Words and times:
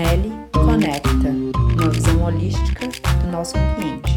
Meli 0.00 0.30
Conecta, 0.54 1.28
uma 1.28 1.90
visão 1.90 2.24
holística 2.24 2.88
do 2.88 3.30
nosso 3.30 3.54
ambiente. 3.58 4.12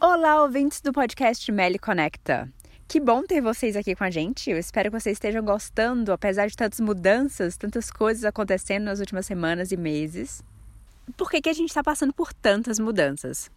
Olá, 0.00 0.42
ouvintes 0.42 0.80
do 0.80 0.94
podcast 0.94 1.52
Meli 1.52 1.78
Conecta. 1.78 2.50
Que 2.88 2.98
bom 2.98 3.22
ter 3.22 3.42
vocês 3.42 3.76
aqui 3.76 3.94
com 3.94 4.04
a 4.04 4.10
gente. 4.10 4.50
Eu 4.50 4.56
espero 4.56 4.90
que 4.90 4.98
vocês 4.98 5.16
estejam 5.16 5.44
gostando, 5.44 6.10
apesar 6.10 6.46
de 6.46 6.56
tantas 6.56 6.80
mudanças, 6.80 7.58
tantas 7.58 7.90
coisas 7.90 8.24
acontecendo 8.24 8.84
nas 8.84 8.98
últimas 8.98 9.26
semanas 9.26 9.72
e 9.72 9.76
meses. 9.76 10.42
Por 11.18 11.30
que, 11.30 11.42
que 11.42 11.50
a 11.50 11.54
gente 11.54 11.68
está 11.68 11.82
passando 11.82 12.14
por 12.14 12.32
tantas 12.32 12.78
mudanças? 12.78 13.50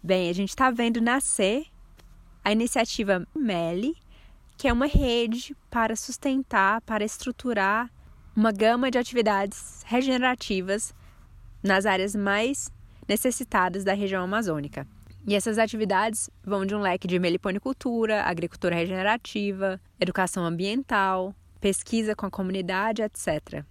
Bem, 0.00 0.30
a 0.30 0.32
gente 0.32 0.50
está 0.50 0.70
vendo 0.70 1.00
nascer 1.00 1.71
a 2.44 2.52
iniciativa 2.52 3.26
MELI, 3.34 3.94
que 4.56 4.68
é 4.68 4.72
uma 4.72 4.86
rede 4.86 5.56
para 5.70 5.96
sustentar, 5.96 6.80
para 6.82 7.04
estruturar 7.04 7.90
uma 8.34 8.52
gama 8.52 8.90
de 8.90 8.98
atividades 8.98 9.82
regenerativas 9.86 10.94
nas 11.62 11.86
áreas 11.86 12.14
mais 12.14 12.70
necessitadas 13.08 13.84
da 13.84 13.92
região 13.92 14.24
amazônica. 14.24 14.86
E 15.26 15.34
essas 15.34 15.58
atividades 15.58 16.28
vão 16.42 16.66
de 16.66 16.74
um 16.74 16.80
leque 16.80 17.06
de 17.06 17.18
meliponicultura, 17.18 18.22
agricultura 18.22 18.74
regenerativa, 18.74 19.80
educação 20.00 20.44
ambiental, 20.44 21.34
pesquisa 21.60 22.16
com 22.16 22.26
a 22.26 22.30
comunidade, 22.30 23.02
etc. 23.02 23.64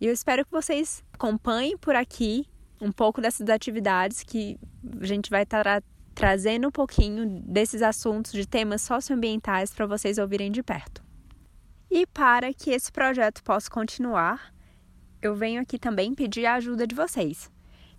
E 0.00 0.06
eu 0.06 0.12
espero 0.12 0.44
que 0.44 0.50
vocês 0.50 1.04
acompanhem 1.12 1.76
por 1.76 1.94
aqui 1.94 2.46
um 2.80 2.92
pouco 2.92 3.20
dessas 3.20 3.48
atividades 3.48 4.22
que 4.22 4.58
a 5.00 5.04
gente 5.04 5.30
vai 5.30 5.42
estar 5.42 5.82
trazendo 6.16 6.68
um 6.68 6.70
pouquinho 6.70 7.42
desses 7.42 7.82
assuntos 7.82 8.32
de 8.32 8.48
temas 8.48 8.80
socioambientais 8.80 9.74
para 9.74 9.84
vocês 9.84 10.16
ouvirem 10.16 10.50
de 10.50 10.62
perto. 10.62 11.04
E 11.90 12.06
para 12.06 12.54
que 12.54 12.70
esse 12.70 12.90
projeto 12.90 13.42
possa 13.44 13.70
continuar, 13.70 14.50
eu 15.20 15.34
venho 15.34 15.60
aqui 15.60 15.78
também 15.78 16.14
pedir 16.14 16.46
a 16.46 16.54
ajuda 16.54 16.86
de 16.86 16.94
vocês. 16.94 17.50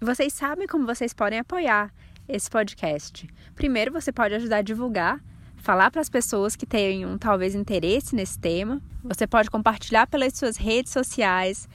E 0.02 0.04
vocês 0.04 0.34
sabem 0.34 0.68
como 0.68 0.88
vocês 0.88 1.14
podem 1.14 1.38
apoiar 1.38 1.94
esse 2.28 2.50
podcast. 2.50 3.30
Primeiro, 3.54 3.94
você 3.94 4.12
pode 4.12 4.34
ajudar 4.34 4.58
a 4.58 4.62
divulgar, 4.64 5.24
falar 5.56 5.92
para 5.92 6.02
as 6.02 6.10
pessoas 6.10 6.56
que 6.56 6.66
tenham 6.66 7.20
talvez 7.20 7.54
interesse 7.54 8.16
nesse 8.16 8.40
tema. 8.40 8.82
Você 9.04 9.28
pode 9.28 9.52
compartilhar 9.52 10.08
pelas 10.08 10.34
suas 10.34 10.58
redes 10.58 10.92
sociais, 10.92 11.70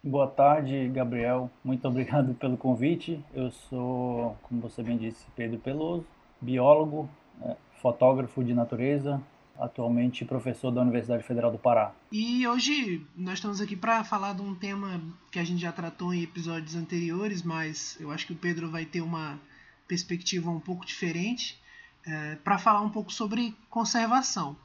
Boa 0.06 0.28
tarde, 0.28 0.90
Gabriel. 0.90 1.50
Muito 1.64 1.88
obrigado 1.88 2.34
pelo 2.36 2.58
convite. 2.58 3.24
Eu 3.34 3.50
sou, 3.52 4.38
como 4.44 4.60
você 4.60 4.84
bem 4.84 4.98
disse, 4.98 5.26
Pedro 5.34 5.58
Peloso, 5.58 6.06
biólogo, 6.42 7.10
é, 7.42 7.56
fotógrafo 7.82 8.44
de 8.44 8.54
natureza, 8.54 9.24
atualmente 9.58 10.26
professor 10.26 10.72
da 10.72 10.82
Universidade 10.82 11.24
Federal 11.24 11.50
do 11.50 11.58
Pará. 11.58 11.94
E 12.12 12.46
hoje 12.46 13.08
nós 13.16 13.36
estamos 13.36 13.62
aqui 13.62 13.78
para 13.78 14.04
falar 14.04 14.34
de 14.34 14.42
um 14.42 14.54
tema 14.54 15.02
que 15.32 15.40
a 15.40 15.44
gente 15.46 15.62
já 15.62 15.72
tratou 15.72 16.14
em 16.14 16.24
episódios 16.24 16.76
anteriores, 16.76 17.42
mas 17.42 17.98
eu 17.98 18.12
acho 18.12 18.28
que 18.28 18.34
o 18.34 18.38
Pedro 18.38 18.70
vai 18.70 18.84
ter 18.84 19.00
uma 19.00 19.40
perspectiva 19.88 20.52
um 20.52 20.60
pouco 20.60 20.86
diferente 20.86 21.58
é, 22.06 22.36
para 22.44 22.58
falar 22.58 22.82
um 22.82 22.90
pouco 22.90 23.14
sobre 23.14 23.56
conservação. 23.70 24.58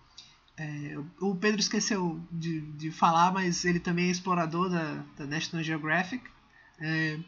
É, 0.59 0.99
o 1.21 1.37
Pedro 1.37 1.61
esqueceu 1.61 2.21
de, 2.33 2.61
de 2.73 2.91
falar, 2.91 3.33
mas 3.33 3.65
ele 3.65 3.79
também 3.79 4.09
é 4.09 4.11
explorador 4.11 4.69
da, 4.69 5.05
da 5.17 5.27
National 5.27 5.65
Geographic. 5.65 6.25
É, 6.81 7.19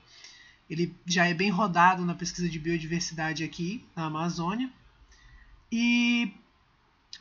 ele 0.69 0.95
já 1.07 1.27
é 1.27 1.35
bem 1.35 1.51
rodado 1.51 2.05
na 2.05 2.15
pesquisa 2.15 2.49
de 2.49 2.59
biodiversidade 2.59 3.45
aqui 3.45 3.85
na 3.95 4.07
Amazônia. 4.07 4.71
E 5.71 6.33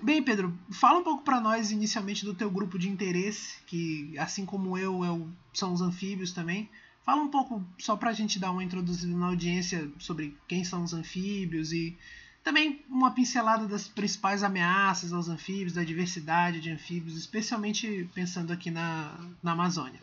Bem, 0.02 0.24
Pedro, 0.24 0.58
fala 0.72 1.00
um 1.00 1.04
pouco 1.04 1.24
para 1.24 1.42
nós 1.42 1.72
inicialmente 1.72 2.24
do 2.24 2.34
teu 2.34 2.50
grupo 2.50 2.80
de 2.80 2.88
interesse, 2.88 3.58
que 3.66 4.18
assim 4.18 4.46
como 4.46 4.78
eu, 4.78 5.04
eu 5.04 5.28
são 5.54 5.74
os 5.74 5.82
anfíbios 5.82 6.32
também. 6.32 6.70
Fala 7.04 7.22
um 7.22 7.28
pouco 7.28 7.62
só 7.78 7.98
para 7.98 8.12
a 8.12 8.14
gente 8.14 8.40
dar 8.40 8.52
uma 8.52 8.64
introduzida 8.64 9.14
na 9.14 9.28
audiência 9.28 9.92
sobre 10.00 10.38
quem 10.48 10.64
são 10.64 10.84
os 10.84 10.94
anfíbios 10.94 11.74
e 11.74 11.98
também 12.44 12.82
uma 12.90 13.12
pincelada 13.12 13.68
das 13.68 13.88
principais 13.88 14.44
ameaças 14.44 15.14
aos 15.14 15.30
anfíbios, 15.30 15.74
da 15.74 15.84
diversidade 15.84 16.62
de 16.62 16.72
anfíbios, 16.72 17.18
especialmente 17.18 18.10
pensando 18.14 18.52
aqui 18.54 18.72
na, 18.72 19.18
na 19.44 19.52
Amazônia. 19.52 20.00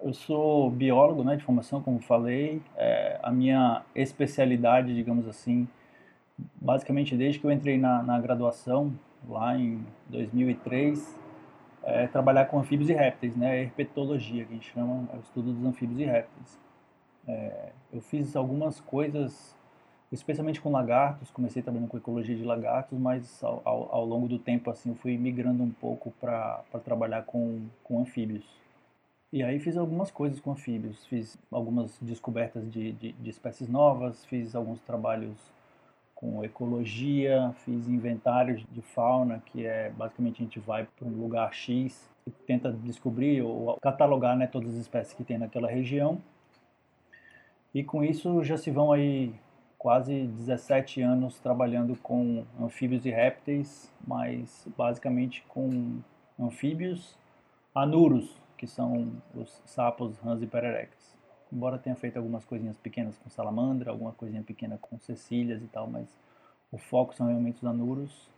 Eu 0.00 0.14
sou 0.14 0.70
biólogo 0.70 1.24
né, 1.24 1.36
de 1.36 1.42
formação, 1.42 1.82
como 1.82 2.00
falei. 2.00 2.62
É, 2.76 3.18
a 3.22 3.32
minha 3.32 3.82
especialidade, 3.94 4.94
digamos 4.94 5.26
assim, 5.26 5.66
basicamente 6.54 7.16
desde 7.16 7.40
que 7.40 7.46
eu 7.46 7.50
entrei 7.50 7.76
na, 7.76 8.02
na 8.02 8.20
graduação, 8.20 8.92
lá 9.28 9.58
em 9.58 9.84
2003, 10.08 11.18
é, 11.82 12.06
trabalhar 12.06 12.44
com 12.44 12.60
anfíbios 12.60 12.88
e 12.90 12.92
répteis, 12.92 13.34
né? 13.34 13.62
herpetologia, 13.62 14.44
que 14.44 14.52
a 14.52 14.54
gente 14.54 14.72
chama, 14.72 15.08
é 15.12 15.16
o 15.16 15.20
estudo 15.20 15.52
dos 15.52 15.64
anfíbios 15.64 15.98
e 15.98 16.04
répteis. 16.04 16.58
É, 17.26 17.72
eu 17.92 18.00
fiz 18.00 18.36
algumas 18.36 18.80
coisas, 18.80 19.57
especialmente 20.10 20.60
com 20.60 20.70
lagartos, 20.70 21.30
comecei 21.30 21.62
trabalhando 21.62 21.88
com 21.88 21.96
ecologia 21.96 22.34
de 22.34 22.44
lagartos, 22.44 22.98
mas 22.98 23.42
ao, 23.42 23.60
ao, 23.64 23.94
ao 23.94 24.04
longo 24.04 24.26
do 24.26 24.38
tempo 24.38 24.70
assim, 24.70 24.94
fui 24.94 25.16
migrando 25.18 25.62
um 25.62 25.70
pouco 25.70 26.10
para 26.20 26.62
trabalhar 26.84 27.24
com, 27.24 27.66
com 27.84 28.00
anfíbios. 28.00 28.44
E 29.30 29.42
aí 29.42 29.60
fiz 29.60 29.76
algumas 29.76 30.10
coisas 30.10 30.40
com 30.40 30.52
anfíbios, 30.52 31.04
fiz 31.04 31.38
algumas 31.50 31.98
descobertas 32.00 32.70
de, 32.70 32.92
de, 32.92 33.12
de 33.12 33.30
espécies 33.30 33.68
novas, 33.68 34.24
fiz 34.24 34.54
alguns 34.54 34.80
trabalhos 34.80 35.36
com 36.14 36.42
ecologia, 36.42 37.54
fiz 37.64 37.86
inventários 37.86 38.64
de 38.72 38.80
fauna, 38.80 39.42
que 39.46 39.66
é 39.66 39.90
basicamente 39.90 40.42
a 40.42 40.44
gente 40.44 40.58
vai 40.58 40.88
para 40.98 41.06
um 41.06 41.12
lugar 41.12 41.52
X 41.52 42.08
e 42.26 42.30
tenta 42.30 42.72
descobrir 42.72 43.42
ou 43.42 43.76
catalogar 43.80 44.36
né, 44.36 44.46
todas 44.46 44.70
as 44.70 44.76
espécies 44.76 45.12
que 45.12 45.22
tem 45.22 45.38
naquela 45.38 45.68
região. 45.68 46.18
E 47.74 47.84
com 47.84 48.02
isso 48.02 48.42
já 48.42 48.56
se 48.56 48.70
vão 48.70 48.90
aí 48.90 49.32
quase 49.78 50.26
17 50.26 51.00
anos 51.00 51.38
trabalhando 51.38 51.96
com 51.96 52.44
anfíbios 52.60 53.06
e 53.06 53.10
répteis, 53.10 53.90
mas 54.06 54.66
basicamente 54.76 55.44
com 55.48 56.00
anfíbios 56.38 57.16
anuros, 57.74 58.36
que 58.56 58.66
são 58.66 59.12
os 59.34 59.62
sapos, 59.64 60.18
rãs 60.18 60.42
e 60.42 60.46
pererecas 60.46 61.18
embora 61.52 61.78
tenha 61.78 61.96
feito 61.96 62.16
algumas 62.16 62.44
coisinhas 62.44 62.76
pequenas 62.76 63.16
com 63.18 63.30
salamandra, 63.30 63.90
alguma 63.90 64.12
coisinha 64.12 64.42
pequena 64.42 64.78
com 64.78 64.98
cecílias 64.98 65.62
e 65.62 65.66
tal, 65.66 65.86
mas 65.86 66.08
o 66.70 66.78
foco 66.78 67.14
são 67.14 67.26
realmente 67.26 67.56
os 67.56 67.64
anuros. 67.64 68.28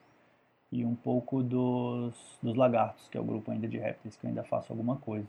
e 0.72 0.84
um 0.84 0.94
pouco 0.94 1.42
dos, 1.42 2.38
dos 2.40 2.54
lagartos, 2.54 3.08
que 3.08 3.18
é 3.18 3.20
o 3.20 3.24
grupo 3.24 3.50
ainda 3.50 3.66
de 3.66 3.76
répteis 3.76 4.16
que 4.16 4.24
eu 4.24 4.28
ainda 4.28 4.44
faço 4.44 4.72
alguma 4.72 4.96
coisa. 4.96 5.26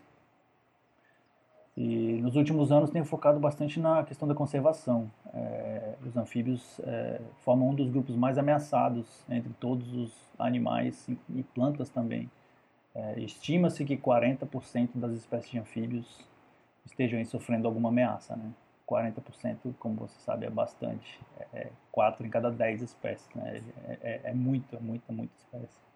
E 1.76 2.20
nos 2.22 2.36
últimos 2.36 2.72
anos 2.72 2.90
tenho 2.90 3.06
focado 3.06 3.40
bastante 3.40 3.80
na 3.80 4.04
questão 4.04 4.28
da 4.28 4.36
conservação. 4.36 5.10
É, 5.34 5.96
os 6.06 6.18
anfíbios 6.18 6.80
é, 6.84 7.22
formam 7.44 7.70
um 7.70 7.76
dos 7.76 7.90
grupos 7.90 8.16
mais 8.16 8.38
ameaçados 8.38 9.24
entre 9.30 9.52
todos 9.54 9.94
os 9.94 10.12
animais 10.38 11.08
e 11.30 11.44
plantas 11.44 11.90
também. 11.90 12.30
É, 12.94 13.20
Estima-se 13.22 13.86
que 13.86 13.96
40% 13.96 14.90
das 14.96 15.14
espécies 15.14 15.52
de 15.52 15.60
anfíbios 15.60 16.26
estejam 16.86 17.24
sofrendo 17.26 17.68
alguma 17.68 17.90
ameaça. 17.90 18.36
Né? 18.36 18.52
40%, 18.88 19.74
como 19.80 19.96
você 19.96 20.20
sabe, 20.20 20.46
é 20.46 20.50
bastante. 20.50 21.20
É 21.54 21.70
4 21.92 22.24
é 22.24 22.28
em 22.28 22.30
cada 22.30 22.52
10 22.52 22.82
espécies. 22.82 23.30
Né? 23.34 23.62
É, 23.88 23.98
é, 24.02 24.22
é 24.26 24.34
muita, 24.34 24.78
muita, 24.80 25.14
muita 25.14 25.34
espécie. 25.38 25.91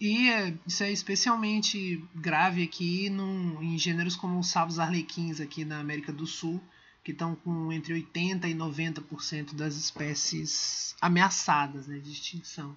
E 0.00 0.28
é, 0.28 0.54
isso 0.66 0.82
é 0.82 0.90
especialmente 0.90 2.02
grave 2.14 2.62
aqui 2.62 3.08
num, 3.08 3.62
em 3.62 3.78
gêneros 3.78 4.16
como 4.16 4.38
os 4.38 4.48
sapos 4.48 4.78
arlequins 4.78 5.40
aqui 5.40 5.64
na 5.64 5.78
América 5.78 6.12
do 6.12 6.26
Sul, 6.26 6.60
que 7.02 7.12
estão 7.12 7.34
com 7.36 7.72
entre 7.72 7.94
80% 7.94 8.44
e 8.44 8.54
90% 8.54 9.54
das 9.54 9.76
espécies 9.76 10.96
ameaçadas 11.00 11.86
né, 11.86 11.98
de 11.98 12.10
extinção. 12.10 12.76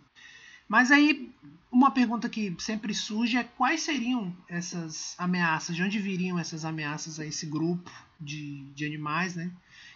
Mas 0.67 0.91
aí, 0.91 1.33
uma 1.71 1.91
pergunta 1.91 2.27
que 2.27 2.53
sempre 2.59 2.93
surge 2.93 3.37
é 3.37 3.43
quais 3.43 3.81
seriam 3.81 4.35
essas 4.49 5.15
ameaças, 5.17 5.75
de 5.75 5.81
onde 5.81 5.97
viriam 5.97 6.37
essas 6.37 6.65
ameaças 6.65 7.19
a 7.19 7.25
esse 7.25 7.45
grupo 7.45 7.89
de, 8.19 8.63
de 8.73 8.85
animais, 8.85 9.33
né? 9.33 9.49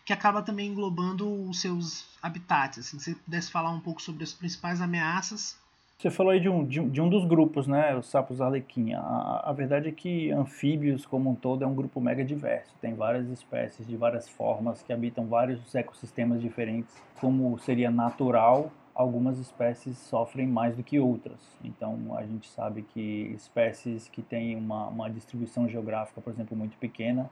Que 0.06 0.13
acaba 0.13 0.41
também 0.41 0.69
englobando 0.69 1.29
os 1.50 1.59
seus 1.59 2.06
habitats. 2.21 2.79
Assim, 2.79 3.00
se 3.00 3.12
você 3.12 3.15
pudesse 3.15 3.51
falar 3.51 3.71
um 3.71 3.81
pouco 3.81 4.01
sobre 4.01 4.23
as 4.23 4.31
principais 4.31 4.79
ameaças. 4.79 5.57
Você 6.01 6.09
falou 6.09 6.31
aí 6.31 6.39
de 6.39 6.50
um, 6.50 6.65
de 6.65 6.80
de 6.89 7.00
um 7.00 7.07
dos 7.07 7.24
grupos, 7.25 7.68
né? 7.68 7.95
Os 7.95 8.07
sapos 8.07 8.42
arlequim. 8.42 8.95
A, 8.95 9.44
a 9.45 9.53
verdade 9.53 9.88
é 9.88 9.92
que 9.92 10.31
anfíbios, 10.31 11.06
como 11.06 11.30
um 11.30 11.36
todo, 11.36 11.63
é 11.63 11.68
um 11.68 11.75
grupo 11.75 12.01
mega 12.01 12.25
diverso. 12.25 12.74
Tem 12.81 12.95
várias 12.95 13.30
espécies 13.30 13.86
de 13.86 13.95
várias 13.95 14.27
formas 14.27 14.81
que 14.81 14.92
habitam 14.92 15.27
vários 15.27 15.75
ecossistemas 15.75 16.42
diferentes, 16.42 17.00
como 17.19 17.56
seria 17.59 17.92
natural 17.92 18.71
algumas 18.95 19.38
espécies 19.38 19.95
sofrem 20.00 20.48
mais 20.48 20.75
do 20.75 20.81
que 20.81 21.00
outras. 21.00 21.39
Então, 21.63 22.18
a 22.18 22.25
gente 22.25 22.50
sabe 22.50 22.81
que 22.81 23.31
espécies 23.36 24.07
que 24.07 24.24
têm 24.24 24.56
uma, 24.56 24.88
uma 24.88 25.07
distribuição 25.07 25.69
geográfica, 25.69 26.19
por 26.19 26.33
exemplo, 26.33 26.57
muito 26.57 26.77
pequena, 26.77 27.30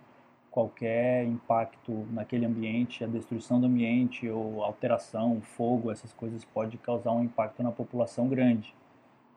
qualquer 0.52 1.26
impacto 1.26 2.08
naquele 2.12 2.46
ambiente, 2.46 3.04
a 3.04 3.08
destruição 3.08 3.60
do 3.60 3.68
ambiente 3.68 4.28
ou 4.30 4.64
alteração, 4.64 5.42
fogo, 5.42 5.92
essas 5.92 6.14
coisas 6.14 6.44
pode 6.46 6.78
causar 6.78 7.12
um 7.12 7.24
impacto 7.24 7.62
na 7.62 7.72
população 7.72 8.28
grande 8.28 8.74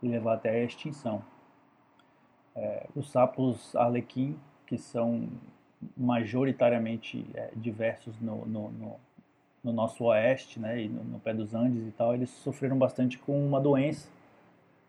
e 0.03 0.09
levar 0.09 0.35
até 0.35 0.50
a 0.50 0.64
extinção. 0.64 1.23
É, 2.55 2.87
os 2.94 3.11
sapos 3.11 3.75
arlequim, 3.76 4.38
que 4.67 4.76
são 4.79 5.29
majoritariamente 5.97 7.26
é, 7.35 7.50
diversos 7.56 8.19
no, 8.20 8.47
no, 8.47 8.70
no 8.70 8.97
no 9.62 9.73
nosso 9.73 10.05
oeste, 10.05 10.59
né, 10.59 10.82
e 10.82 10.88
no, 10.88 11.05
no, 11.05 11.20
pé 11.20 11.32
dos 11.32 11.55
Andes 11.55 11.87
e 11.87 11.93
tal, 11.93 12.14
eles 12.14 12.31
sofreram 12.31 12.76
bastante 12.76 13.19
com 13.19 13.47
uma 13.47 13.61
doença. 13.61 14.09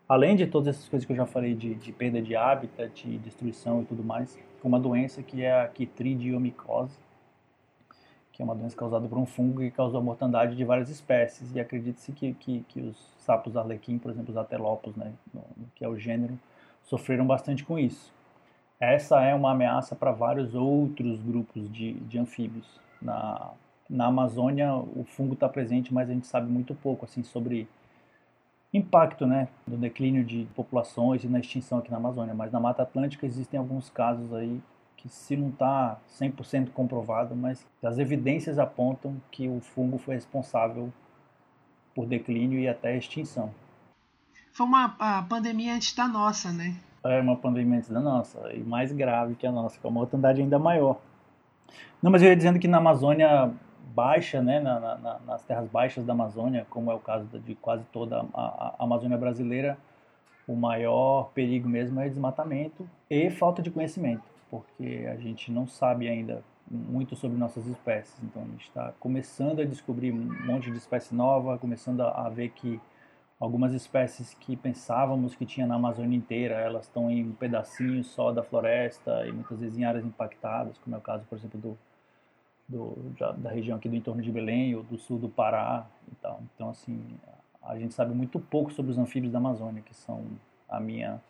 Além 0.08 0.36
de 0.36 0.46
todas 0.46 0.74
essas 0.74 0.88
coisas 0.88 1.06
que 1.06 1.12
eu 1.12 1.16
já 1.16 1.26
falei 1.26 1.54
de, 1.54 1.74
de 1.76 1.92
perda 1.92 2.20
de 2.20 2.34
hábitat, 2.34 3.08
de 3.08 3.18
destruição 3.18 3.82
e 3.82 3.84
tudo 3.84 4.02
mais, 4.02 4.38
uma 4.68 4.80
doença 4.80 5.22
que 5.22 5.42
é 5.42 5.62
a 5.62 5.68
quitridiomicose, 5.68 6.96
que 8.32 8.42
é 8.42 8.44
uma 8.44 8.54
doença 8.54 8.76
causada 8.76 9.06
por 9.06 9.16
um 9.16 9.26
fungo 9.26 9.60
que 9.60 9.70
causou 9.70 10.00
a 10.00 10.02
mortandade 10.02 10.56
de 10.56 10.64
várias 10.64 10.88
espécies. 10.88 11.54
E 11.54 11.60
acredita-se 11.60 12.10
que, 12.12 12.34
que, 12.34 12.64
que, 12.68 12.80
os 12.80 12.96
sapos 13.18 13.56
arlequim, 13.56 13.98
por 13.98 14.10
exemplo, 14.10 14.32
os 14.32 14.36
atelopos, 14.36 14.96
né, 14.96 15.12
que 15.74 15.84
é 15.84 15.88
o 15.88 15.96
gênero, 15.96 16.38
sofreram 16.82 17.26
bastante 17.26 17.64
com 17.64 17.78
isso. 17.78 18.12
Essa 18.80 19.22
é 19.22 19.34
uma 19.34 19.52
ameaça 19.52 19.94
para 19.94 20.10
vários 20.10 20.54
outros 20.54 21.22
grupos 21.22 21.70
de, 21.72 21.92
de 21.92 22.18
anfíbios. 22.18 22.66
Na, 23.00 23.52
na 23.88 24.06
Amazônia 24.06 24.74
o 24.74 25.04
fungo 25.04 25.34
está 25.34 25.48
presente, 25.48 25.94
mas 25.94 26.10
a 26.10 26.12
gente 26.12 26.26
sabe 26.26 26.50
muito 26.50 26.74
pouco 26.74 27.04
assim 27.04 27.22
sobre 27.22 27.68
impacto, 28.74 29.26
né, 29.26 29.48
do 29.66 29.76
declínio 29.76 30.24
de 30.24 30.46
populações 30.54 31.22
e 31.22 31.28
na 31.28 31.38
extinção 31.38 31.78
aqui 31.78 31.90
na 31.90 31.96
Amazônia. 31.96 32.34
Mas 32.34 32.52
na 32.52 32.58
Mata 32.58 32.82
Atlântica 32.82 33.24
existem 33.24 33.58
alguns 33.58 33.88
casos 33.88 34.34
aí 34.34 34.60
que 34.96 35.08
se 35.08 35.36
não 35.36 35.50
está 35.50 35.98
100% 36.18 36.70
comprovado, 36.70 37.36
mas 37.36 37.64
as 37.82 37.98
evidências 37.98 38.58
apontam 38.58 39.16
que 39.30 39.48
o 39.48 39.60
fungo 39.60 39.98
foi 39.98 40.14
responsável 40.14 40.92
por 41.94 42.06
declínio 42.06 42.58
e 42.58 42.66
até 42.66 42.96
extinção. 42.96 43.50
Foi 44.52 44.66
uma 44.66 44.96
a 44.98 45.22
pandemia 45.22 45.74
antes 45.74 45.94
da 45.94 46.08
nossa, 46.08 46.50
né? 46.50 46.74
É 47.04 47.20
uma 47.20 47.36
pandemia 47.36 47.78
antes 47.78 47.90
da 47.90 48.00
nossa 48.00 48.52
e 48.52 48.60
mais 48.60 48.92
grave 48.92 49.34
que 49.34 49.46
a 49.46 49.52
nossa, 49.52 49.78
com 49.78 49.88
uma 49.88 50.00
mortandade 50.00 50.40
ainda 50.40 50.58
maior. 50.58 50.98
Não, 52.02 52.10
mas 52.10 52.22
eu 52.22 52.28
ia 52.28 52.36
dizendo 52.36 52.58
que 52.58 52.68
na 52.68 52.78
Amazônia 52.78 53.52
baixa, 53.94 54.40
né, 54.42 54.60
na, 54.60 54.80
na, 54.80 55.18
nas 55.20 55.42
terras 55.42 55.68
baixas 55.68 56.04
da 56.04 56.12
Amazônia, 56.12 56.66
como 56.70 56.90
é 56.90 56.94
o 56.94 56.98
caso 56.98 57.26
de 57.40 57.54
quase 57.54 57.84
toda 57.92 58.24
a, 58.32 58.74
a 58.78 58.84
Amazônia 58.84 59.18
brasileira, 59.18 59.76
o 60.46 60.54
maior 60.54 61.30
perigo 61.34 61.68
mesmo 61.68 62.00
é 62.00 62.08
desmatamento 62.08 62.88
e 63.08 63.30
falta 63.30 63.62
de 63.62 63.70
conhecimento, 63.70 64.24
porque 64.50 65.06
a 65.10 65.16
gente 65.16 65.50
não 65.50 65.66
sabe 65.66 66.08
ainda 66.08 66.42
muito 66.70 67.14
sobre 67.16 67.36
nossas 67.36 67.66
espécies. 67.66 68.14
Então 68.22 68.42
a 68.42 68.46
gente 68.46 68.68
está 68.68 68.92
começando 68.98 69.60
a 69.60 69.64
descobrir 69.64 70.12
um 70.12 70.46
monte 70.46 70.70
de 70.70 70.76
espécie 70.76 71.14
nova, 71.14 71.58
começando 71.58 72.02
a, 72.02 72.26
a 72.26 72.28
ver 72.28 72.50
que 72.50 72.80
algumas 73.38 73.74
espécies 73.74 74.34
que 74.34 74.56
pensávamos 74.56 75.34
que 75.34 75.44
tinha 75.44 75.66
na 75.66 75.74
Amazônia 75.74 76.16
inteira, 76.16 76.54
elas 76.54 76.84
estão 76.84 77.10
em 77.10 77.24
um 77.24 77.32
pedacinho 77.32 78.02
só 78.04 78.32
da 78.32 78.42
floresta 78.42 79.26
e 79.26 79.32
muitas 79.32 79.60
vezes 79.60 79.76
em 79.76 79.84
áreas 79.84 80.04
impactadas, 80.04 80.78
como 80.78 80.94
é 80.96 80.98
o 80.98 81.02
caso, 81.02 81.24
por 81.28 81.36
exemplo, 81.36 81.60
do 81.60 81.78
do, 82.68 82.94
da, 83.18 83.32
da, 83.32 83.50
região 83.50 83.76
aqui 83.76 83.88
do 83.88 83.96
entorno 83.96 84.22
de 84.22 84.30
Belém 84.30 84.74
ou 84.74 84.82
do 84.82 84.98
sul 84.98 85.18
do 85.18 85.28
Pará 85.28 85.86
e 86.10 86.14
tal. 86.16 86.42
Então, 86.54 86.70
assim, 86.70 87.00
a 87.62 87.78
gente 87.78 87.94
sabe 87.94 88.14
muito 88.14 88.40
pouco 88.40 88.72
sobre 88.72 88.92
os 88.92 88.98
anfíbios 88.98 89.32
da 89.32 89.38
Amazônia, 89.38 89.82
que 89.82 89.94
são 89.94 90.24
a 90.68 90.80
minha 90.80 91.20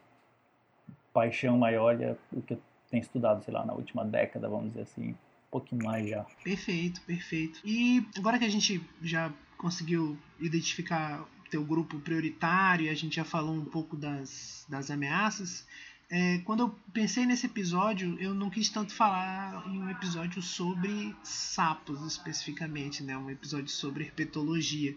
paixão 1.13 1.57
maior 1.57 2.01
e 2.01 2.05
é 2.05 2.17
o 2.33 2.43
que 2.43 2.55
eu 2.55 2.61
tenho 2.91 3.03
estudado, 3.03 3.45
sei 3.45 3.55
lá, 3.55 3.65
na 3.65 3.73
última 3.73 4.05
década, 4.05 4.49
vamos 4.49 4.69
dizer 4.69 4.83
assim, 4.83 5.11
um 5.11 5.17
pouquinho 5.51 5.85
mais 5.85 6.09
já. 6.09 6.25
Perfeito, 6.43 7.01
perfeito. 7.03 7.61
E 7.65 8.07
agora 8.17 8.39
que 8.39 8.45
a 8.45 8.49
gente 8.49 8.81
já 9.03 9.33
conseguiu 9.57 10.19
identificar 10.41 11.25
teu 11.51 11.65
grupo 11.65 12.01
prioritário, 12.01 12.91
a 12.91 12.95
gente 12.95 13.17
já 13.17 13.25
falou 13.25 13.55
um 13.55 13.65
pouco 13.65 13.97
das, 13.97 14.67
das 14.69 14.91
ameaças, 14.91 15.67
é, 16.11 16.39
quando 16.39 16.61
eu 16.61 16.69
pensei 16.93 17.25
nesse 17.25 17.47
episódio, 17.47 18.17
eu 18.21 18.35
não 18.35 18.51
quis 18.51 18.69
tanto 18.69 18.95
falar 18.95 19.67
em 19.67 19.79
um 19.79 19.91
episódio 19.91 20.43
sobre 20.43 21.15
sapos 21.23 22.03
especificamente, 22.03 23.03
né? 23.03 23.17
um 23.17 23.31
episódio 23.31 23.69
sobre 23.69 24.05
herpetologia, 24.05 24.97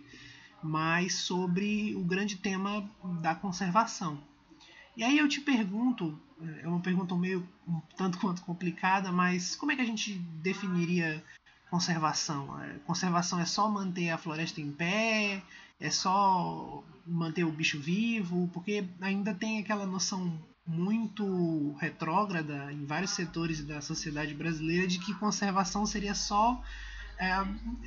mas 0.62 1.16
sobre 1.16 1.96
o 1.96 2.04
grande 2.04 2.38
tema 2.38 2.90
da 3.22 3.34
conservação. 3.34 4.22
E 4.96 5.04
aí 5.04 5.18
eu 5.18 5.28
te 5.28 5.40
pergunto, 5.40 6.20
é 6.62 6.68
uma 6.68 6.80
pergunta 6.80 7.16
meio 7.16 7.48
um 7.68 7.80
tanto 7.96 8.18
quanto 8.18 8.42
complicada, 8.42 9.12
mas 9.12 9.56
como 9.56 9.72
é 9.72 9.76
que 9.76 9.82
a 9.82 9.86
gente 9.86 10.14
definiria 10.42 11.24
conservação? 11.70 12.60
É, 12.62 12.80
conservação 12.80 13.40
é 13.40 13.46
só 13.46 13.70
manter 13.70 14.10
a 14.10 14.18
floresta 14.18 14.60
em 14.60 14.72
pé? 14.72 15.44
É 15.80 15.90
só 15.92 16.84
manter 17.06 17.44
o 17.44 17.52
bicho 17.52 17.80
vivo? 17.80 18.50
Porque 18.52 18.84
ainda 19.00 19.34
tem 19.34 19.60
aquela 19.60 19.86
noção 19.86 20.38
muito 20.68 21.74
retrógrada 21.80 22.72
em 22.74 22.86
vários 22.86 23.12
setores 23.12 23.64
da 23.64 23.80
sociedade 23.80 24.34
brasileira 24.34 24.86
de 24.86 25.00
que 25.00 25.14
conservação 25.14 25.86
seria 25.86 26.14
só 26.14 26.62
é, 27.18 27.32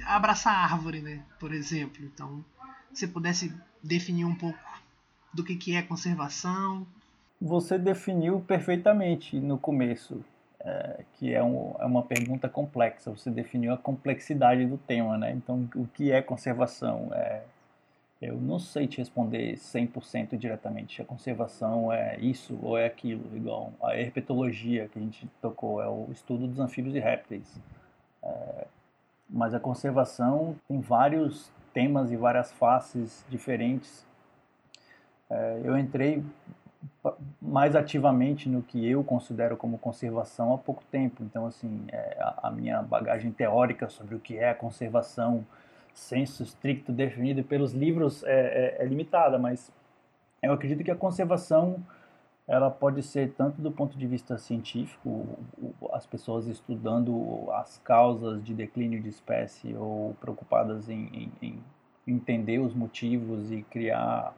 abraçar 0.06 0.54
árvore, 0.54 1.00
né? 1.00 1.22
Por 1.38 1.52
exemplo. 1.52 2.02
Então, 2.02 2.42
se 2.92 3.06
pudesse 3.06 3.54
definir 3.82 4.24
um 4.24 4.34
pouco 4.34 4.58
do 5.32 5.44
que, 5.44 5.56
que 5.56 5.76
é 5.76 5.82
conservação. 5.82 6.86
Você 7.40 7.78
definiu 7.78 8.40
perfeitamente 8.40 9.38
no 9.38 9.58
começo, 9.58 10.24
é, 10.58 11.04
que 11.14 11.32
é, 11.32 11.42
um, 11.42 11.74
é 11.78 11.84
uma 11.84 12.02
pergunta 12.02 12.48
complexa. 12.48 13.10
Você 13.10 13.30
definiu 13.30 13.74
a 13.74 13.78
complexidade 13.78 14.66
do 14.66 14.78
tema, 14.78 15.18
né? 15.18 15.32
Então, 15.32 15.68
o 15.74 15.86
que 15.86 16.10
é 16.10 16.22
conservação? 16.22 17.10
É 17.12 17.42
eu 18.20 18.36
não 18.36 18.58
sei 18.58 18.86
te 18.86 18.98
responder 18.98 19.54
100% 19.54 20.36
diretamente. 20.36 21.00
A 21.00 21.04
conservação 21.04 21.92
é 21.92 22.18
isso 22.20 22.58
ou 22.62 22.76
é 22.76 22.86
aquilo, 22.86 23.24
igual 23.34 23.72
a 23.82 23.96
herpetologia 23.96 24.88
que 24.88 24.98
a 24.98 25.02
gente 25.02 25.26
tocou, 25.40 25.82
é 25.82 25.88
o 25.88 26.08
estudo 26.12 26.46
dos 26.46 26.60
anfíbios 26.60 26.94
e 26.94 26.98
répteis. 26.98 27.58
É, 28.22 28.66
mas 29.28 29.54
a 29.54 29.60
conservação 29.60 30.56
tem 30.68 30.80
vários 30.80 31.50
temas 31.72 32.10
e 32.10 32.16
várias 32.16 32.52
faces 32.52 33.24
diferentes. 33.28 34.04
É, 35.30 35.60
eu 35.64 35.78
entrei 35.78 36.22
mais 37.40 37.74
ativamente 37.74 38.48
no 38.48 38.62
que 38.62 38.86
eu 38.86 39.02
considero 39.02 39.56
como 39.56 39.78
conservação 39.78 40.52
há 40.52 40.58
pouco 40.58 40.82
tempo. 40.90 41.22
Então, 41.22 41.46
assim, 41.46 41.84
é, 41.88 42.16
a, 42.20 42.48
a 42.48 42.50
minha 42.50 42.82
bagagem 42.82 43.30
teórica 43.30 43.88
sobre 43.88 44.14
o 44.14 44.20
que 44.20 44.36
é 44.36 44.50
a 44.50 44.54
conservação, 44.54 45.44
senso 46.00 46.42
estricto 46.42 46.92
definido 46.92 47.44
pelos 47.44 47.72
livros 47.72 48.24
é, 48.24 48.76
é, 48.78 48.82
é 48.82 48.84
limitada, 48.86 49.38
mas 49.38 49.72
Eu 50.42 50.52
acredito 50.52 50.82
que 50.82 50.90
a 50.90 50.96
conservação 50.96 51.84
ela 52.48 52.70
pode 52.70 53.02
ser 53.02 53.32
tanto 53.34 53.60
do 53.60 53.70
ponto 53.70 53.96
de 53.96 54.06
vista 54.06 54.36
científico, 54.38 55.38
as 55.92 56.06
pessoas 56.06 56.46
estudando 56.46 57.48
as 57.52 57.78
causas 57.78 58.42
de 58.42 58.54
declínio 58.54 59.00
de 59.00 59.08
espécie 59.08 59.74
ou 59.76 60.14
preocupadas 60.20 60.88
em, 60.88 61.06
em, 61.12 61.32
em 61.42 61.62
entender 62.06 62.58
os 62.58 62.74
motivos 62.74 63.52
e 63.52 63.62
criar 63.62 64.34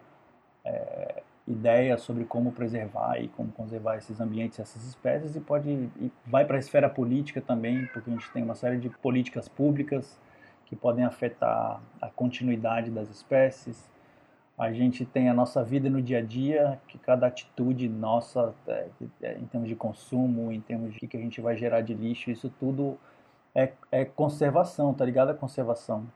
é, 0.64 1.22
ideias 1.46 2.02
sobre 2.02 2.24
como 2.24 2.52
preservar 2.52 3.18
e 3.18 3.28
como 3.28 3.50
conservar 3.52 3.96
esses 3.96 4.20
ambientes, 4.20 4.58
essas 4.58 4.84
espécies, 4.84 5.36
e 5.36 5.40
pode 5.40 5.70
e 5.70 6.10
vai 6.26 6.44
para 6.44 6.56
a 6.56 6.58
esfera 6.58 6.90
política 6.90 7.40
também, 7.40 7.86
porque 7.92 8.10
a 8.10 8.12
gente 8.12 8.30
tem 8.32 8.42
uma 8.42 8.54
série 8.54 8.78
de 8.78 8.90
políticas 8.90 9.48
públicas 9.48 10.20
que 10.72 10.76
podem 10.76 11.04
afetar 11.04 11.82
a 12.00 12.08
continuidade 12.08 12.90
das 12.90 13.10
espécies. 13.10 13.90
A 14.56 14.72
gente 14.72 15.04
tem 15.04 15.28
a 15.28 15.34
nossa 15.34 15.62
vida 15.62 15.90
no 15.90 16.00
dia 16.00 16.20
a 16.20 16.22
dia, 16.22 16.80
que 16.88 16.96
cada 16.96 17.26
atitude 17.26 17.90
nossa, 17.90 18.54
é, 18.66 18.88
é, 19.20 19.34
em 19.34 19.44
termos 19.44 19.68
de 19.68 19.76
consumo, 19.76 20.50
em 20.50 20.62
termos 20.62 20.94
de 20.94 21.06
que 21.06 21.14
a 21.14 21.20
gente 21.20 21.42
vai 21.42 21.58
gerar 21.58 21.82
de 21.82 21.92
lixo, 21.92 22.30
isso 22.30 22.50
tudo 22.58 22.98
é, 23.54 23.70
é 23.90 24.06
conservação, 24.06 24.94
tá 24.94 25.04
ligado? 25.04 25.28
A 25.28 25.34
conservação. 25.34 26.06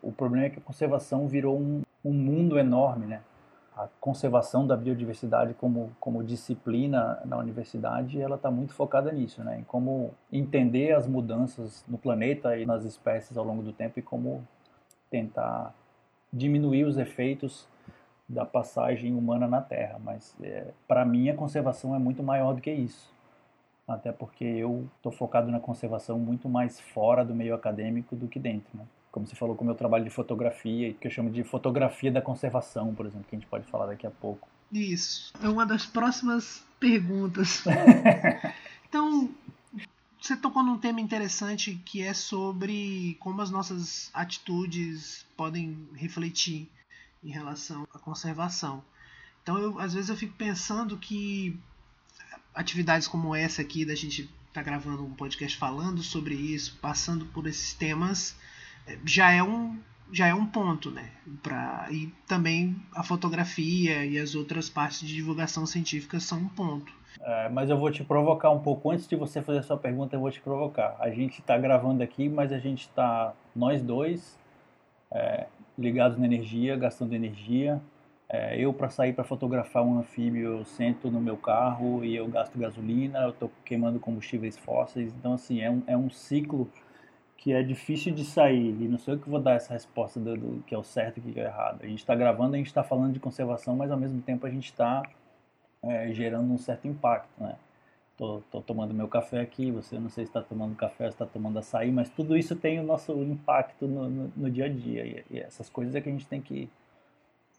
O 0.00 0.10
problema 0.10 0.46
é 0.46 0.50
que 0.50 0.60
a 0.60 0.62
conservação 0.62 1.28
virou 1.28 1.58
um, 1.58 1.82
um 2.02 2.14
mundo 2.14 2.58
enorme, 2.58 3.04
né? 3.04 3.20
A 3.76 3.88
conservação 4.00 4.66
da 4.66 4.74
biodiversidade 4.74 5.52
como, 5.52 5.94
como 6.00 6.24
disciplina 6.24 7.20
na 7.26 7.36
universidade, 7.36 8.18
ela 8.18 8.36
está 8.36 8.50
muito 8.50 8.72
focada 8.72 9.12
nisso, 9.12 9.44
né? 9.44 9.60
em 9.60 9.64
como 9.64 10.14
entender 10.32 10.92
as 10.92 11.06
mudanças 11.06 11.84
no 11.86 11.98
planeta 11.98 12.56
e 12.56 12.64
nas 12.64 12.84
espécies 12.84 13.36
ao 13.36 13.44
longo 13.44 13.62
do 13.62 13.74
tempo 13.74 13.98
e 13.98 14.02
como 14.02 14.42
tentar 15.10 15.74
diminuir 16.32 16.84
os 16.84 16.96
efeitos 16.96 17.68
da 18.26 18.46
passagem 18.46 19.14
humana 19.14 19.46
na 19.46 19.60
Terra. 19.60 20.00
Mas 20.02 20.34
é, 20.42 20.68
para 20.88 21.04
mim 21.04 21.28
a 21.28 21.34
conservação 21.34 21.94
é 21.94 21.98
muito 21.98 22.22
maior 22.22 22.54
do 22.54 22.62
que 22.62 22.72
isso. 22.72 23.14
Até 23.86 24.10
porque 24.10 24.44
eu 24.44 24.88
estou 24.96 25.12
focado 25.12 25.50
na 25.50 25.60
conservação 25.60 26.18
muito 26.18 26.48
mais 26.48 26.80
fora 26.80 27.24
do 27.24 27.34
meio 27.34 27.54
acadêmico 27.54 28.16
do 28.16 28.26
que 28.26 28.38
dentro. 28.38 28.70
Né? 28.74 28.84
Como 29.16 29.26
você 29.26 29.34
falou, 29.34 29.56
com 29.56 29.64
o 29.64 29.66
meu 29.66 29.74
trabalho 29.74 30.04
de 30.04 30.10
fotografia, 30.10 30.92
que 30.92 31.06
eu 31.06 31.10
chamo 31.10 31.30
de 31.30 31.42
fotografia 31.42 32.12
da 32.12 32.20
conservação, 32.20 32.94
por 32.94 33.06
exemplo, 33.06 33.26
que 33.26 33.34
a 33.34 33.38
gente 33.38 33.48
pode 33.48 33.64
falar 33.64 33.86
daqui 33.86 34.06
a 34.06 34.10
pouco. 34.10 34.46
Isso. 34.70 35.32
É 35.42 35.48
uma 35.48 35.64
das 35.64 35.86
próximas 35.86 36.62
perguntas. 36.78 37.64
então, 38.86 39.30
você 40.20 40.36
tocou 40.36 40.62
num 40.62 40.76
tema 40.76 41.00
interessante 41.00 41.80
que 41.82 42.02
é 42.02 42.12
sobre 42.12 43.16
como 43.18 43.40
as 43.40 43.50
nossas 43.50 44.10
atitudes 44.12 45.24
podem 45.34 45.88
refletir 45.94 46.68
em 47.24 47.30
relação 47.30 47.88
à 47.94 47.98
conservação. 47.98 48.84
Então, 49.42 49.56
eu, 49.56 49.78
às 49.80 49.94
vezes 49.94 50.10
eu 50.10 50.16
fico 50.16 50.34
pensando 50.36 50.98
que 50.98 51.58
atividades 52.54 53.08
como 53.08 53.34
essa 53.34 53.62
aqui, 53.62 53.86
da 53.86 53.94
gente 53.94 54.24
estar 54.24 54.30
tá 54.52 54.62
gravando 54.62 55.06
um 55.06 55.14
podcast 55.14 55.56
falando 55.56 56.02
sobre 56.02 56.34
isso, 56.34 56.76
passando 56.82 57.24
por 57.24 57.46
esses 57.46 57.72
temas, 57.72 58.36
já 59.04 59.32
é 59.32 59.42
um 59.42 59.78
já 60.12 60.28
é 60.28 60.34
um 60.34 60.46
ponto, 60.46 60.90
né? 60.90 61.10
Pra, 61.42 61.88
e 61.90 62.06
também 62.28 62.76
a 62.94 63.02
fotografia 63.02 64.04
e 64.04 64.18
as 64.18 64.34
outras 64.34 64.68
partes 64.68 65.00
de 65.00 65.14
divulgação 65.14 65.66
científica 65.66 66.20
são 66.20 66.38
um 66.38 66.48
ponto. 66.48 66.92
É, 67.20 67.48
mas 67.48 67.70
eu 67.70 67.78
vou 67.78 67.90
te 67.90 68.04
provocar 68.04 68.50
um 68.50 68.60
pouco. 68.60 68.90
Antes 68.90 69.08
de 69.08 69.16
você 69.16 69.42
fazer 69.42 69.58
a 69.58 69.62
sua 69.62 69.76
pergunta, 69.76 70.14
eu 70.14 70.20
vou 70.20 70.30
te 70.30 70.40
provocar. 70.40 70.96
A 71.00 71.10
gente 71.10 71.40
está 71.40 71.58
gravando 71.58 72.02
aqui, 72.02 72.28
mas 72.28 72.52
a 72.52 72.58
gente 72.58 72.82
está, 72.82 73.34
nós 73.54 73.82
dois, 73.82 74.38
é, 75.10 75.46
ligados 75.78 76.18
na 76.18 76.26
energia, 76.26 76.76
gastando 76.76 77.14
energia. 77.14 77.80
É, 78.28 78.58
eu, 78.58 78.72
para 78.72 78.88
sair 78.90 79.12
para 79.12 79.24
fotografar 79.24 79.84
um 79.84 79.98
anfíbio, 79.98 80.58
eu 80.58 80.64
sento 80.64 81.10
no 81.10 81.20
meu 81.20 81.36
carro 81.36 82.04
e 82.04 82.14
eu 82.16 82.26
gasto 82.26 82.58
gasolina, 82.58 83.20
eu 83.20 83.30
estou 83.30 83.50
queimando 83.64 84.00
combustíveis 84.00 84.56
fósseis. 84.58 85.12
Então, 85.18 85.32
assim, 85.32 85.60
é 85.60 85.70
um, 85.70 85.82
é 85.86 85.96
um 85.96 86.10
ciclo 86.10 86.68
que 87.36 87.52
é 87.52 87.62
difícil 87.62 88.14
de 88.14 88.24
sair, 88.24 88.70
e 88.80 88.88
não 88.88 88.98
sei 88.98 89.14
o 89.14 89.18
que 89.18 89.28
vou 89.28 89.40
dar 89.40 89.54
essa 89.54 89.72
resposta 89.72 90.18
do, 90.18 90.36
do 90.36 90.62
que 90.64 90.74
é 90.74 90.78
o 90.78 90.82
certo 90.82 91.18
e 91.18 91.20
o 91.20 91.32
que 91.32 91.38
é 91.38 91.44
o 91.44 91.46
errado. 91.46 91.80
A 91.82 91.86
gente 91.86 91.98
está 91.98 92.14
gravando, 92.14 92.54
a 92.54 92.58
gente 92.58 92.66
está 92.66 92.82
falando 92.82 93.12
de 93.12 93.20
conservação, 93.20 93.76
mas 93.76 93.90
ao 93.90 93.98
mesmo 93.98 94.20
tempo 94.22 94.46
a 94.46 94.50
gente 94.50 94.66
está 94.66 95.02
é, 95.82 96.12
gerando 96.12 96.52
um 96.52 96.58
certo 96.58 96.88
impacto, 96.88 97.30
né? 97.38 97.56
Tô, 98.16 98.40
tô, 98.50 98.62
tomando 98.62 98.94
meu 98.94 99.06
café 99.08 99.40
aqui, 99.40 99.70
você 99.70 99.98
não 99.98 100.08
sei 100.08 100.24
se 100.24 100.30
está 100.30 100.40
tomando 100.40 100.74
café, 100.74 101.06
está 101.06 101.26
tomando 101.26 101.58
açaí, 101.58 101.92
mas 101.92 102.08
tudo 102.08 102.34
isso 102.34 102.56
tem 102.56 102.80
o 102.80 102.82
nosso 102.82 103.12
impacto 103.22 103.86
no, 103.86 104.08
no, 104.08 104.32
no 104.34 104.50
dia 104.50 104.64
a 104.64 104.68
dia, 104.68 105.04
e, 105.04 105.24
e, 105.30 105.38
essas 105.38 105.68
coisas 105.68 105.94
é 105.94 106.00
que 106.00 106.08
a 106.08 106.12
gente 106.12 106.26
tem 106.26 106.40
que 106.40 106.70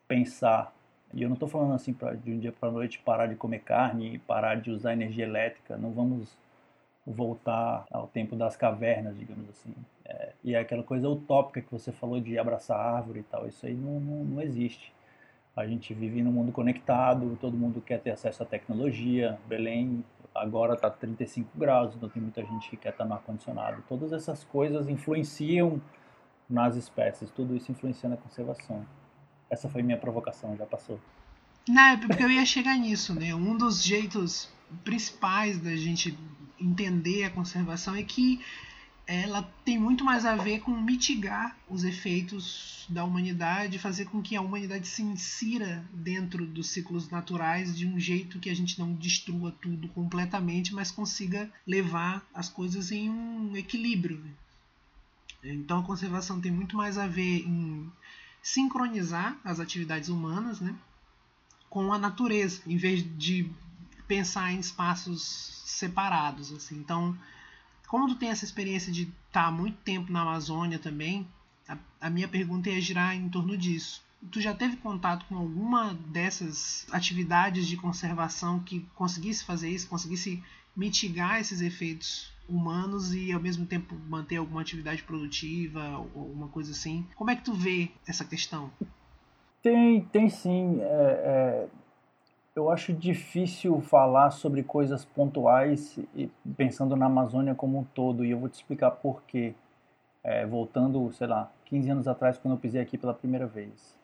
pensar. 0.07 0.73
E 1.13 1.21
eu 1.21 1.29
não 1.29 1.35
estou 1.35 1.47
falando 1.47 1.73
assim 1.73 1.93
para 1.93 2.15
de 2.15 2.33
um 2.33 2.39
dia 2.39 2.51
para 2.51 2.71
noite 2.71 2.99
parar 2.99 3.27
de 3.27 3.35
comer 3.35 3.59
carne, 3.59 4.17
parar 4.19 4.55
de 4.55 4.71
usar 4.71 4.93
energia 4.93 5.25
elétrica, 5.25 5.77
não 5.77 5.91
vamos 5.91 6.35
voltar 7.11 7.85
ao 7.89 8.07
tempo 8.07 8.35
das 8.35 8.55
cavernas, 8.57 9.17
digamos 9.17 9.49
assim. 9.49 9.73
É, 10.05 10.33
e 10.43 10.53
é 10.53 10.59
aquela 10.59 10.83
coisa 10.83 11.07
utópica 11.07 11.61
que 11.61 11.71
você 11.71 11.91
falou 11.91 12.19
de 12.19 12.37
abraçar 12.37 12.77
árvore 12.77 13.21
e 13.21 13.23
tal, 13.23 13.47
isso 13.47 13.65
aí 13.65 13.73
não, 13.73 13.99
não, 13.99 14.23
não 14.25 14.41
existe. 14.41 14.93
A 15.55 15.65
gente 15.65 15.93
vive 15.93 16.21
num 16.21 16.31
mundo 16.31 16.51
conectado, 16.51 17.37
todo 17.41 17.57
mundo 17.57 17.81
quer 17.81 17.99
ter 17.99 18.11
acesso 18.11 18.43
à 18.43 18.45
tecnologia. 18.45 19.39
Belém 19.47 20.03
agora 20.35 20.75
está 20.75 20.87
35 20.87 21.49
graus, 21.57 21.95
então 21.95 22.07
tem 22.07 22.21
muita 22.21 22.43
gente 22.45 22.69
que 22.69 22.77
quer 22.77 22.89
estar 22.89 23.05
no 23.05 23.15
ar-condicionado. 23.15 23.83
Todas 23.89 24.13
essas 24.13 24.43
coisas 24.43 24.87
influenciam 24.87 25.81
nas 26.47 26.75
espécies, 26.75 27.31
tudo 27.31 27.55
isso 27.55 27.71
influencia 27.71 28.07
na 28.07 28.17
conservação. 28.17 28.85
Essa 29.49 29.67
foi 29.67 29.81
minha 29.81 29.97
provocação, 29.97 30.55
já 30.55 30.65
passou. 30.65 30.99
Não, 31.67 31.81
é 31.81 31.97
porque 31.97 32.23
eu 32.23 32.29
ia 32.29 32.45
chegar 32.45 32.77
nisso, 32.77 33.13
né? 33.13 33.33
Um 33.33 33.57
dos 33.57 33.83
jeitos 33.83 34.49
principais 34.83 35.59
da 35.59 35.75
gente 35.75 36.17
entender 36.59 37.23
a 37.23 37.29
conservação 37.29 37.95
é 37.95 38.03
que 38.03 38.39
ela 39.07 39.41
tem 39.63 39.79
muito 39.79 40.03
mais 40.03 40.25
a 40.25 40.35
ver 40.35 40.59
com 40.59 40.71
mitigar 40.71 41.57
os 41.69 41.85
efeitos 41.85 42.85
da 42.89 43.05
humanidade, 43.05 43.79
fazer 43.79 44.05
com 44.05 44.21
que 44.21 44.35
a 44.35 44.41
humanidade 44.41 44.85
se 44.85 45.01
insira 45.01 45.85
dentro 45.93 46.45
dos 46.45 46.69
ciclos 46.69 47.09
naturais 47.09 47.75
de 47.75 47.87
um 47.87 47.97
jeito 47.97 48.37
que 48.37 48.49
a 48.49 48.55
gente 48.55 48.77
não 48.77 48.93
destrua 48.93 49.55
tudo 49.61 49.87
completamente, 49.89 50.73
mas 50.73 50.91
consiga 50.91 51.49
levar 51.65 52.27
as 52.33 52.49
coisas 52.49 52.91
em 52.91 53.09
um 53.09 53.55
equilíbrio. 53.55 54.21
Então 55.41 55.79
a 55.79 55.83
conservação 55.83 56.41
tem 56.41 56.51
muito 56.51 56.75
mais 56.75 56.97
a 56.97 57.07
ver 57.07 57.45
em 57.47 57.89
sincronizar 58.41 59.39
as 59.43 59.61
atividades 59.61 60.09
humanas 60.09 60.59
né, 60.59 60.75
com 61.69 61.93
a 61.93 61.97
natureza, 61.97 62.61
em 62.67 62.75
vez 62.75 63.05
de 63.17 63.49
pensar 64.07 64.51
em 64.51 64.59
espaços 64.59 65.61
separados, 65.65 66.51
assim. 66.51 66.77
Então, 66.77 67.17
como 67.87 68.07
tu 68.07 68.15
tem 68.15 68.29
essa 68.29 68.45
experiência 68.45 68.91
de 68.91 69.03
estar 69.03 69.45
tá 69.45 69.51
muito 69.51 69.77
tempo 69.77 70.11
na 70.11 70.21
Amazônia 70.21 70.79
também, 70.79 71.27
a, 71.67 71.77
a 72.01 72.09
minha 72.09 72.27
pergunta 72.27 72.69
ia 72.69 72.81
girar 72.81 73.15
em 73.15 73.29
torno 73.29 73.57
disso. 73.57 74.05
Tu 74.31 74.41
já 74.41 74.53
teve 74.53 74.77
contato 74.77 75.25
com 75.27 75.35
alguma 75.35 75.93
dessas 75.93 76.87
atividades 76.91 77.67
de 77.67 77.77
conservação 77.77 78.59
que 78.59 78.79
conseguisse 78.95 79.45
fazer 79.45 79.69
isso, 79.69 79.87
conseguisse 79.87 80.43
mitigar 80.75 81.39
esses 81.39 81.61
efeitos 81.61 82.31
humanos 82.49 83.13
e 83.13 83.31
ao 83.31 83.39
mesmo 83.39 83.65
tempo 83.65 83.95
manter 84.07 84.37
alguma 84.37 84.61
atividade 84.61 85.03
produtiva 85.03 85.97
ou 86.13 86.23
alguma 86.23 86.47
coisa 86.47 86.71
assim? 86.71 87.05
Como 87.15 87.29
é 87.29 87.35
que 87.35 87.43
tu 87.43 87.53
vê 87.53 87.91
essa 88.07 88.23
questão? 88.23 88.71
Tem, 89.61 90.01
tem 90.05 90.29
sim. 90.29 90.79
É, 90.81 90.85
é 90.85 91.67
eu 92.57 92.71
acho 92.71 92.91
difícil 92.91 93.79
falar 93.81 94.31
sobre 94.31 94.63
coisas 94.63 95.05
pontuais 95.05 95.99
pensando 96.57 96.95
na 96.95 97.05
Amazônia 97.05 97.53
como 97.53 97.77
um 97.77 97.83
todo, 97.83 98.25
e 98.25 98.31
eu 98.31 98.39
vou 98.39 98.49
te 98.49 98.55
explicar 98.55 98.91
por 98.91 99.21
quê. 99.23 99.53
É, 100.23 100.45
voltando, 100.45 101.13
sei 101.13 101.27
lá, 101.27 101.49
15 101.65 101.89
anos 101.89 102.07
atrás, 102.07 102.37
quando 102.37 102.55
eu 102.55 102.59
pisei 102.59 102.81
aqui 102.81 102.97
pela 102.97 103.13
primeira 103.13 103.45
vez. 103.45 103.95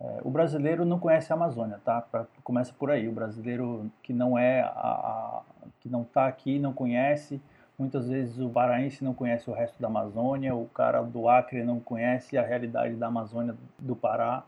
É, 0.00 0.20
o 0.22 0.30
brasileiro 0.30 0.84
não 0.84 0.98
conhece 0.98 1.32
a 1.32 1.36
Amazônia, 1.36 1.80
tá? 1.84 2.00
Pra, 2.00 2.26
começa 2.44 2.72
por 2.72 2.90
aí. 2.90 3.08
O 3.08 3.12
brasileiro 3.12 3.90
que 4.02 4.12
não 4.12 4.38
é 4.38 4.62
a, 4.62 4.68
a 4.68 5.42
que 5.80 5.88
não 5.88 6.02
está 6.02 6.26
aqui 6.26 6.58
não 6.58 6.72
conhece. 6.72 7.40
Muitas 7.76 8.08
vezes 8.08 8.38
o 8.38 8.48
paraense 8.48 9.04
não 9.04 9.12
conhece 9.12 9.50
o 9.50 9.52
resto 9.52 9.80
da 9.82 9.88
Amazônia, 9.88 10.54
o 10.54 10.66
cara 10.66 11.02
do 11.02 11.28
Acre 11.28 11.62
não 11.62 11.80
conhece 11.80 12.38
a 12.38 12.42
realidade 12.42 12.94
da 12.94 13.08
Amazônia 13.08 13.56
do 13.78 13.94
Pará. 13.96 14.44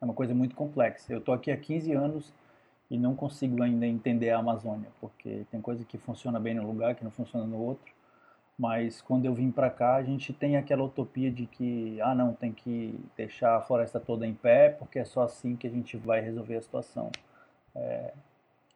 É 0.00 0.04
uma 0.04 0.14
coisa 0.14 0.34
muito 0.34 0.54
complexa. 0.56 1.12
Eu 1.12 1.18
estou 1.20 1.34
aqui 1.34 1.50
há 1.50 1.56
15 1.56 1.92
anos 1.92 2.32
e 2.90 2.98
não 2.98 3.14
consigo 3.14 3.62
ainda 3.62 3.86
entender 3.86 4.30
a 4.30 4.38
Amazônia, 4.38 4.88
porque 5.00 5.46
tem 5.50 5.60
coisa 5.60 5.84
que 5.84 5.96
funciona 5.96 6.40
bem 6.40 6.54
no 6.54 6.66
lugar, 6.66 6.94
que 6.96 7.04
não 7.04 7.10
funciona 7.10 7.46
no 7.46 7.56
outro. 7.56 7.92
Mas 8.58 9.00
quando 9.00 9.24
eu 9.24 9.32
vim 9.32 9.50
para 9.50 9.70
cá, 9.70 9.94
a 9.94 10.02
gente 10.02 10.34
tem 10.34 10.56
aquela 10.56 10.82
utopia 10.82 11.30
de 11.30 11.46
que, 11.46 11.98
ah, 12.02 12.14
não, 12.14 12.34
tem 12.34 12.52
que 12.52 12.98
deixar 13.16 13.56
a 13.56 13.60
floresta 13.62 13.98
toda 13.98 14.26
em 14.26 14.34
pé, 14.34 14.68
porque 14.70 14.98
é 14.98 15.04
só 15.04 15.22
assim 15.22 15.56
que 15.56 15.66
a 15.66 15.70
gente 15.70 15.96
vai 15.96 16.20
resolver 16.20 16.56
a 16.56 16.60
situação. 16.60 17.10
É, 17.74 18.12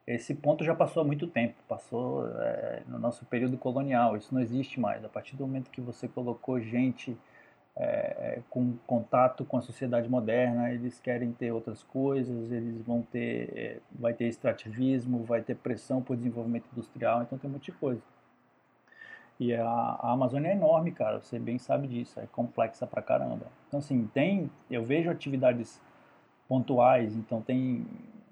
esse 0.06 0.34
ponto 0.34 0.64
já 0.64 0.74
passou 0.74 1.02
há 1.02 1.04
muito 1.04 1.26
tempo, 1.26 1.54
passou 1.68 2.26
é, 2.40 2.82
no 2.86 2.98
nosso 2.98 3.26
período 3.26 3.58
colonial, 3.58 4.16
isso 4.16 4.32
não 4.32 4.40
existe 4.40 4.80
mais. 4.80 5.04
A 5.04 5.08
partir 5.08 5.36
do 5.36 5.46
momento 5.46 5.70
que 5.70 5.80
você 5.80 6.08
colocou 6.08 6.60
gente 6.60 7.16
é, 7.76 8.40
com 8.48 8.76
contato 8.86 9.44
com 9.44 9.56
a 9.56 9.62
sociedade 9.62 10.08
moderna, 10.08 10.70
eles 10.70 11.00
querem 11.00 11.32
ter 11.32 11.50
outras 11.52 11.82
coisas, 11.82 12.52
eles 12.52 12.80
vão 12.82 13.02
ter, 13.02 13.52
é, 13.56 13.78
vai 13.92 14.14
ter 14.14 14.26
extrativismo, 14.26 15.24
vai 15.24 15.42
ter 15.42 15.56
pressão 15.56 16.00
por 16.00 16.16
desenvolvimento 16.16 16.68
industrial, 16.72 17.22
então 17.22 17.36
tem 17.36 17.50
um 17.50 17.54
monte 17.54 17.72
de 17.72 17.78
coisa. 17.78 18.02
E 19.38 19.52
a, 19.52 19.66
a 19.66 20.12
Amazônia 20.12 20.50
é 20.50 20.52
enorme, 20.52 20.92
cara, 20.92 21.20
você 21.20 21.38
bem 21.38 21.58
sabe 21.58 21.88
disso, 21.88 22.20
é 22.20 22.26
complexa 22.26 22.86
pra 22.86 23.02
caramba. 23.02 23.46
Então, 23.66 23.78
assim, 23.80 24.08
tem, 24.14 24.48
eu 24.70 24.84
vejo 24.84 25.10
atividades 25.10 25.80
pontuais, 26.48 27.16
então 27.16 27.42
tem 27.42 27.84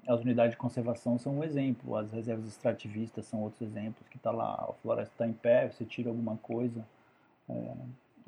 as 0.07 0.21
unidades 0.21 0.53
de 0.53 0.57
conservação 0.57 1.19
são 1.19 1.39
um 1.39 1.45
exemplo, 1.45 1.97
as 1.97 2.11
reservas 2.13 2.47
extrativistas 2.47 3.25
são 3.27 3.41
outros 3.41 3.63
exemplos, 3.63 4.09
que 4.09 4.17
está 4.17 4.31
lá, 4.31 4.55
a 4.69 4.73
floresta 4.83 5.13
está 5.15 5.27
em 5.27 5.33
pé, 5.33 5.69
você 5.69 5.85
tira 5.85 6.09
alguma 6.11 6.37
coisa, 6.37 6.85
é, 7.49 7.75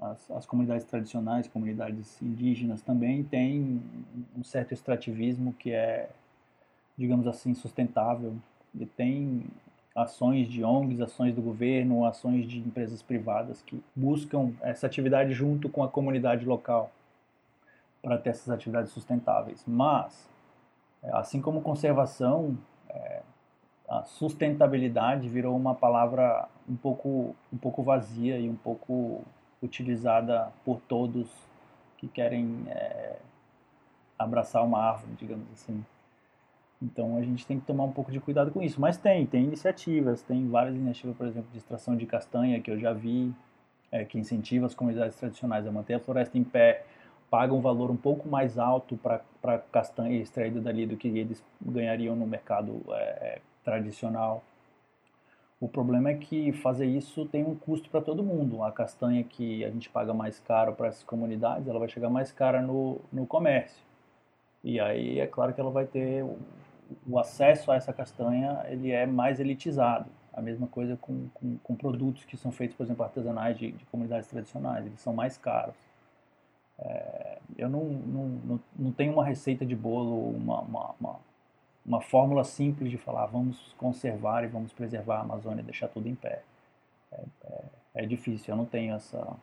as, 0.00 0.30
as, 0.30 0.46
comunidades 0.46 0.84
tradicionais, 0.84 1.48
comunidades 1.48 2.20
indígenas 2.20 2.82
também 2.82 3.22
têm 3.22 3.82
um 4.36 4.42
certo 4.42 4.72
extrativismo 4.72 5.52
que 5.54 5.72
é, 5.72 6.10
digamos 6.96 7.26
assim, 7.26 7.54
sustentável, 7.54 8.34
e 8.74 8.86
tem 8.86 9.44
ações 9.94 10.48
de 10.48 10.64
ONGs, 10.64 11.00
ações 11.00 11.34
do 11.34 11.40
governo, 11.40 12.04
ações 12.04 12.46
de 12.46 12.58
empresas 12.58 13.00
privadas 13.02 13.62
que 13.62 13.80
buscam 13.94 14.52
essa 14.60 14.86
atividade 14.86 15.32
junto 15.32 15.68
com 15.68 15.84
a 15.84 15.88
comunidade 15.88 16.44
local 16.44 16.90
para 18.02 18.18
ter 18.18 18.30
essas 18.30 18.50
atividades 18.50 18.90
sustentáveis. 18.92 19.64
Mas, 19.66 20.28
é, 21.02 21.10
assim 21.16 21.40
como 21.40 21.62
conservação, 21.62 22.58
é, 22.88 23.22
a 23.88 24.02
sustentabilidade 24.02 25.28
virou 25.28 25.56
uma 25.56 25.74
palavra 25.74 26.48
um 26.68 26.76
pouco, 26.76 27.36
um 27.52 27.56
pouco 27.56 27.82
vazia 27.82 28.38
e 28.38 28.48
um 28.48 28.56
pouco 28.56 29.22
utilizada 29.64 30.52
por 30.64 30.80
todos 30.80 31.28
que 31.96 32.06
querem 32.06 32.64
é, 32.68 33.16
abraçar 34.18 34.64
uma 34.64 34.78
árvore, 34.78 35.12
digamos 35.18 35.46
assim. 35.52 35.84
Então 36.82 37.16
a 37.16 37.22
gente 37.22 37.46
tem 37.46 37.58
que 37.58 37.66
tomar 37.66 37.84
um 37.84 37.92
pouco 37.92 38.12
de 38.12 38.20
cuidado 38.20 38.50
com 38.50 38.62
isso. 38.62 38.80
Mas 38.80 38.96
tem, 38.96 39.24
tem 39.26 39.44
iniciativas, 39.44 40.22
tem 40.22 40.48
várias 40.48 40.74
iniciativas, 40.74 41.16
por 41.16 41.26
exemplo, 41.26 41.48
de 41.50 41.58
extração 41.58 41.96
de 41.96 42.04
castanha 42.04 42.60
que 42.60 42.70
eu 42.70 42.78
já 42.78 42.92
vi, 42.92 43.32
é, 43.90 44.04
que 44.04 44.18
incentiva 44.18 44.66
as 44.66 44.74
comunidades 44.74 45.16
tradicionais 45.16 45.66
a 45.66 45.72
manter 45.72 45.94
a 45.94 46.00
floresta 46.00 46.36
em 46.36 46.44
pé, 46.44 46.84
paga 47.30 47.54
um 47.54 47.60
valor 47.60 47.90
um 47.90 47.96
pouco 47.96 48.28
mais 48.28 48.58
alto 48.58 48.96
para 48.96 49.58
castanha 49.72 50.20
extraída 50.20 50.60
dali 50.60 50.86
do 50.86 50.96
que 50.96 51.08
eles 51.08 51.42
ganhariam 51.60 52.14
no 52.14 52.26
mercado 52.26 52.82
é, 52.90 53.40
tradicional. 53.64 54.42
O 55.60 55.68
problema 55.68 56.10
é 56.10 56.14
que 56.14 56.52
fazer 56.52 56.86
isso 56.86 57.26
tem 57.26 57.44
um 57.44 57.54
custo 57.54 57.88
para 57.88 58.00
todo 58.00 58.22
mundo. 58.22 58.62
A 58.62 58.72
castanha 58.72 59.24
que 59.24 59.64
a 59.64 59.70
gente 59.70 59.88
paga 59.88 60.12
mais 60.12 60.38
caro 60.40 60.74
para 60.74 60.88
essas 60.88 61.04
comunidades, 61.04 61.68
ela 61.68 61.78
vai 61.78 61.88
chegar 61.88 62.10
mais 62.10 62.32
cara 62.32 62.60
no, 62.60 63.00
no 63.12 63.26
comércio. 63.26 63.82
E 64.62 64.80
aí 64.80 65.20
é 65.20 65.26
claro 65.26 65.54
que 65.54 65.60
ela 65.60 65.70
vai 65.70 65.86
ter 65.86 66.24
o 67.06 67.18
acesso 67.18 67.70
a 67.70 67.76
essa 67.76 67.92
castanha 67.92 68.64
ele 68.68 68.90
é 68.90 69.06
mais 69.06 69.40
elitizado. 69.40 70.06
A 70.32 70.42
mesma 70.42 70.66
coisa 70.66 70.96
com, 70.96 71.28
com, 71.32 71.56
com 71.58 71.76
produtos 71.76 72.24
que 72.24 72.36
são 72.36 72.50
feitos, 72.50 72.76
por 72.76 72.84
exemplo, 72.84 73.04
artesanais 73.04 73.56
de, 73.56 73.70
de 73.72 73.84
comunidades 73.86 74.28
tradicionais, 74.28 74.84
eles 74.84 75.00
são 75.00 75.12
mais 75.14 75.38
caros. 75.38 75.76
É, 76.78 77.38
eu 77.56 77.68
não, 77.68 77.84
não, 77.84 78.28
não, 78.44 78.60
não, 78.76 78.92
tenho 78.92 79.12
uma 79.12 79.24
receita 79.24 79.64
de 79.64 79.76
bolo, 79.76 80.30
uma, 80.30 80.60
uma, 80.60 80.94
uma, 81.00 81.20
uma, 81.84 82.00
fórmula 82.00 82.44
simples 82.44 82.90
de 82.90 82.98
falar 82.98 83.26
vamos 83.26 83.74
conservar 83.76 84.44
e 84.44 84.48
vamos 84.48 84.72
preservar 84.72 85.18
a 85.18 85.20
Amazônia 85.22 85.60
e 85.60 85.64
deixar 85.64 85.88
tudo 85.88 86.08
em 86.08 86.14
pé. 86.14 86.42
É, 87.12 87.20
é, 87.44 87.64
é 87.94 88.06
difícil, 88.06 88.52
eu 88.52 88.56
não 88.56 88.64
tenho 88.64 88.94
essa, 88.94 89.36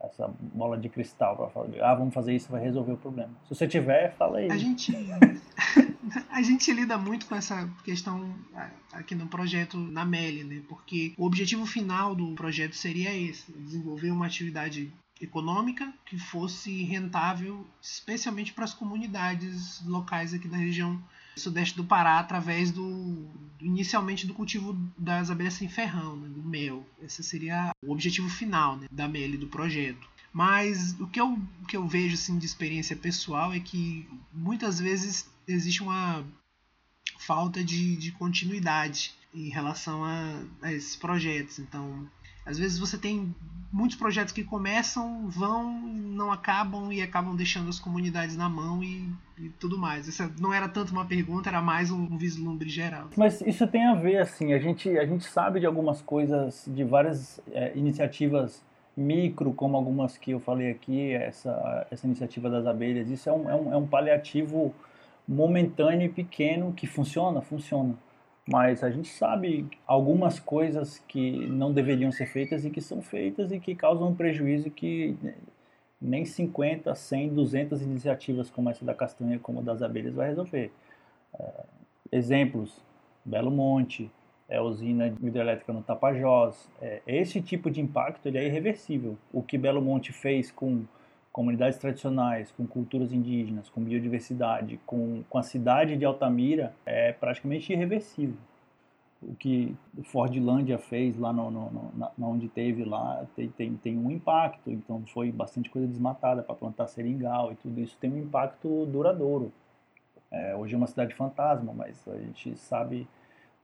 essa 0.00 0.28
bola 0.40 0.78
de 0.78 0.88
cristal 0.88 1.36
para 1.36 1.48
falar, 1.48 1.68
ah, 1.82 1.94
vamos 1.94 2.14
fazer 2.14 2.34
isso, 2.34 2.50
vai 2.50 2.62
resolver 2.62 2.92
o 2.92 2.96
problema. 2.96 3.32
Se 3.44 3.54
você 3.54 3.66
tiver, 3.66 4.14
fala 4.14 4.38
aí. 4.38 4.50
A 4.50 4.56
gente, 4.56 4.92
a 6.30 6.42
gente 6.42 6.72
lida 6.72 6.96
muito 6.96 7.26
com 7.26 7.34
essa 7.34 7.68
questão 7.84 8.34
aqui 8.92 9.14
no 9.14 9.26
projeto 9.26 9.76
na 9.76 10.04
Meli, 10.04 10.44
né? 10.44 10.62
Porque 10.68 11.14
o 11.16 11.26
objetivo 11.26 11.66
final 11.66 12.14
do 12.14 12.34
projeto 12.34 12.74
seria 12.74 13.14
esse, 13.14 13.50
desenvolver 13.52 14.10
uma 14.10 14.26
atividade 14.26 14.92
econômica 15.20 15.92
que 16.06 16.16
fosse 16.16 16.84
rentável, 16.84 17.66
especialmente 17.82 18.52
para 18.52 18.64
as 18.64 18.74
comunidades 18.74 19.84
locais 19.84 20.32
aqui 20.32 20.46
da 20.46 20.56
região 20.56 21.02
sudeste 21.38 21.76
do 21.76 21.84
Pará 21.84 22.18
através 22.18 22.70
do 22.70 23.28
inicialmente 23.60 24.26
do 24.26 24.34
cultivo 24.34 24.72
das 24.96 25.30
abelhas 25.30 25.54
sem 25.54 25.68
ferrão, 25.68 26.16
né, 26.16 26.28
do 26.28 26.42
mel. 26.42 26.86
Esse 27.02 27.22
seria 27.22 27.72
o 27.84 27.92
objetivo 27.92 28.28
final 28.28 28.76
né, 28.76 28.86
da 28.90 29.08
MEL 29.08 29.38
do 29.38 29.48
projeto. 29.48 30.08
Mas 30.32 30.92
o 31.00 31.06
que 31.06 31.20
eu, 31.20 31.38
que 31.66 31.76
eu 31.76 31.86
vejo 31.86 32.14
assim, 32.14 32.38
de 32.38 32.46
experiência 32.46 32.94
pessoal 32.94 33.52
é 33.52 33.60
que 33.60 34.08
muitas 34.32 34.78
vezes 34.78 35.28
existe 35.46 35.82
uma 35.82 36.24
falta 37.18 37.64
de, 37.64 37.96
de 37.96 38.12
continuidade 38.12 39.12
em 39.34 39.48
relação 39.48 40.04
a, 40.04 40.42
a 40.62 40.72
esses 40.72 40.94
projetos. 40.96 41.58
Então, 41.58 42.08
às 42.48 42.58
vezes 42.58 42.78
você 42.78 42.96
tem 42.96 43.34
muitos 43.70 43.96
projetos 43.96 44.32
que 44.32 44.42
começam, 44.42 45.28
vão, 45.28 45.70
não 45.70 46.32
acabam 46.32 46.90
e 46.90 47.02
acabam 47.02 47.36
deixando 47.36 47.68
as 47.68 47.78
comunidades 47.78 48.36
na 48.36 48.48
mão 48.48 48.82
e, 48.82 49.06
e 49.38 49.50
tudo 49.60 49.76
mais. 49.76 50.08
Essa 50.08 50.32
não 50.40 50.52
era 50.52 50.66
tanto 50.66 50.90
uma 50.90 51.04
pergunta, 51.04 51.50
era 51.50 51.60
mais 51.60 51.90
um, 51.90 52.00
um, 52.00 52.16
vislumbre 52.16 52.70
geral. 52.70 53.08
Mas 53.16 53.42
isso 53.42 53.66
tem 53.66 53.86
a 53.86 53.94
ver, 53.94 54.16
assim, 54.22 54.54
a 54.54 54.58
gente, 54.58 54.88
a 54.96 55.04
gente 55.04 55.24
sabe 55.24 55.60
de 55.60 55.66
algumas 55.66 56.00
coisas, 56.00 56.64
de 56.66 56.82
várias 56.82 57.38
é, 57.52 57.76
iniciativas 57.76 58.62
micro, 58.96 59.52
como 59.52 59.76
algumas 59.76 60.16
que 60.16 60.32
eu 60.32 60.40
falei 60.40 60.70
aqui, 60.70 61.12
essa, 61.12 61.86
essa 61.90 62.04
iniciativa 62.06 62.50
das 62.50 62.66
abelhas, 62.66 63.08
isso 63.10 63.28
é 63.28 63.32
um, 63.32 63.48
é 63.50 63.54
um, 63.54 63.72
é 63.74 63.76
um 63.76 63.86
paliativo 63.86 64.74
momentâneo 65.26 66.06
e 66.06 66.08
pequeno 66.08 66.72
que 66.72 66.86
funciona, 66.86 67.40
funciona 67.40 67.94
mas 68.50 68.82
a 68.82 68.90
gente 68.90 69.08
sabe 69.08 69.66
algumas 69.86 70.40
coisas 70.40 70.98
que 71.06 71.46
não 71.48 71.70
deveriam 71.70 72.10
ser 72.10 72.24
feitas 72.24 72.64
e 72.64 72.70
que 72.70 72.80
são 72.80 73.02
feitas 73.02 73.52
e 73.52 73.60
que 73.60 73.74
causam 73.74 74.08
um 74.08 74.14
prejuízo 74.14 74.70
que 74.70 75.14
nem 76.00 76.24
50, 76.24 76.94
100, 76.94 77.34
200 77.34 77.82
iniciativas 77.82 78.50
como 78.50 78.70
essa 78.70 78.86
da 78.86 78.94
castanha, 78.94 79.38
como 79.38 79.60
das 79.60 79.82
abelhas, 79.82 80.14
vai 80.14 80.28
resolver. 80.28 80.72
É, 81.38 81.64
exemplos, 82.10 82.80
Belo 83.22 83.50
Monte, 83.50 84.10
é 84.48 84.56
a 84.56 84.62
usina 84.62 85.08
hidrelétrica 85.08 85.70
no 85.70 85.82
Tapajós. 85.82 86.70
É, 86.80 87.02
esse 87.06 87.42
tipo 87.42 87.70
de 87.70 87.82
impacto 87.82 88.24
ele 88.26 88.38
é 88.38 88.46
irreversível. 88.46 89.18
O 89.30 89.42
que 89.42 89.58
Belo 89.58 89.82
Monte 89.82 90.10
fez 90.10 90.50
com 90.50 90.84
comunidades 91.38 91.78
tradicionais, 91.78 92.50
com 92.50 92.66
culturas 92.66 93.12
indígenas, 93.12 93.70
com 93.70 93.80
biodiversidade, 93.80 94.80
com, 94.84 95.22
com 95.30 95.38
a 95.38 95.42
cidade 95.44 95.96
de 95.96 96.04
Altamira, 96.04 96.74
é 96.84 97.12
praticamente 97.12 97.72
irreversível. 97.72 98.34
O 99.22 99.36
que 99.36 99.72
o 99.96 100.02
Fordlândia 100.02 100.78
fez 100.78 101.16
lá 101.16 101.32
no, 101.32 101.48
no, 101.48 101.70
no 101.70 101.92
na, 101.96 102.10
onde 102.26 102.48
teve 102.48 102.84
lá 102.84 103.24
tem, 103.36 103.48
tem, 103.50 103.76
tem 103.76 103.96
um 103.96 104.10
impacto, 104.10 104.68
então 104.68 105.00
foi 105.14 105.30
bastante 105.30 105.70
coisa 105.70 105.86
desmatada 105.86 106.42
para 106.42 106.56
plantar 106.56 106.88
seringal 106.88 107.52
e 107.52 107.54
tudo 107.54 107.80
isso 107.80 107.96
tem 108.00 108.12
um 108.12 108.18
impacto 108.18 108.84
duradouro. 108.86 109.52
É, 110.32 110.56
hoje 110.56 110.74
é 110.74 110.76
uma 110.76 110.88
cidade 110.88 111.14
fantasma, 111.14 111.72
mas 111.72 112.02
a 112.08 112.18
gente 112.18 112.56
sabe 112.56 113.06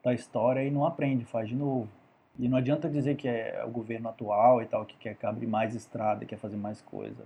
da 0.00 0.14
história 0.14 0.62
e 0.62 0.70
não 0.70 0.86
aprende, 0.86 1.24
faz 1.24 1.48
de 1.48 1.56
novo. 1.56 1.88
E 2.38 2.48
não 2.48 2.56
adianta 2.56 2.88
dizer 2.88 3.16
que 3.16 3.26
é 3.26 3.64
o 3.66 3.70
governo 3.70 4.10
atual 4.10 4.62
e 4.62 4.66
tal 4.66 4.86
que 4.86 4.96
quer 4.96 5.16
abrir 5.26 5.48
mais 5.48 5.74
estrada, 5.74 6.24
quer 6.24 6.38
fazer 6.38 6.56
mais 6.56 6.80
coisa 6.80 7.24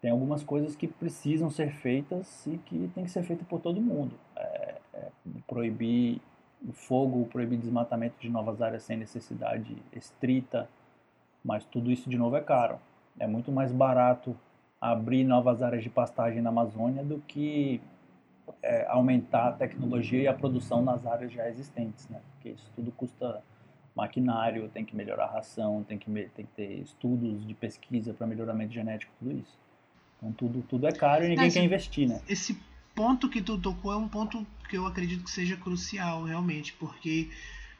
tem 0.00 0.10
algumas 0.10 0.44
coisas 0.44 0.76
que 0.76 0.86
precisam 0.86 1.50
ser 1.50 1.72
feitas 1.72 2.46
e 2.46 2.58
que 2.58 2.90
tem 2.94 3.04
que 3.04 3.10
ser 3.10 3.22
feita 3.22 3.44
por 3.44 3.60
todo 3.60 3.80
mundo. 3.80 4.14
É, 4.36 4.76
é, 4.94 5.08
proibir 5.46 6.20
o 6.66 6.72
fogo, 6.72 7.26
proibir 7.26 7.58
desmatamento 7.58 8.16
de 8.20 8.28
novas 8.28 8.62
áreas 8.62 8.82
sem 8.82 8.96
necessidade 8.96 9.76
estrita, 9.92 10.68
mas 11.44 11.64
tudo 11.64 11.90
isso 11.90 12.08
de 12.08 12.16
novo 12.16 12.36
é 12.36 12.40
caro. 12.40 12.78
É 13.18 13.26
muito 13.26 13.50
mais 13.50 13.72
barato 13.72 14.36
abrir 14.80 15.24
novas 15.24 15.62
áreas 15.62 15.82
de 15.82 15.90
pastagem 15.90 16.40
na 16.40 16.50
Amazônia 16.50 17.02
do 17.02 17.18
que 17.20 17.80
é, 18.62 18.86
aumentar 18.88 19.48
a 19.48 19.52
tecnologia 19.52 20.22
e 20.22 20.28
a 20.28 20.34
produção 20.34 20.82
nas 20.82 21.04
áreas 21.06 21.32
já 21.32 21.48
existentes, 21.48 22.08
né? 22.08 22.20
Porque 22.32 22.50
isso 22.50 22.70
tudo 22.74 22.92
custa 22.92 23.42
maquinário, 23.94 24.68
tem 24.68 24.84
que 24.84 24.94
melhorar 24.94 25.24
a 25.24 25.32
ração, 25.32 25.82
tem 25.82 25.98
que, 25.98 26.08
tem 26.10 26.46
que 26.46 26.52
ter 26.52 26.72
estudos 26.80 27.44
de 27.44 27.52
pesquisa 27.54 28.14
para 28.14 28.28
melhoramento 28.28 28.72
genético, 28.72 29.12
tudo 29.18 29.32
isso. 29.32 29.58
Então 30.18 30.32
tudo, 30.32 30.62
tudo 30.68 30.86
é 30.86 30.92
caro 30.92 31.24
e 31.24 31.28
ninguém 31.28 31.50
quer 31.50 31.62
investir, 31.62 32.08
né? 32.08 32.20
Esse 32.28 32.58
ponto 32.94 33.28
que 33.28 33.40
tu 33.40 33.56
tocou 33.56 33.92
é 33.92 33.96
um 33.96 34.08
ponto 34.08 34.44
que 34.68 34.76
eu 34.76 34.86
acredito 34.86 35.24
que 35.24 35.30
seja 35.30 35.56
crucial, 35.56 36.24
realmente, 36.24 36.72
porque 36.74 37.30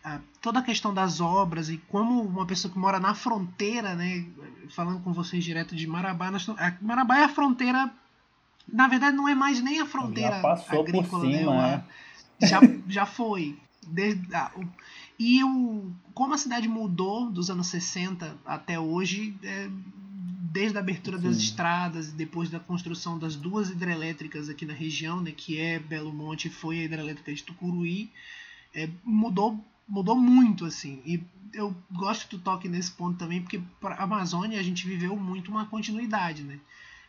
ah, 0.05 0.21
toda 0.41 0.61
a 0.61 0.63
questão 0.63 0.95
das 0.95 1.21
obras 1.21 1.69
e 1.69 1.77
como 1.77 2.23
uma 2.23 2.47
pessoa 2.47 2.73
que 2.73 2.79
mora 2.79 3.01
na 3.01 3.15
fronteira, 3.15 3.95
né, 3.95 4.25
falando 4.71 5.03
com 5.03 5.13
vocês 5.13 5.45
direto 5.45 5.75
de 5.75 5.87
Marabá, 5.87 6.31
nós, 6.31 6.49
a, 6.49 6.77
Marabá 6.81 7.19
é 7.19 7.25
a 7.25 7.29
fronteira, 7.29 7.91
na 8.73 8.87
verdade 8.87 9.17
não 9.17 9.29
é 9.29 9.35
mais 9.35 9.61
nem 9.61 9.81
a 9.81 9.87
fronteira 9.87 10.37
já 10.37 10.43
passou 10.43 10.81
agrícola, 10.81 11.09
por 11.09 11.21
cima, 11.21 11.63
né? 11.63 11.85
É. 12.41 12.47
Já, 12.47 12.61
já 12.89 13.07
foi. 13.07 13.59
Desde, 13.85 14.35
ah, 14.35 14.53
o, 14.55 14.65
e 15.19 15.43
o, 15.43 15.91
como 16.15 16.35
a 16.35 16.39
cidade 16.39 16.69
mudou 16.69 17.29
dos 17.29 17.51
anos 17.51 17.67
60 17.67 18.37
até 18.47 18.79
hoje, 18.79 19.37
é, 19.43 19.69
desde 20.53 20.79
a 20.79 20.81
abertura 20.81 21.19
das 21.19 21.37
estradas, 21.37 22.13
depois 22.13 22.49
da 22.49 22.59
construção 22.59 23.19
das 23.19 23.37
duas 23.37 23.71
hidrelétricas 23.71 24.49
aqui 24.49 24.65
na 24.65 24.73
região, 24.73 25.21
né, 25.21 25.33
que 25.33 25.61
é 25.61 25.79
Belo 25.79 26.13
Monte 26.13 26.49
e 26.49 26.51
foi 26.51 26.81
a 26.81 26.85
hidrelétrica 26.85 27.33
de 27.33 27.43
Tucuruí, 27.43 28.11
é, 28.75 28.89
mudou 29.05 29.63
mudou 29.89 30.15
muito 30.15 30.67
assim. 30.67 31.01
E 31.05 31.23
eu 31.55 31.75
gosto 31.91 32.37
do 32.37 32.43
toque 32.43 32.69
nesse 32.69 32.91
ponto 32.91 33.19
também, 33.19 33.41
porque 33.41 33.61
para 33.81 33.95
a 33.95 34.03
Amazônia 34.03 34.61
a 34.61 34.63
gente 34.63 34.87
viveu 34.87 35.17
muito 35.17 35.51
uma 35.51 35.65
continuidade, 35.65 36.43
né? 36.43 36.61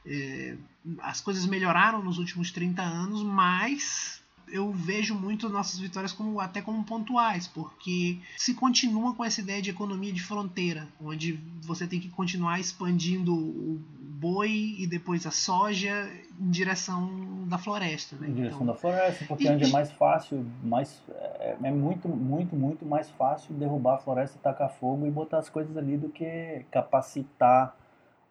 É, 0.06 0.56
as 1.02 1.20
coisas 1.20 1.46
melhoraram 1.46 2.02
nos 2.02 2.18
últimos 2.18 2.52
30 2.52 2.82
anos, 2.82 3.22
mas 3.22 4.19
eu 4.52 4.72
vejo 4.72 5.16
muito 5.16 5.50
nossas 5.50 5.80
vitórias 5.80 6.12
como 6.12 6.40
até 6.40 6.62
como 6.62 6.84
pontuais, 6.84 7.48
porque 7.48 8.18
se 8.38 8.54
continua 8.54 9.14
com 9.14 9.24
essa 9.24 9.42
ideia 9.42 9.62
de 9.62 9.70
economia 9.70 10.12
de 10.12 10.22
fronteira, 10.22 10.88
onde 11.02 11.40
você 11.62 11.88
tem 11.88 12.00
que 12.00 12.10
continuar 12.10 12.60
expandindo 12.60 13.34
o 13.34 13.82
boi 14.20 14.76
e 14.78 14.86
depois 14.86 15.26
a 15.26 15.32
soja 15.32 16.10
em 16.40 16.50
direção 16.50 17.48
da 17.48 17.58
floresta. 17.58 18.16
Né? 18.18 18.28
Em 18.28 18.34
direção 18.34 18.58
então, 18.58 18.68
da 18.68 18.76
floresta, 18.76 19.26
porque 19.26 19.46
e, 19.46 19.50
onde 19.50 19.64
é 19.66 19.68
mais 19.70 19.92
fácil, 19.92 20.46
mais, 20.64 21.02
é, 21.10 21.56
é, 21.62 21.72
muito, 21.72 22.08
muito, 22.08 22.56
muito 22.56 22.86
mais 22.86 23.10
fácil 23.12 23.54
derrubar 23.56 23.96
a 23.96 23.98
floresta, 23.98 24.38
tacar 24.42 24.70
fogo 24.70 25.06
e 25.08 25.12
botar 25.12 25.40
as 25.40 25.50
coisas 25.50 25.76
ali 25.78 25.98
do 25.98 26.10
que 26.10 26.66
capacitar 26.72 27.76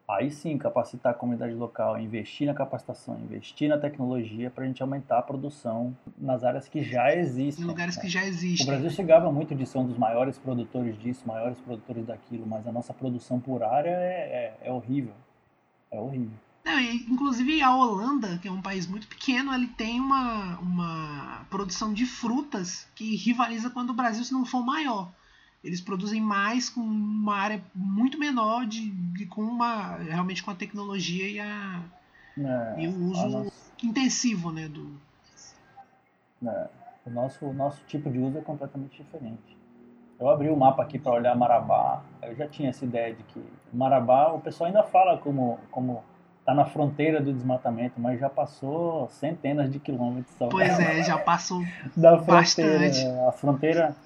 Aí 0.08 0.30
sim, 0.30 0.56
capacitar 0.56 1.12
a 1.12 1.14
comunidade 1.14 1.52
local, 1.52 2.00
investir 2.00 2.46
na 2.46 2.54
capacitação, 2.54 3.18
investir 3.18 3.68
na 3.68 3.76
tecnologia 3.76 4.50
para 4.50 4.64
a 4.64 4.66
gente 4.66 4.82
aumentar 4.82 5.18
a 5.18 5.22
produção 5.22 5.94
nas 6.16 6.42
áreas 6.42 6.66
que 6.66 6.82
já 6.82 7.14
existem. 7.14 7.62
Em 7.62 7.68
lugares 7.68 7.96
né? 7.96 8.02
que 8.02 8.08
já 8.08 8.24
existem. 8.24 8.66
O 8.66 8.70
Brasil 8.70 8.88
chegava 8.88 9.30
muito 9.30 9.54
de 9.54 9.66
ser 9.66 9.76
um 9.76 9.86
dos 9.86 9.98
maiores 9.98 10.38
produtores 10.38 10.98
disso, 10.98 11.28
maiores 11.28 11.60
produtores 11.60 12.06
daquilo, 12.06 12.46
mas 12.46 12.66
a 12.66 12.72
nossa 12.72 12.94
produção 12.94 13.38
por 13.38 13.62
área 13.62 13.90
é, 13.90 14.56
é, 14.62 14.68
é 14.68 14.72
horrível. 14.72 15.12
É 15.90 16.00
horrível. 16.00 16.38
Não, 16.64 16.80
inclusive 16.80 17.60
a 17.60 17.76
Holanda, 17.76 18.38
que 18.38 18.48
é 18.48 18.50
um 18.50 18.62
país 18.62 18.86
muito 18.86 19.06
pequeno, 19.08 19.52
ele 19.52 19.66
tem 19.68 20.00
uma, 20.00 20.58
uma 20.58 21.46
produção 21.50 21.92
de 21.92 22.06
frutas 22.06 22.88
que 22.94 23.14
rivaliza 23.14 23.68
com 23.68 23.80
a 23.80 23.84
do 23.84 23.92
Brasil, 23.92 24.24
se 24.24 24.32
não 24.32 24.46
for 24.46 24.64
maior 24.64 25.10
eles 25.62 25.80
produzem 25.80 26.20
mais 26.20 26.70
com 26.70 26.80
uma 26.80 27.36
área 27.36 27.62
muito 27.74 28.18
menor 28.18 28.66
de, 28.66 28.90
de 28.90 29.26
com 29.26 29.42
uma 29.42 29.96
realmente 29.96 30.42
com 30.42 30.50
a 30.50 30.54
tecnologia 30.54 31.28
e 31.28 31.40
a 31.40 31.82
é, 32.38 32.82
e 32.82 32.88
o 32.88 33.10
uso 33.10 33.28
nossa... 33.28 33.72
intensivo 33.82 34.52
né 34.52 34.68
do 34.68 34.96
é, 36.46 36.68
o 37.06 37.10
nosso 37.10 37.46
o 37.46 37.52
nosso 37.52 37.82
tipo 37.86 38.10
de 38.10 38.18
uso 38.18 38.38
é 38.38 38.40
completamente 38.40 39.02
diferente 39.02 39.58
eu 40.20 40.28
abri 40.28 40.48
o 40.48 40.56
mapa 40.56 40.82
aqui 40.82 40.98
para 40.98 41.12
olhar 41.12 41.36
Marabá 41.36 42.02
eu 42.22 42.34
já 42.36 42.46
tinha 42.46 42.70
essa 42.70 42.84
ideia 42.84 43.14
de 43.14 43.22
que 43.24 43.42
Marabá 43.72 44.32
o 44.32 44.40
pessoal 44.40 44.68
ainda 44.68 44.84
fala 44.84 45.18
como 45.18 45.58
como 45.70 46.04
está 46.48 46.54
na 46.54 46.64
fronteira 46.64 47.20
do 47.20 47.30
desmatamento, 47.30 48.00
mas 48.00 48.18
já 48.18 48.30
passou 48.30 49.06
centenas 49.10 49.70
de 49.70 49.78
quilômetros. 49.78 50.34
Pois 50.50 50.80
é, 50.80 51.02
já 51.02 51.18
passou 51.18 51.62
da 51.94 52.16
fronteira. 52.16 52.78
Bastante. 52.78 53.06
A 53.28 53.32
fronteira 53.32 53.96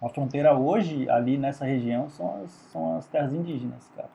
a 0.00 0.08
fronteira 0.08 0.54
hoje, 0.54 1.08
ali 1.10 1.36
nessa 1.36 1.64
região, 1.64 2.08
são 2.08 2.42
as, 2.42 2.50
são 2.72 2.96
as 2.96 3.06
terras 3.06 3.32
indígenas, 3.32 3.90
cara. 3.96 4.10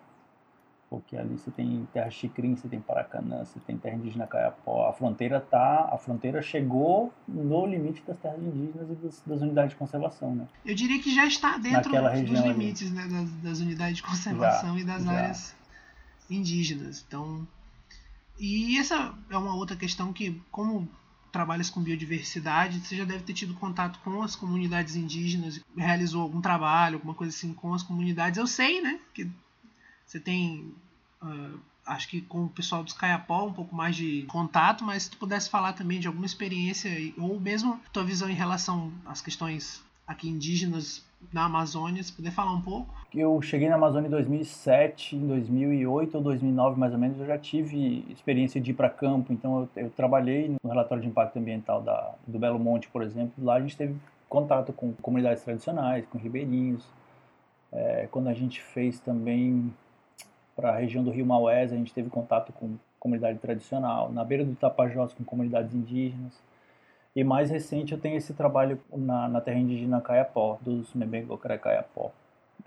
Porque 0.90 1.18
ali 1.18 1.38
você 1.38 1.50
tem 1.50 1.88
terra 1.92 2.10
Xicrim, 2.12 2.56
você 2.56 2.68
tem 2.68 2.80
Paracanã, 2.80 3.44
você 3.44 3.60
tem 3.62 3.76
terra 3.78 3.96
indígena 3.96 4.28
Caiapó. 4.28 4.88
A 4.88 4.94
fronteira 4.94 5.42
tá, 5.42 5.90
a 5.92 5.98
fronteira 5.98 6.40
chegou 6.40 7.12
no 7.28 7.66
limite 7.66 8.04
das 8.06 8.18
terras 8.20 8.40
indígenas 8.40 8.92
e 8.92 8.96
das, 8.96 9.22
das 9.26 9.42
unidades 9.42 9.72
de 9.72 9.76
conservação, 9.76 10.36
né? 10.36 10.48
Eu 10.64 10.76
diria 10.76 11.02
que 11.02 11.14
já 11.14 11.26
está 11.26 11.58
dentro 11.58 11.92
dos 11.92 12.40
limites 12.42 12.92
né, 12.92 13.08
das, 13.08 13.32
das, 13.42 13.60
unidades 13.60 13.98
de 13.98 14.04
conservação 14.04 14.76
já, 14.76 14.82
e 14.82 14.86
das 14.86 15.04
já. 15.04 15.12
áreas 15.12 15.56
indígenas. 16.30 17.04
Então, 17.08 17.48
e 18.40 18.78
essa 18.78 19.16
é 19.32 19.38
uma 19.38 19.56
outra 19.56 19.76
questão 19.76 20.14
que, 20.14 20.40
como 20.52 20.88
trabalhas 21.34 21.70
com 21.70 21.82
biodiversidade, 21.82 22.80
você 22.80 22.96
já 22.96 23.04
deve 23.04 23.24
ter 23.24 23.34
tido 23.34 23.56
contato 23.56 24.00
com 24.04 24.22
as 24.22 24.36
comunidades 24.36 24.96
indígenas, 24.96 25.60
realizou 25.76 26.22
algum 26.22 26.40
trabalho, 26.40 26.98
alguma 26.98 27.16
coisa 27.16 27.36
assim 27.36 27.54
com 27.54 27.74
as 27.74 27.82
comunidades. 27.82 28.38
Eu 28.38 28.46
sei, 28.46 28.80
né, 28.82 29.00
que 29.16 29.28
você 30.06 30.20
tem, 30.20 30.72
uh, 31.24 31.60
acho 31.88 32.08
que 32.08 32.22
com 32.22 32.46
o 32.46 32.50
pessoal 32.50 32.84
dos 32.84 32.94
Caiapó 32.94 33.48
um 33.48 33.54
pouco 33.54 33.76
mais 33.76 33.96
de 33.96 34.24
contato, 34.28 34.86
mas 34.86 35.04
se 35.04 35.10
tu 35.10 35.18
pudesse 35.18 35.50
falar 35.50 35.74
também 35.74 36.00
de 36.00 36.08
alguma 36.08 36.26
experiência 36.26 36.92
ou 37.18 37.40
mesmo 37.40 37.82
tua 37.92 38.04
visão 38.04 38.30
em 38.30 38.36
relação 38.36 38.94
às 39.04 39.20
questões 39.20 39.84
aqui 40.08 40.30
indígenas 40.30 41.06
na 41.32 41.46
Amazônia, 41.46 42.04
se 42.04 42.12
puder 42.12 42.32
falar 42.32 42.54
um 42.54 42.62
pouco. 42.62 42.94
Eu 43.14 43.42
cheguei 43.42 43.70
na 43.70 43.76
Amazônia 43.76 44.08
em 44.08 44.12
2007, 44.12 45.16
em 45.16 45.28
2008 45.28 46.16
ou 46.16 46.24
2009 46.24 46.80
mais 46.80 46.94
ou 46.94 47.00
menos, 47.00 47.20
eu 47.20 47.26
já 47.26 47.38
tive 47.38 48.06
experiência 48.10 48.60
de 48.60 48.72
ir 48.72 48.74
para 48.74 48.90
campo, 48.90 49.32
então 49.32 49.62
eu, 49.76 49.84
eu, 49.84 49.90
trabalhei 49.90 50.50
no 50.50 50.70
relatório 50.70 51.02
de 51.02 51.10
impacto 51.10 51.38
ambiental 51.38 51.82
da, 51.82 52.16
do 52.28 52.38
Belo 52.40 52.60
Monte, 52.60 52.90
por 52.90 53.02
exemplo, 53.02 53.44
lá 53.44 53.56
a 53.56 53.62
gente 53.62 53.78
teve 53.78 53.96
contato 54.28 54.74
com 54.74 54.94
comunidades 54.94 55.44
tradicionais, 55.44 56.06
com 56.08 56.18
ribeirinhos, 56.18 56.84
é, 57.72 58.08
quando 58.12 58.28
a 58.28 58.34
gente 58.34 58.62
fez 58.62 59.00
também 59.00 59.74
para 60.56 60.70
a 60.70 60.78
região 60.78 61.04
do 61.04 61.12
Rio 61.12 61.26
Maués, 61.26 61.72
a 61.72 61.76
gente 61.76 61.94
teve 61.94 62.10
contato 62.10 62.52
com 62.54 62.76
comunidade 63.00 63.40
tradicional, 63.40 64.12
na 64.12 64.24
beira 64.24 64.46
do 64.46 64.56
Tapajós 64.56 65.14
com 65.14 65.24
comunidades 65.24 65.74
indígenas, 65.74 66.34
e 67.16 67.24
mais 67.24 67.50
recente 67.50 67.94
eu 67.94 68.00
tenho 68.00 68.18
esse 68.18 68.34
trabalho 68.34 68.80
na, 68.92 69.28
na 69.28 69.42
terra 69.42 69.60
indígena 69.60 70.02
Caiapó, 70.02 70.58
dos 70.62 70.94
Mebengocré 70.94 71.58
Caiapó, 71.58 72.12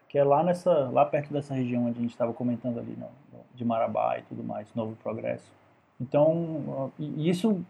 que 0.09 0.19
é 0.19 0.25
lá 0.25 0.43
nessa, 0.43 0.89
lá 0.91 1.05
perto 1.05 1.33
dessa 1.33 1.55
região 1.55 1.87
onde 1.87 1.99
a 1.99 2.03
gente 2.03 2.13
estava 2.13 2.33
comentando 2.33 2.79
ali, 2.79 2.97
no, 2.97 3.09
de 3.55 3.65
Marabá 3.65 4.19
e 4.19 4.23
tudo 4.23 4.45
mais, 4.45 4.73
Novo 4.75 4.95
Progresso. 5.03 5.51
Então, 6.01 6.93
isso, 6.99 7.65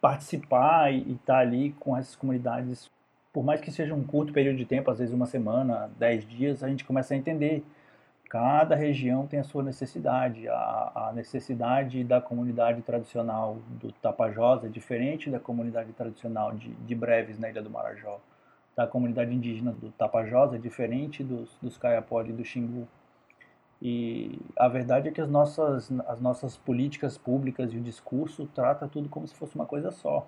participar 0.00 0.92
e 0.92 1.12
estar 1.12 1.34
tá 1.34 1.38
ali 1.38 1.72
com 1.78 1.96
essas 1.96 2.16
comunidades, 2.16 2.90
por 3.32 3.44
mais 3.44 3.60
que 3.60 3.70
seja 3.70 3.94
um 3.94 4.02
curto 4.02 4.32
período 4.32 4.56
de 4.56 4.64
tempo, 4.64 4.90
às 4.90 4.98
vezes 4.98 5.14
uma 5.14 5.26
semana, 5.26 5.90
dez 5.98 6.26
dias, 6.26 6.62
a 6.62 6.68
gente 6.68 6.84
começa 6.84 7.12
a 7.12 7.16
entender 7.16 7.62
Cada 8.28 8.74
região 8.74 9.26
tem 9.26 9.38
a 9.38 9.44
sua 9.44 9.62
necessidade. 9.62 10.48
A, 10.48 10.92
a, 10.94 11.12
necessidade 11.14 12.02
da 12.02 12.20
comunidade 12.20 12.82
tradicional 12.82 13.58
do 13.68 13.92
Tapajós 13.92 14.64
é 14.64 14.68
diferente 14.68 15.30
da 15.30 15.38
comunidade 15.38 15.92
tradicional 15.92 16.52
de, 16.52 16.70
de 16.70 16.94
Breves, 16.94 17.38
na 17.38 17.48
Ilha 17.48 17.62
do 17.62 17.70
Marajó. 17.70 18.20
Da 18.74 18.86
comunidade 18.86 19.32
indígena 19.32 19.70
do 19.72 19.90
Tapajós 19.92 20.52
é 20.52 20.58
diferente 20.58 21.22
dos, 21.22 21.56
dos 21.62 21.78
Caiapó 21.78 22.22
e 22.22 22.32
do 22.32 22.44
Xingu. 22.44 22.88
E 23.80 24.38
a 24.56 24.66
verdade 24.68 25.08
é 25.08 25.12
que 25.12 25.20
as 25.20 25.28
nossas, 25.28 25.90
as 26.08 26.20
nossas 26.20 26.56
políticas 26.56 27.16
públicas 27.16 27.72
e 27.72 27.76
o 27.76 27.80
discurso 27.80 28.48
trata 28.54 28.88
tudo 28.88 29.08
como 29.08 29.26
se 29.28 29.34
fosse 29.34 29.54
uma 29.54 29.66
coisa 29.66 29.92
só. 29.92 30.26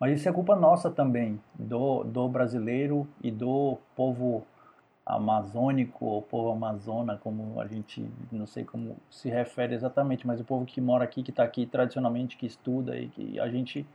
Mas 0.00 0.18
isso 0.18 0.28
é 0.28 0.32
culpa 0.32 0.56
nossa 0.56 0.90
também, 0.90 1.40
do, 1.54 2.04
do 2.04 2.28
brasileiro 2.28 3.06
e 3.22 3.30
do 3.30 3.76
povo 3.96 4.46
amazônico 5.08 6.04
ou 6.04 6.20
povo 6.20 6.50
amazona, 6.50 7.16
como 7.16 7.58
a 7.60 7.66
gente 7.66 8.06
não 8.30 8.46
sei 8.46 8.62
como 8.62 8.96
se 9.10 9.30
refere 9.30 9.74
exatamente, 9.74 10.26
mas 10.26 10.38
o 10.38 10.44
povo 10.44 10.66
que 10.66 10.80
mora 10.82 11.02
aqui, 11.02 11.22
que 11.22 11.30
está 11.30 11.42
aqui 11.42 11.64
tradicionalmente, 11.64 12.36
que 12.36 12.44
estuda 12.44 12.94
e 12.96 13.08
que 13.08 13.40
a 13.40 13.48
gente 13.48 13.86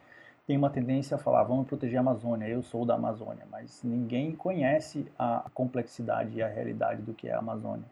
tem 0.47 0.58
uma 0.58 0.71
tendência 0.71 1.15
a 1.15 1.19
falar, 1.19 1.43
vamos 1.43 1.67
proteger 1.67 1.97
a 1.97 2.02
Amazônia, 2.02 2.47
eu 2.47 2.63
sou 2.63 2.84
da 2.84 2.95
Amazônia, 2.95 3.45
mas 3.49 3.82
ninguém 3.84 4.36
conhece 4.36 5.06
a 5.17 5.45
complexidade 5.54 6.38
e 6.38 6.41
a 6.41 6.47
realidade 6.47 7.04
do 7.04 7.13
que 7.13 7.30
é 7.30 7.34
a 7.34 7.39
Amazônia. 7.39 7.86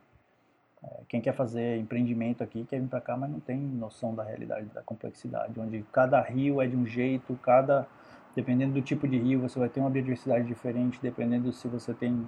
É, 0.83 1.01
quem 1.07 1.21
quer 1.21 1.33
fazer 1.33 1.77
empreendimento 1.77 2.43
aqui 2.43 2.65
quer 2.65 2.79
vir 2.79 2.89
para 2.89 2.99
cá, 2.99 3.15
mas 3.15 3.29
não 3.29 3.39
tem 3.39 3.57
noção 3.57 4.15
da 4.15 4.23
realidade, 4.23 4.65
da 4.73 4.81
complexidade, 4.81 5.59
onde 5.59 5.85
cada 5.91 6.19
rio 6.19 6.59
é 6.59 6.65
de 6.65 6.75
um 6.75 6.87
jeito, 6.87 7.39
cada 7.43 7.87
dependendo 8.35 8.73
do 8.73 8.81
tipo 8.81 9.07
de 9.07 9.17
rio, 9.17 9.41
você 9.41 9.59
vai 9.59 9.69
ter 9.69 9.79
uma 9.79 9.89
biodiversidade 9.89 10.45
diferente, 10.47 10.99
dependendo 11.01 11.51
se 11.51 11.67
você 11.67 11.93
tem 11.93 12.25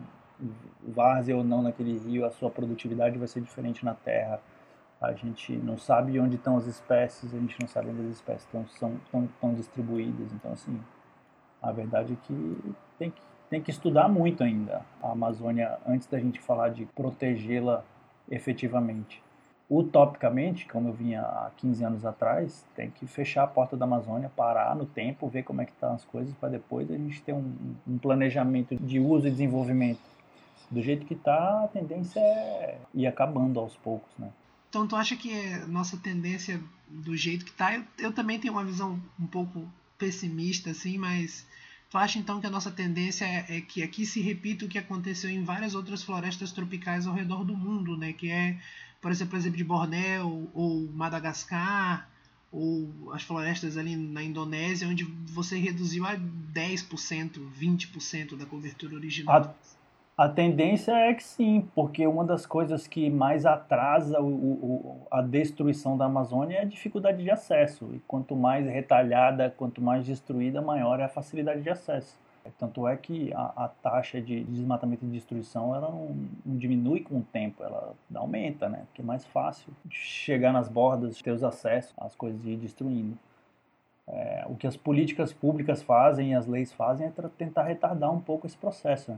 várzea 0.81 1.35
ou 1.35 1.43
não 1.43 1.61
naquele 1.61 1.97
rio, 1.97 2.25
a 2.25 2.31
sua 2.31 2.49
produtividade 2.49 3.17
vai 3.17 3.27
ser 3.27 3.41
diferente 3.41 3.83
na 3.85 3.93
terra. 3.93 4.39
A 5.01 5.11
gente 5.13 5.53
não 5.57 5.77
sabe 5.77 6.19
onde 6.19 6.35
estão 6.35 6.57
as 6.57 6.65
espécies, 6.65 7.33
a 7.33 7.37
gente 7.37 7.59
não 7.59 7.67
sabe 7.67 7.89
onde 7.89 8.01
as 8.01 8.13
espécies 8.13 8.43
estão, 8.45 8.65
são, 8.67 8.95
estão, 9.05 9.25
estão 9.25 9.53
distribuídas. 9.53 10.31
Então, 10.31 10.53
assim, 10.53 10.79
a 11.61 11.71
verdade 11.71 12.13
é 12.13 12.15
que 12.27 12.75
tem 12.97 13.09
que, 13.09 13.21
tem 13.49 13.61
que 13.61 13.71
estudar 13.71 14.07
muito 14.07 14.43
ainda 14.43 14.81
a 15.01 15.11
Amazônia 15.11 15.77
antes 15.85 16.07
da 16.07 16.19
gente 16.19 16.39
falar 16.39 16.69
de 16.69 16.85
protegê-la 16.85 17.83
efetivamente. 18.29 19.21
Utopicamente, 19.69 20.67
como 20.67 20.89
eu 20.89 20.93
vinha 20.93 21.21
há 21.21 21.51
15 21.57 21.83
anos 21.83 22.05
atrás, 22.05 22.65
tem 22.75 22.89
que 22.91 23.07
fechar 23.07 23.43
a 23.43 23.47
porta 23.47 23.75
da 23.75 23.85
Amazônia, 23.85 24.31
parar 24.35 24.75
no 24.75 24.85
tempo, 24.85 25.27
ver 25.27 25.43
como 25.43 25.61
é 25.61 25.65
que 25.65 25.71
estão 25.71 25.89
tá 25.89 25.95
as 25.95 26.05
coisas, 26.05 26.33
para 26.35 26.49
depois 26.49 26.89
a 26.91 26.95
gente 26.95 27.21
ter 27.23 27.33
um, 27.33 27.53
um 27.87 27.97
planejamento 27.97 28.75
de 28.75 28.99
uso 28.99 29.27
e 29.27 29.31
desenvolvimento 29.31 30.12
do 30.69 30.81
jeito 30.81 31.05
que 31.05 31.15
tá, 31.15 31.63
a 31.63 31.67
tendência 31.67 32.19
é 32.19 32.79
ir 32.93 33.07
acabando 33.07 33.59
aos 33.59 33.75
poucos, 33.77 34.09
né? 34.17 34.29
Então 34.69 34.87
tu 34.87 34.95
acha 34.95 35.15
que 35.15 35.31
nossa 35.67 35.97
tendência 35.97 36.59
do 36.89 37.15
jeito 37.15 37.45
que 37.45 37.51
tá, 37.51 37.75
eu, 37.75 37.83
eu 37.99 38.11
também 38.11 38.39
tenho 38.39 38.53
uma 38.53 38.63
visão 38.65 38.99
um 39.19 39.27
pouco 39.27 39.67
pessimista 39.97 40.71
assim, 40.71 40.97
mas 40.97 41.45
tu 41.89 41.97
acha 41.97 42.17
então 42.17 42.41
que 42.41 42.47
a 42.47 42.49
nossa 42.49 42.71
tendência 42.71 43.25
é, 43.25 43.57
é, 43.57 43.61
que 43.61 43.83
aqui 43.83 44.05
se 44.05 44.19
repita 44.19 44.65
o 44.65 44.67
que 44.67 44.79
aconteceu 44.79 45.29
em 45.29 45.43
várias 45.43 45.75
outras 45.75 46.03
florestas 46.03 46.51
tropicais 46.51 47.05
ao 47.05 47.13
redor 47.13 47.43
do 47.43 47.55
mundo, 47.55 47.95
né? 47.95 48.13
Que 48.13 48.31
é 48.31 48.57
por 49.03 49.11
exemplo, 49.11 49.31
por 49.31 49.37
exemplo 49.37 49.57
de 49.57 49.63
Bornéu 49.65 50.49
ou 50.53 50.89
Madagascar 50.93 52.09
ou 52.49 53.11
as 53.11 53.23
florestas 53.23 53.77
ali 53.77 53.95
na 53.95 54.23
Indonésia, 54.23 54.87
onde 54.87 55.03
você 55.03 55.57
reduziu 55.57 56.05
a 56.05 56.15
10%, 56.15 57.39
20% 57.59 58.37
da 58.37 58.45
cobertura 58.45 58.95
original. 58.95 59.55
A, 60.15 60.29
tendência 60.29 60.91
é 60.91 61.13
que 61.13 61.23
sim, 61.23 61.67
porque 61.73 62.05
uma 62.05 62.23
das 62.23 62.45
coisas 62.45 62.85
que 62.85 63.09
mais 63.09 63.45
atrasa 63.45 64.21
o, 64.21 64.27
o, 64.27 65.07
a 65.09 65.21
destruição 65.21 65.97
da 65.97 66.05
Amazônia 66.05 66.57
é 66.57 66.61
a 66.61 66.65
dificuldade 66.65 67.23
de 67.23 67.31
acesso. 67.31 67.89
E 67.93 67.99
quanto 68.07 68.35
mais 68.35 68.67
retalhada, 68.67 69.53
quanto 69.57 69.81
mais 69.81 70.05
destruída, 70.05 70.61
maior 70.61 70.99
é 70.99 71.03
a 71.03 71.09
facilidade 71.09 71.61
de 71.61 71.69
acesso. 71.69 72.21
Tanto 72.59 72.87
é 72.87 72.95
que 72.97 73.33
a, 73.33 73.53
a 73.55 73.67
taxa 73.69 74.21
de 74.21 74.43
desmatamento 74.43 75.05
e 75.05 75.07
destruição 75.07 75.73
ela 75.73 75.89
não, 75.89 76.15
não, 76.45 76.57
diminui 76.57 76.99
com 76.99 77.19
o 77.19 77.23
tempo, 77.23 77.63
ela 77.63 77.93
aumenta, 78.13 78.67
né? 78.67 78.83
Porque 78.87 79.01
é 79.01 79.05
mais 79.05 79.25
fácil 79.25 79.71
chegar 79.89 80.51
nas 80.51 80.67
bordas, 80.67 81.21
ter 81.21 81.31
os 81.31 81.43
acessos 81.43 81.93
às 81.97 82.15
coisas 82.15 82.45
ir 82.45 82.57
destruindo. 82.57 83.17
É, 84.05 84.45
o 84.47 84.55
que 84.55 84.67
as 84.67 84.75
políticas 84.75 85.31
públicas 85.31 85.81
fazem 85.81 86.31
e 86.31 86.35
as 86.35 86.45
leis 86.45 86.73
fazem 86.73 87.07
é 87.07 87.11
tentar 87.37 87.63
retardar 87.63 88.11
um 88.11 88.19
pouco 88.19 88.45
esse 88.45 88.57
processo. 88.57 89.11
Né? 89.11 89.17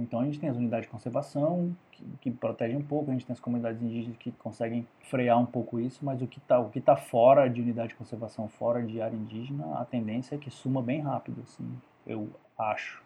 Então 0.00 0.20
a 0.20 0.24
gente 0.24 0.38
tem 0.38 0.48
as 0.48 0.56
unidades 0.56 0.86
de 0.86 0.90
conservação 0.90 1.74
que, 1.90 2.04
que, 2.20 2.30
protegem 2.30 2.76
um 2.76 2.82
pouco, 2.82 3.10
a 3.10 3.12
gente 3.12 3.26
tem 3.26 3.34
as 3.34 3.40
comunidades 3.40 3.82
indígenas 3.82 4.16
que 4.16 4.32
conseguem 4.32 4.86
frear 5.00 5.38
um 5.38 5.46
pouco 5.46 5.78
isso, 5.80 6.04
mas 6.04 6.22
o 6.22 6.26
que 6.26 6.38
está 6.38 6.62
tá 6.84 6.96
fora 6.96 7.48
de 7.48 7.60
unidade 7.60 7.88
de 7.88 7.94
conservação, 7.94 8.48
fora 8.48 8.82
de 8.82 9.00
área 9.00 9.16
indígena, 9.16 9.78
a 9.78 9.84
tendência 9.84 10.34
é 10.34 10.38
que 10.38 10.50
suma 10.50 10.82
bem 10.82 11.00
rápido. 11.00 11.42
Assim 11.42 11.68
eu 12.06 12.28
acho. 12.58 13.02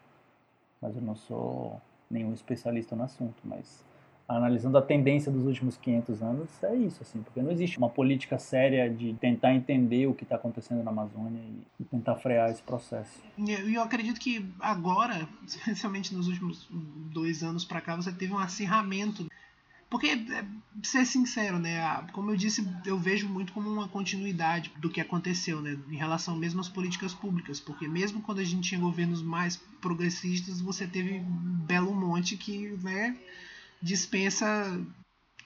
Mas 0.80 0.96
eu 0.96 1.02
não 1.02 1.14
sou 1.14 1.80
nenhum 2.10 2.32
especialista 2.32 2.94
no 2.94 3.04
assunto, 3.04 3.36
mas 3.44 3.84
analisando 4.28 4.76
a 4.76 4.82
tendência 4.82 5.30
dos 5.30 5.44
últimos 5.44 5.76
500 5.76 6.22
anos, 6.22 6.64
é 6.64 6.74
isso, 6.74 7.02
assim, 7.02 7.22
porque 7.22 7.40
não 7.40 7.50
existe 7.50 7.78
uma 7.78 7.88
política 7.88 8.38
séria 8.38 8.90
de 8.90 9.14
tentar 9.14 9.54
entender 9.54 10.06
o 10.06 10.14
que 10.14 10.24
está 10.24 10.36
acontecendo 10.36 10.82
na 10.82 10.90
Amazônia 10.90 11.40
e, 11.80 11.84
tentar 11.84 12.16
frear 12.16 12.50
esse 12.50 12.62
processo. 12.62 13.22
E 13.38 13.74
eu, 13.74 13.82
acredito 13.82 14.20
que 14.20 14.44
agora, 14.58 15.28
especialmente 15.46 16.14
nos 16.14 16.26
últimos 16.26 16.68
dois 17.12 17.42
anos 17.42 17.64
para 17.64 17.80
cá, 17.80 17.94
você 17.94 18.12
teve 18.12 18.32
um 18.32 18.38
acirramento 18.38 19.26
porque, 19.88 20.08
é, 20.08 20.44
ser 20.82 21.06
sincero, 21.06 21.58
né? 21.58 21.80
Como 22.12 22.30
eu 22.30 22.36
disse, 22.36 22.68
eu 22.84 22.98
vejo 22.98 23.28
muito 23.28 23.52
como 23.52 23.70
uma 23.70 23.88
continuidade 23.88 24.72
do 24.78 24.90
que 24.90 25.00
aconteceu, 25.00 25.62
né? 25.62 25.78
Em 25.88 25.96
relação 25.96 26.36
mesmo 26.36 26.60
às 26.60 26.68
políticas 26.68 27.14
públicas. 27.14 27.60
Porque 27.60 27.86
mesmo 27.86 28.20
quando 28.20 28.40
a 28.40 28.44
gente 28.44 28.68
tinha 28.68 28.80
governos 28.80 29.22
mais 29.22 29.56
progressistas, 29.80 30.60
você 30.60 30.86
teve 30.86 31.20
um 31.20 31.64
belo 31.66 31.94
monte 31.94 32.36
que, 32.36 32.76
né? 32.82 33.16
Dispensa 33.82 34.46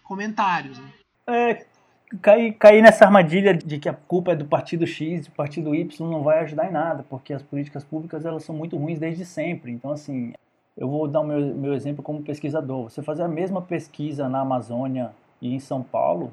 comentários. 0.02 0.78
Né? 0.78 0.92
É, 1.26 1.66
cair, 2.20 2.52
cair 2.54 2.82
nessa 2.82 3.04
armadilha 3.04 3.54
de 3.54 3.78
que 3.78 3.88
a 3.88 3.94
culpa 3.94 4.32
é 4.32 4.36
do 4.36 4.44
partido 4.44 4.86
X 4.86 5.26
do 5.26 5.32
partido 5.32 5.74
Y 5.74 6.10
não 6.10 6.22
vai 6.22 6.40
ajudar 6.40 6.68
em 6.68 6.72
nada, 6.72 7.04
porque 7.08 7.32
as 7.32 7.42
políticas 7.42 7.84
públicas 7.84 8.24
elas 8.24 8.44
são 8.44 8.54
muito 8.54 8.76
ruins 8.76 8.98
desde 8.98 9.24
sempre. 9.24 9.70
Então, 9.70 9.92
assim, 9.92 10.32
eu 10.76 10.88
vou 10.88 11.06
dar 11.06 11.20
o 11.20 11.24
meu, 11.24 11.54
meu 11.54 11.74
exemplo 11.74 12.02
como 12.02 12.22
pesquisador. 12.22 12.84
Você 12.84 13.02
fazer 13.02 13.22
a 13.22 13.28
mesma 13.28 13.62
pesquisa 13.62 14.28
na 14.28 14.40
Amazônia 14.40 15.12
e 15.40 15.54
em 15.54 15.60
São 15.60 15.82
Paulo 15.82 16.32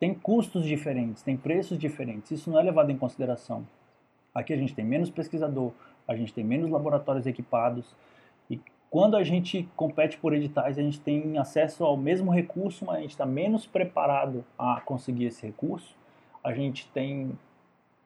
tem 0.00 0.14
custos 0.14 0.64
diferentes, 0.64 1.22
tem 1.22 1.36
preços 1.36 1.78
diferentes. 1.78 2.30
Isso 2.30 2.50
não 2.50 2.58
é 2.58 2.62
levado 2.62 2.90
em 2.90 2.96
consideração. 2.96 3.66
Aqui 4.34 4.52
a 4.52 4.56
gente 4.56 4.74
tem 4.74 4.84
menos 4.84 5.10
pesquisador, 5.10 5.72
a 6.06 6.14
gente 6.14 6.32
tem 6.32 6.44
menos 6.44 6.70
laboratórios 6.70 7.26
equipados 7.26 7.94
quando 8.94 9.16
a 9.16 9.24
gente 9.24 9.68
compete 9.74 10.16
por 10.18 10.32
editais, 10.32 10.78
a 10.78 10.80
gente 10.80 11.00
tem 11.00 11.36
acesso 11.36 11.82
ao 11.84 11.96
mesmo 11.96 12.30
recurso, 12.30 12.84
mas 12.84 12.98
a 12.98 13.00
gente 13.00 13.10
está 13.10 13.26
menos 13.26 13.66
preparado 13.66 14.44
a 14.56 14.80
conseguir 14.82 15.24
esse 15.24 15.44
recurso. 15.44 15.96
A 16.44 16.52
gente 16.52 16.86
tem 16.90 17.36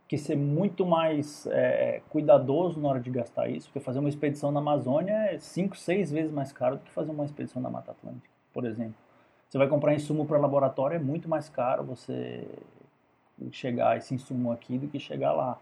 que 0.08 0.16
ser 0.16 0.34
muito 0.34 0.86
mais 0.86 1.46
é, 1.48 2.00
cuidadoso 2.08 2.80
na 2.80 2.88
hora 2.88 3.00
de 3.00 3.10
gastar 3.10 3.50
isso, 3.50 3.68
porque 3.68 3.80
fazer 3.80 3.98
uma 3.98 4.08
expedição 4.08 4.50
na 4.50 4.60
Amazônia 4.60 5.12
é 5.12 5.38
5, 5.38 5.76
6 5.76 6.10
vezes 6.10 6.32
mais 6.32 6.52
caro 6.52 6.76
do 6.76 6.82
que 6.82 6.90
fazer 6.90 7.10
uma 7.10 7.26
expedição 7.26 7.60
na 7.60 7.68
Mata 7.68 7.90
Atlântica, 7.90 8.30
por 8.54 8.64
exemplo. 8.64 8.94
Você 9.46 9.58
vai 9.58 9.68
comprar 9.68 9.92
insumo 9.92 10.24
para 10.24 10.38
laboratório, 10.38 10.96
é 10.96 10.98
muito 10.98 11.28
mais 11.28 11.50
caro 11.50 11.84
você 11.84 12.48
chegar 13.52 13.98
esse 13.98 14.14
insumo 14.14 14.50
aqui 14.50 14.78
do 14.78 14.88
que 14.88 14.98
chegar 14.98 15.32
lá. 15.32 15.58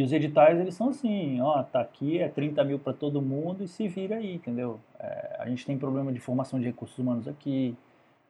E 0.00 0.02
os 0.02 0.14
editais, 0.14 0.58
eles 0.58 0.72
são 0.72 0.88
assim, 0.88 1.42
ó, 1.42 1.62
tá 1.62 1.78
aqui, 1.78 2.20
é 2.20 2.26
30 2.26 2.64
mil 2.64 2.78
para 2.78 2.94
todo 2.94 3.20
mundo 3.20 3.62
e 3.62 3.68
se 3.68 3.86
vira 3.86 4.16
aí, 4.16 4.36
entendeu? 4.36 4.80
É, 4.98 5.36
a 5.38 5.46
gente 5.46 5.66
tem 5.66 5.76
problema 5.76 6.10
de 6.10 6.18
formação 6.18 6.58
de 6.58 6.64
recursos 6.64 6.98
humanos 6.98 7.28
aqui, 7.28 7.76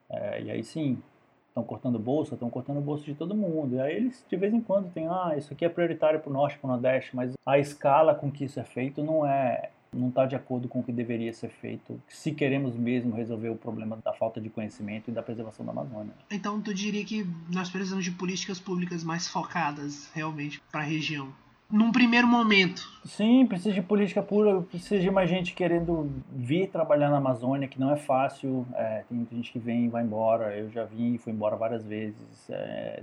é, 0.09 0.43
e 0.43 0.51
aí 0.51 0.65
sim, 0.65 1.01
estão 1.47 1.63
cortando 1.63 1.97
bolsa, 1.97 2.35
estão 2.35 2.51
cortando 2.51 2.81
bolsa 2.81 3.05
de 3.05 3.15
todo 3.15 3.37
mundo. 3.37 3.77
E 3.77 3.81
aí 3.81 3.95
eles 3.95 4.27
de 4.29 4.37
vez 4.37 4.53
em 4.53 4.61
quando 4.61 4.93
tem, 4.93 5.07
ah, 5.07 5.37
isso 5.39 5.53
aqui 5.53 5.65
é 5.65 5.69
prioritário 5.69 6.19
para 6.19 6.29
o 6.29 6.33
norte, 6.33 6.59
para 6.59 6.67
o 6.67 6.73
nordeste, 6.73 7.15
mas 7.15 7.35
a 7.47 7.57
escala 7.57 8.17
com 8.17 8.33
que 8.33 8.47
isso 8.47 8.59
é 8.59 8.65
feito 8.65 9.01
não 9.01 9.25
é 9.25 9.71
não 9.93 10.09
está 10.09 10.27
de 10.27 10.35
acordo 10.35 10.67
com 10.67 10.81
o 10.81 10.83
que 10.83 10.93
deveria 10.93 11.33
ser 11.33 11.51
feito 11.51 12.01
se 12.09 12.33
queremos 12.33 12.77
mesmo 12.77 13.15
resolver 13.15 13.49
o 13.49 13.57
problema 13.57 13.97
da 14.05 14.13
falta 14.13 14.41
de 14.41 14.51
conhecimento 14.51 15.09
e 15.09 15.15
da 15.15 15.23
preservação 15.23 15.65
da 15.65 15.71
Amazônia. 15.71 16.15
Então 16.33 16.61
tu 16.61 16.75
diria 16.75 17.05
que 17.05 17.25
nós 17.49 17.71
precisamos 17.71 18.05
de 18.05 18.11
políticas 18.11 18.59
públicas 18.59 19.05
mais 19.05 19.29
focadas 19.29 20.11
realmente 20.13 20.61
para 20.73 20.81
a 20.81 20.85
região? 20.85 21.33
Num 21.71 21.93
primeiro 21.93 22.27
momento. 22.27 22.83
Sim, 23.05 23.47
precisa 23.47 23.73
de 23.73 23.83
política 23.83 24.23
pura, 24.23 24.61
precisa 24.63 25.01
de 25.01 25.11
mais 25.11 25.31
gente 25.31 25.55
querendo 25.55 26.11
vir 26.33 26.69
trabalhar 26.69 27.09
na 27.09 27.19
Amazônia, 27.19 27.69
que 27.69 27.79
não 27.79 27.93
é 27.93 27.97
fácil. 27.97 28.67
É, 28.75 29.05
tem 29.09 29.17
muita 29.17 29.35
gente 29.35 29.53
que 29.53 29.59
vem 29.59 29.85
e 29.85 29.89
vai 29.89 30.03
embora. 30.03 30.57
Eu 30.57 30.71
já 30.71 30.85
vim 30.85 31.15
e 31.15 31.19
fui 31.19 31.33
embora 31.33 31.57
várias 31.57 31.85
vezes. 31.85 32.51
É, 32.51 33.03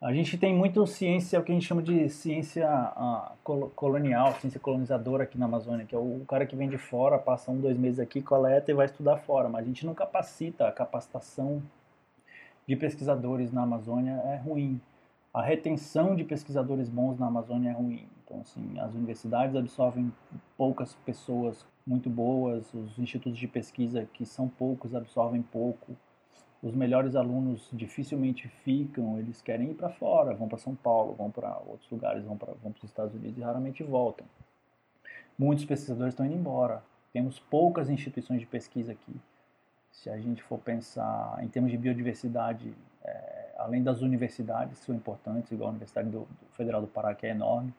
a 0.00 0.12
gente 0.12 0.36
tem 0.36 0.54
muito 0.54 0.86
ciência, 0.86 1.40
o 1.40 1.42
que 1.42 1.52
a 1.52 1.54
gente 1.54 1.66
chama 1.66 1.82
de 1.82 2.08
ciência 2.10 2.68
ah, 2.68 3.32
colonial, 3.74 4.34
ciência 4.40 4.60
colonizadora 4.60 5.24
aqui 5.24 5.38
na 5.38 5.46
Amazônia, 5.46 5.86
que 5.86 5.94
é 5.94 5.98
o 5.98 6.22
cara 6.28 6.44
que 6.44 6.54
vem 6.54 6.68
de 6.68 6.76
fora, 6.76 7.18
passa 7.18 7.50
um, 7.50 7.58
dois 7.58 7.78
meses 7.78 7.98
aqui, 7.98 8.20
coleta 8.20 8.70
e 8.70 8.74
vai 8.74 8.86
estudar 8.86 9.16
fora. 9.18 9.48
Mas 9.48 9.64
a 9.64 9.66
gente 9.66 9.86
não 9.86 9.94
capacita, 9.94 10.68
a 10.68 10.72
capacitação 10.72 11.62
de 12.66 12.76
pesquisadores 12.76 13.52
na 13.52 13.62
Amazônia 13.62 14.20
é 14.26 14.36
ruim 14.36 14.80
a 15.36 15.42
retenção 15.42 16.16
de 16.16 16.24
pesquisadores 16.24 16.88
bons 16.88 17.18
na 17.18 17.26
Amazônia 17.26 17.68
é 17.68 17.72
ruim. 17.74 18.08
Então, 18.24 18.40
assim, 18.40 18.80
as 18.80 18.94
universidades 18.94 19.54
absorvem 19.54 20.10
poucas 20.56 20.94
pessoas 21.04 21.66
muito 21.86 22.08
boas, 22.08 22.72
os 22.72 22.98
institutos 22.98 23.38
de 23.38 23.46
pesquisa 23.46 24.08
que 24.14 24.24
são 24.24 24.48
poucos 24.48 24.94
absorvem 24.94 25.42
pouco. 25.42 25.94
Os 26.62 26.74
melhores 26.74 27.14
alunos 27.14 27.68
dificilmente 27.70 28.48
ficam, 28.64 29.18
eles 29.18 29.42
querem 29.42 29.72
ir 29.72 29.74
para 29.74 29.90
fora, 29.90 30.32
vão 30.32 30.48
para 30.48 30.56
São 30.56 30.74
Paulo, 30.74 31.12
vão 31.12 31.30
para 31.30 31.54
outros 31.66 31.90
lugares, 31.90 32.24
vão 32.24 32.38
para 32.38 32.54
vão 32.62 32.72
os 32.74 32.84
Estados 32.84 33.14
Unidos 33.14 33.36
e 33.36 33.42
raramente 33.42 33.82
voltam. 33.82 34.26
Muitos 35.38 35.66
pesquisadores 35.66 36.14
estão 36.14 36.24
indo 36.24 36.34
embora. 36.34 36.82
Temos 37.12 37.38
poucas 37.38 37.90
instituições 37.90 38.40
de 38.40 38.46
pesquisa 38.46 38.92
aqui. 38.92 39.14
Se 39.92 40.08
a 40.08 40.18
gente 40.18 40.42
for 40.42 40.58
pensar 40.58 41.38
em 41.42 41.48
termos 41.48 41.70
de 41.70 41.76
biodiversidade, 41.76 42.74
além 43.66 43.82
das 43.82 44.00
universidades, 44.00 44.78
que 44.78 44.86
são 44.86 44.94
importantes, 44.94 45.50
igual 45.50 45.68
a 45.68 45.70
Universidade 45.70 46.08
do, 46.08 46.20
do 46.20 46.46
Federal 46.52 46.80
do 46.80 46.86
Pará, 46.86 47.14
que 47.14 47.26
é 47.26 47.30
enorme, 47.30 47.74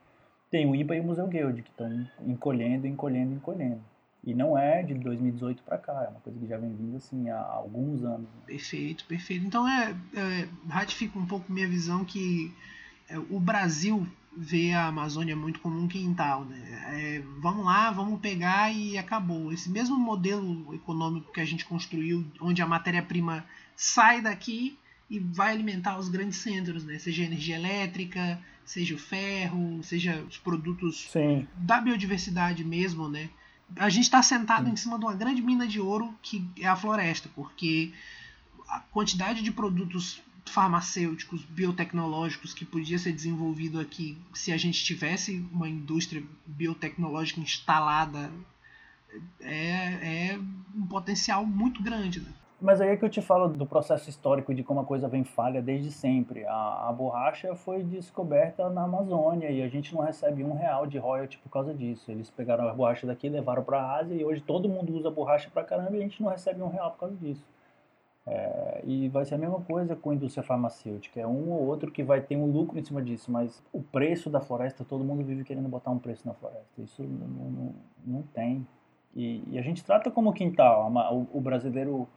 tem 0.51 0.69
o 0.69 0.75
IPA 0.75 0.97
e 0.97 0.99
o 0.99 1.03
Museu 1.03 1.27
Guild, 1.27 1.61
que 1.61 1.69
estão 1.69 2.07
encolhendo, 2.25 2.85
encolhendo, 2.85 3.33
encolhendo. 3.33 3.81
E 4.23 4.33
não 4.33 4.57
é 4.57 4.83
de 4.83 4.93
2018 4.95 5.63
para 5.63 5.77
cá, 5.77 6.03
é 6.03 6.09
uma 6.09 6.19
coisa 6.19 6.37
que 6.37 6.47
já 6.47 6.57
vem 6.57 6.73
vindo 6.73 6.97
assim 6.97 7.29
há 7.29 7.39
alguns 7.39 8.03
anos. 8.03 8.27
Né? 8.27 8.41
Perfeito, 8.45 9.05
perfeito. 9.05 9.45
Então 9.45 9.67
é, 9.67 9.95
é 10.15 10.47
ratifica 10.69 11.17
um 11.17 11.25
pouco 11.25 11.51
minha 11.51 11.67
visão 11.67 12.03
que 12.03 12.53
é, 13.09 13.17
o 13.17 13.39
Brasil 13.39 14.05
vê 14.35 14.73
a 14.73 14.87
Amazônia 14.87 15.35
muito 15.35 15.61
como 15.61 15.79
um 15.79 15.87
quintal, 15.87 16.43
né? 16.45 16.59
É, 16.89 17.23
vamos 17.41 17.65
lá, 17.65 17.89
vamos 17.89 18.19
pegar 18.19 18.71
e 18.71 18.97
acabou. 18.97 19.51
Esse 19.51 19.69
mesmo 19.69 19.97
modelo 19.97 20.75
econômico 20.75 21.31
que 21.31 21.41
a 21.41 21.45
gente 21.45 21.65
construiu, 21.65 22.25
onde 22.39 22.61
a 22.61 22.67
matéria-prima 22.67 23.45
sai 23.75 24.21
daqui 24.21 24.77
e 25.09 25.19
vai 25.19 25.53
alimentar 25.53 25.97
os 25.97 26.09
grandes 26.09 26.37
centros, 26.37 26.83
né? 26.83 26.99
Seja 26.99 27.23
a 27.23 27.25
energia 27.25 27.55
elétrica, 27.55 28.39
seja 28.65 28.95
o 28.95 28.97
ferro, 28.97 29.81
seja 29.83 30.21
os 30.29 30.37
produtos 30.37 31.07
Sim. 31.11 31.47
da 31.55 31.79
biodiversidade 31.79 32.63
mesmo, 32.63 33.07
né? 33.07 33.29
A 33.75 33.89
gente 33.89 34.03
está 34.03 34.21
sentado 34.21 34.65
Sim. 34.65 34.73
em 34.73 34.75
cima 34.75 34.99
de 34.99 35.05
uma 35.05 35.15
grande 35.15 35.41
mina 35.41 35.67
de 35.67 35.79
ouro 35.79 36.13
que 36.21 36.45
é 36.59 36.67
a 36.67 36.75
floresta, 36.75 37.29
porque 37.35 37.93
a 38.67 38.79
quantidade 38.79 39.41
de 39.41 39.51
produtos 39.51 40.21
farmacêuticos, 40.45 41.43
biotecnológicos 41.43 42.53
que 42.53 42.65
podia 42.65 42.97
ser 42.97 43.11
desenvolvido 43.11 43.79
aqui 43.79 44.17
se 44.33 44.51
a 44.51 44.57
gente 44.57 44.83
tivesse 44.83 45.45
uma 45.51 45.67
indústria 45.67 46.23
biotecnológica 46.45 47.41
instalada 47.41 48.31
é, 49.39 50.31
é 50.31 50.39
um 50.75 50.85
potencial 50.85 51.45
muito 51.45 51.81
grande. 51.81 52.19
Né? 52.19 52.31
Mas 52.59 52.81
aí 52.81 52.89
é 52.89 52.97
que 52.97 53.05
eu 53.05 53.09
te 53.09 53.21
falo 53.21 53.47
do 53.47 53.67
processo 53.67 54.09
histórico 54.09 54.51
de 54.51 54.63
como 54.63 54.79
a 54.79 54.83
coisa 54.83 55.07
vem 55.07 55.23
falha 55.23 55.61
desde 55.61 55.91
sempre. 55.91 56.43
A, 56.45 56.89
a, 56.89 56.91
borracha 56.91 57.53
foi 57.55 57.83
descoberta 57.83 58.67
na 58.69 58.83
Amazônia 58.83 59.51
e 59.51 59.61
a 59.61 59.67
gente 59.67 59.93
não 59.93 60.01
recebe 60.01 60.43
um 60.43 60.55
real 60.55 60.87
de 60.87 60.97
royalty 60.97 61.37
por 61.37 61.51
causa 61.51 61.71
disso. 61.71 62.09
Eles 62.11 62.31
pegaram 62.31 62.67
a 62.67 62.73
borracha 62.73 63.05
daqui, 63.05 63.29
levaram 63.29 63.63
para 63.63 63.79
a 63.79 63.97
Ásia 63.97 64.15
e 64.15 64.25
hoje 64.25 64.41
todo 64.41 64.67
mundo 64.67 64.91
usa 64.95 65.11
borracha 65.11 65.51
para 65.53 65.63
caramba 65.63 65.95
e 65.95 65.99
a 65.99 66.01
gente 66.01 66.21
não 66.21 66.31
recebe 66.31 66.63
um 66.63 66.69
real 66.69 66.91
por 66.91 67.01
causa 67.01 67.15
disso. 67.15 67.45
É, 68.25 68.81
e 68.83 69.07
vai 69.07 69.23
ser 69.23 69.35
a 69.35 69.37
mesma 69.37 69.61
coisa 69.61 69.95
com 69.95 70.09
a 70.09 70.15
indústria 70.15 70.43
farmacêutica. 70.43 71.21
É 71.21 71.27
um 71.27 71.51
ou 71.51 71.65
outro 71.65 71.91
que 71.91 72.03
vai 72.03 72.21
ter 72.21 72.35
um 72.35 72.45
lucro 72.45 72.77
em 72.77 72.83
cima 72.83 73.01
disso, 73.03 73.31
mas 73.31 73.63
o 73.71 73.81
preço 73.81 74.31
da 74.31 74.41
floresta, 74.41 74.83
todo 74.83 75.03
mundo 75.03 75.23
vive 75.23 75.43
querendo 75.43 75.69
botar 75.69 75.91
um 75.91 75.99
preço 75.99 76.27
na 76.27 76.33
floresta. 76.33 76.81
Isso 76.81 77.03
não, 77.03 77.51
não, 77.51 77.75
não 78.05 78.21
tem. 78.33 78.67
E, 79.15 79.43
e, 79.47 79.57
a 79.57 79.61
gente 79.61 79.83
trata 79.83 80.11
como 80.11 80.33
quintal. 80.33 80.91
O, 81.11 81.37
o, 81.37 81.41
brasileiro 81.41 82.07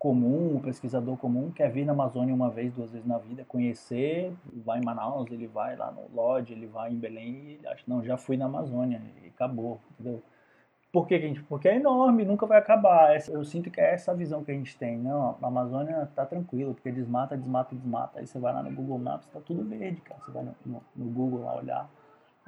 comum, 0.00 0.56
o 0.56 0.60
pesquisador 0.60 1.14
comum, 1.18 1.50
quer 1.50 1.70
vir 1.70 1.84
na 1.84 1.92
Amazônia 1.92 2.34
uma 2.34 2.48
vez, 2.48 2.72
duas 2.72 2.90
vezes 2.90 3.06
na 3.06 3.18
vida, 3.18 3.44
conhecer, 3.46 4.32
vai 4.64 4.78
em 4.80 4.84
Manaus, 4.84 5.30
ele 5.30 5.46
vai 5.46 5.76
lá 5.76 5.92
no 5.92 6.08
Lodge, 6.16 6.54
ele 6.54 6.66
vai 6.66 6.90
em 6.90 6.96
Belém 6.96 7.34
e 7.34 7.52
ele 7.56 7.68
acha, 7.68 7.84
não, 7.86 8.02
já 8.02 8.16
fui 8.16 8.34
na 8.38 8.46
Amazônia 8.46 8.98
e 9.22 9.28
acabou, 9.28 9.78
entendeu? 9.92 10.22
Por 10.90 11.06
que, 11.06 11.20
gente? 11.20 11.42
Porque 11.42 11.68
é 11.68 11.76
enorme, 11.76 12.24
nunca 12.24 12.46
vai 12.46 12.58
acabar. 12.58 13.14
Eu 13.28 13.44
sinto 13.44 13.70
que 13.70 13.78
é 13.78 13.92
essa 13.92 14.14
visão 14.14 14.42
que 14.42 14.50
a 14.50 14.54
gente 14.54 14.76
tem. 14.76 14.98
Não, 14.98 15.36
a 15.40 15.46
Amazônia 15.46 16.10
tá 16.16 16.26
tranquilo, 16.26 16.74
porque 16.74 16.90
desmata, 16.90 17.36
desmata, 17.36 17.76
desmata. 17.76 18.18
Aí 18.18 18.26
você 18.26 18.40
vai 18.40 18.52
lá 18.52 18.60
no 18.60 18.72
Google 18.72 18.98
Maps, 18.98 19.28
tá 19.28 19.38
tudo 19.38 19.62
verde, 19.64 20.00
cara. 20.00 20.20
Você 20.20 20.32
vai 20.32 20.42
no, 20.42 20.56
no, 20.66 20.82
no 20.96 21.04
Google 21.12 21.44
lá 21.44 21.56
olhar 21.56 21.90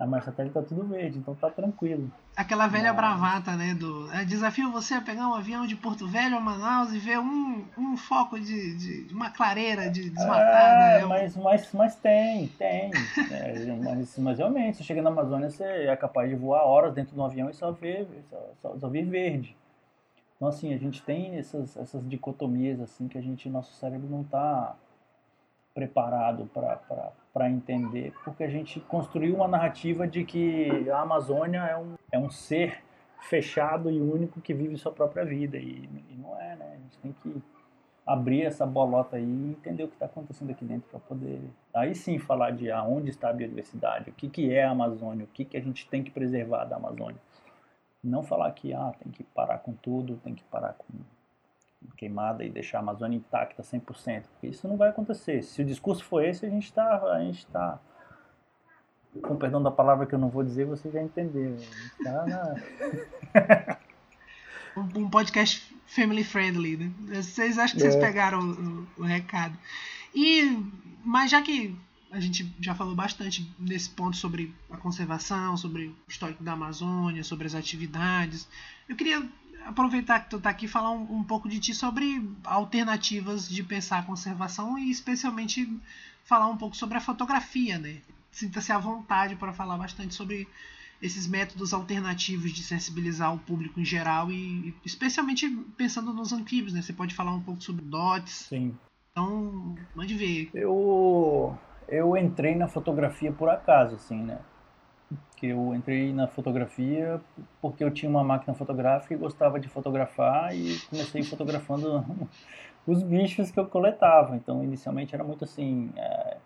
a 0.03 0.07
marcha 0.07 0.27
satélite 0.27 0.55
tá 0.55 0.63
tudo 0.63 0.85
verde, 0.85 1.19
então 1.19 1.33
tá 1.35 1.49
tranquilo. 1.49 2.11
Aquela 2.37 2.67
velha 2.67 2.93
Mas... 2.93 2.97
bravata, 2.97 3.55
né? 3.55 3.73
Do 3.73 4.13
é, 4.13 4.25
desafio 4.25 4.73
você 4.73 4.95
a 4.95 5.01
pegar 5.01 5.29
um 5.29 5.35
avião 5.35 5.65
de 5.65 5.77
Porto 5.77 6.09
Velho 6.09 6.37
a 6.37 6.41
Manaus 6.41 6.93
e 6.93 6.99
ver 6.99 7.21
um, 7.21 7.65
um 7.79 7.97
foco 7.97 8.39
de, 8.41 9.05
de 9.07 9.15
uma 9.15 9.31
clareira 9.31 9.89
de 9.89 10.11
desmatada. 10.11 10.99
É, 10.99 11.03
é 11.03 11.07
mas, 11.07 11.37
mas, 11.37 11.73
mas 11.73 11.95
tem, 11.95 12.49
tem. 12.49 12.91
é, 13.31 13.77
mas, 13.77 14.19
mas 14.19 14.39
realmente, 14.39 14.79
você 14.79 14.83
chega 14.83 15.01
na 15.01 15.11
Amazônia, 15.11 15.49
você 15.49 15.63
é 15.63 15.95
capaz 15.95 16.29
de 16.29 16.35
voar 16.35 16.65
horas 16.65 16.93
dentro 16.93 17.15
de 17.15 17.21
um 17.21 17.25
avião 17.25 17.49
e 17.49 17.55
só 17.55 17.71
ver, 17.71 18.09
só, 18.29 18.51
só, 18.61 18.79
só 18.81 18.89
ver 18.89 19.05
verde. 19.05 19.57
Então 20.35 20.49
assim, 20.49 20.75
a 20.75 20.79
gente 20.79 21.01
tem 21.03 21.37
essas, 21.37 21.77
essas 21.77 22.09
dicotomias 22.09 22.81
assim 22.81 23.07
que 23.07 23.17
a 23.17 23.23
gente, 23.23 23.49
nosso 23.49 23.73
cérebro 23.75 24.09
não 24.11 24.23
está 24.23 24.75
preparado 25.73 26.51
para 26.53 27.13
entender, 27.41 28.13
porque 28.25 28.45
a 28.45 28.49
gente 28.49 28.81
construiu 28.81 29.37
uma 29.37 29.49
narrativa 29.49 30.07
de 30.07 30.25
que 30.25 30.91
a 30.91 31.01
Amazônia 31.01 31.61
é 31.61 31.77
um, 31.77 31.95
é 32.13 32.19
um 32.19 32.31
ser 32.31 32.83
fechado 33.21 33.91
e 33.91 34.01
único 34.01 34.41
que 34.41 34.53
vive 34.53 34.77
sua 34.77 34.93
própria 34.93 35.25
vida, 35.25 35.57
e, 35.57 35.89
e 36.11 36.17
não 36.17 36.39
é, 36.41 36.57
né? 36.57 36.73
A 36.73 36.77
gente 36.77 36.99
tem 36.99 37.15
que 37.23 37.43
abrir 38.07 38.43
essa 38.43 38.67
bolota 38.67 39.17
aí 39.17 39.23
e 39.23 39.51
entender 39.51 39.85
o 39.85 39.89
que 39.89 39.95
está 39.95 40.07
acontecendo 40.07 40.51
aqui 40.51 40.65
dentro 40.65 40.89
para 40.91 40.99
poder 41.01 41.41
aí 41.73 41.95
sim 41.95 42.19
falar 42.19 42.51
de 42.51 42.71
aonde 42.71 43.11
está 43.11 43.31
a 43.31 43.33
biodiversidade, 43.33 44.11
o 44.11 44.13
que, 44.13 44.29
que 44.29 44.53
é 44.53 44.65
a 44.65 44.71
Amazônia, 44.71 45.25
o 45.25 45.29
que, 45.29 45.45
que 45.45 45.57
a 45.57 45.61
gente 45.61 45.89
tem 45.89 46.03
que 46.03 46.11
preservar 46.11 46.65
da 46.65 46.77
Amazônia. 46.77 47.21
Não 48.03 48.23
falar 48.23 48.51
que 48.53 48.75
ah, 48.75 48.93
tem 48.99 49.13
que 49.13 49.23
parar 49.23 49.59
com 49.59 49.73
tudo, 49.75 50.17
tem 50.25 50.35
que 50.35 50.43
parar 50.45 50.75
com 50.75 50.87
queimada 51.97 52.45
e 52.45 52.51
deixar 52.51 52.79
a 52.79 52.81
Amazônia 52.81 53.17
intacta 53.17 53.63
100%. 53.63 54.25
Isso 54.43 54.67
não 54.69 54.77
vai 54.77 54.89
acontecer. 54.89 55.43
Se 55.43 55.63
o 55.63 55.65
discurso 55.65 56.05
for 56.05 56.25
esse, 56.25 56.47
a 56.47 56.51
gente 56.51 56.65
está, 56.65 57.03
a 57.13 57.21
gente 57.21 57.47
tá, 57.47 57.79
com 59.23 59.37
perdão 59.37 59.63
da 59.63 59.71
palavra 59.71 60.07
que 60.07 60.15
eu 60.15 60.19
não 60.19 60.29
vou 60.29 60.43
dizer, 60.43 60.65
você 60.65 60.91
já 60.91 61.03
entendeu. 61.03 61.57
Tá 62.03 62.27
na... 62.27 63.79
um 64.97 65.11
podcast 65.11 65.75
family 65.87 66.25
friendly, 66.25 66.77
né? 66.77 66.93
Vocês 67.23 67.59
acham 67.59 67.79
que 67.79 67.87
é. 67.87 67.91
vocês 67.91 68.03
pegaram 68.03 68.41
o, 68.41 68.53
o, 68.53 68.89
o 68.99 69.03
recado. 69.03 69.57
E, 70.15 70.59
mas 71.05 71.31
já 71.31 71.43
que 71.43 71.77
a 72.13 72.21
gente 72.21 72.55
já 72.61 72.75
falou 72.75 72.95
bastante 72.95 73.51
nesse 73.59 73.89
ponto 73.89 74.17
sobre 74.17 74.55
a 74.71 74.77
conservação, 74.77 75.57
sobre 75.57 75.87
o 75.87 75.97
histórico 76.07 76.45
da 76.45 76.53
Amazônia, 76.53 77.25
sobre 77.25 77.47
as 77.47 77.55
atividades. 77.55 78.47
Eu 78.87 78.95
queria 78.95 79.27
aproveitar 79.67 80.21
que 80.21 80.31
tu 80.31 80.41
tá 80.41 80.51
aqui 80.51 80.67
e 80.67 80.69
falar 80.69 80.91
um, 80.91 81.19
um, 81.19 81.25
pouco 81.25 81.49
de 81.49 81.59
ti 81.59 81.75
sobre 81.75 82.23
alternativas 82.45 83.49
de 83.49 83.63
pensar 83.63 83.99
a 83.99 84.03
conservação 84.03 84.79
e 84.79 84.91
especialmente 84.91 85.69
falar 86.25 86.49
um 86.49 86.57
pouco 86.57 86.77
sobre 86.77 86.99
a 86.99 87.01
fotografia, 87.01 87.79
né? 87.79 88.01
Sinta-se 88.31 88.73
à 88.73 88.79
vontade 88.79 89.37
para 89.37 89.53
falar 89.53 89.77
bastante 89.77 90.15
sobre 90.15 90.49
esses 91.03 91.27
métodos 91.27 91.75
alternativos 91.75 92.53
de 92.53 92.63
sensibilizar 92.63 93.35
o 93.35 93.39
público 93.39 93.81
em 93.81 93.85
geral 93.85 94.31
e 94.31 94.75
especialmente 94.85 95.49
pensando 95.77 96.13
nos 96.13 96.33
anfíbios, 96.33 96.73
né? 96.73 96.81
Você 96.81 96.93
pode 96.93 97.15
falar 97.15 97.35
um 97.35 97.43
pouco 97.43 97.63
sobre 97.63 97.85
dots. 97.85 98.47
Sim. 98.49 98.75
Então, 99.11 99.75
mande 99.95 100.15
ver. 100.15 100.51
Eu 100.55 101.59
eu 101.89 102.17
entrei 102.17 102.55
na 102.55 102.69
fotografia 102.69 103.33
por 103.33 103.51
acaso, 103.51 103.97
assim, 103.97 104.23
né? 104.23 104.39
Que 105.37 105.49
eu 105.49 105.75
entrei 105.75 106.13
na 106.13 106.27
fotografia 106.27 107.21
porque 107.61 107.83
eu 107.83 107.91
tinha 107.91 108.09
uma 108.09 108.23
máquina 108.23 108.55
fotográfica 108.55 109.15
e 109.15 109.17
gostava 109.17 109.59
de 109.59 109.69
fotografar 109.69 110.55
e 110.57 110.79
comecei 110.89 111.23
fotografando 111.23 112.05
os 112.87 113.03
bichos 113.03 113.51
que 113.51 113.59
eu 113.59 113.67
coletava. 113.67 114.37
Então, 114.37 114.63
inicialmente 114.63 115.15
era 115.15 115.25
muito 115.25 115.45
assim, 115.45 115.91
é, 115.97 116.37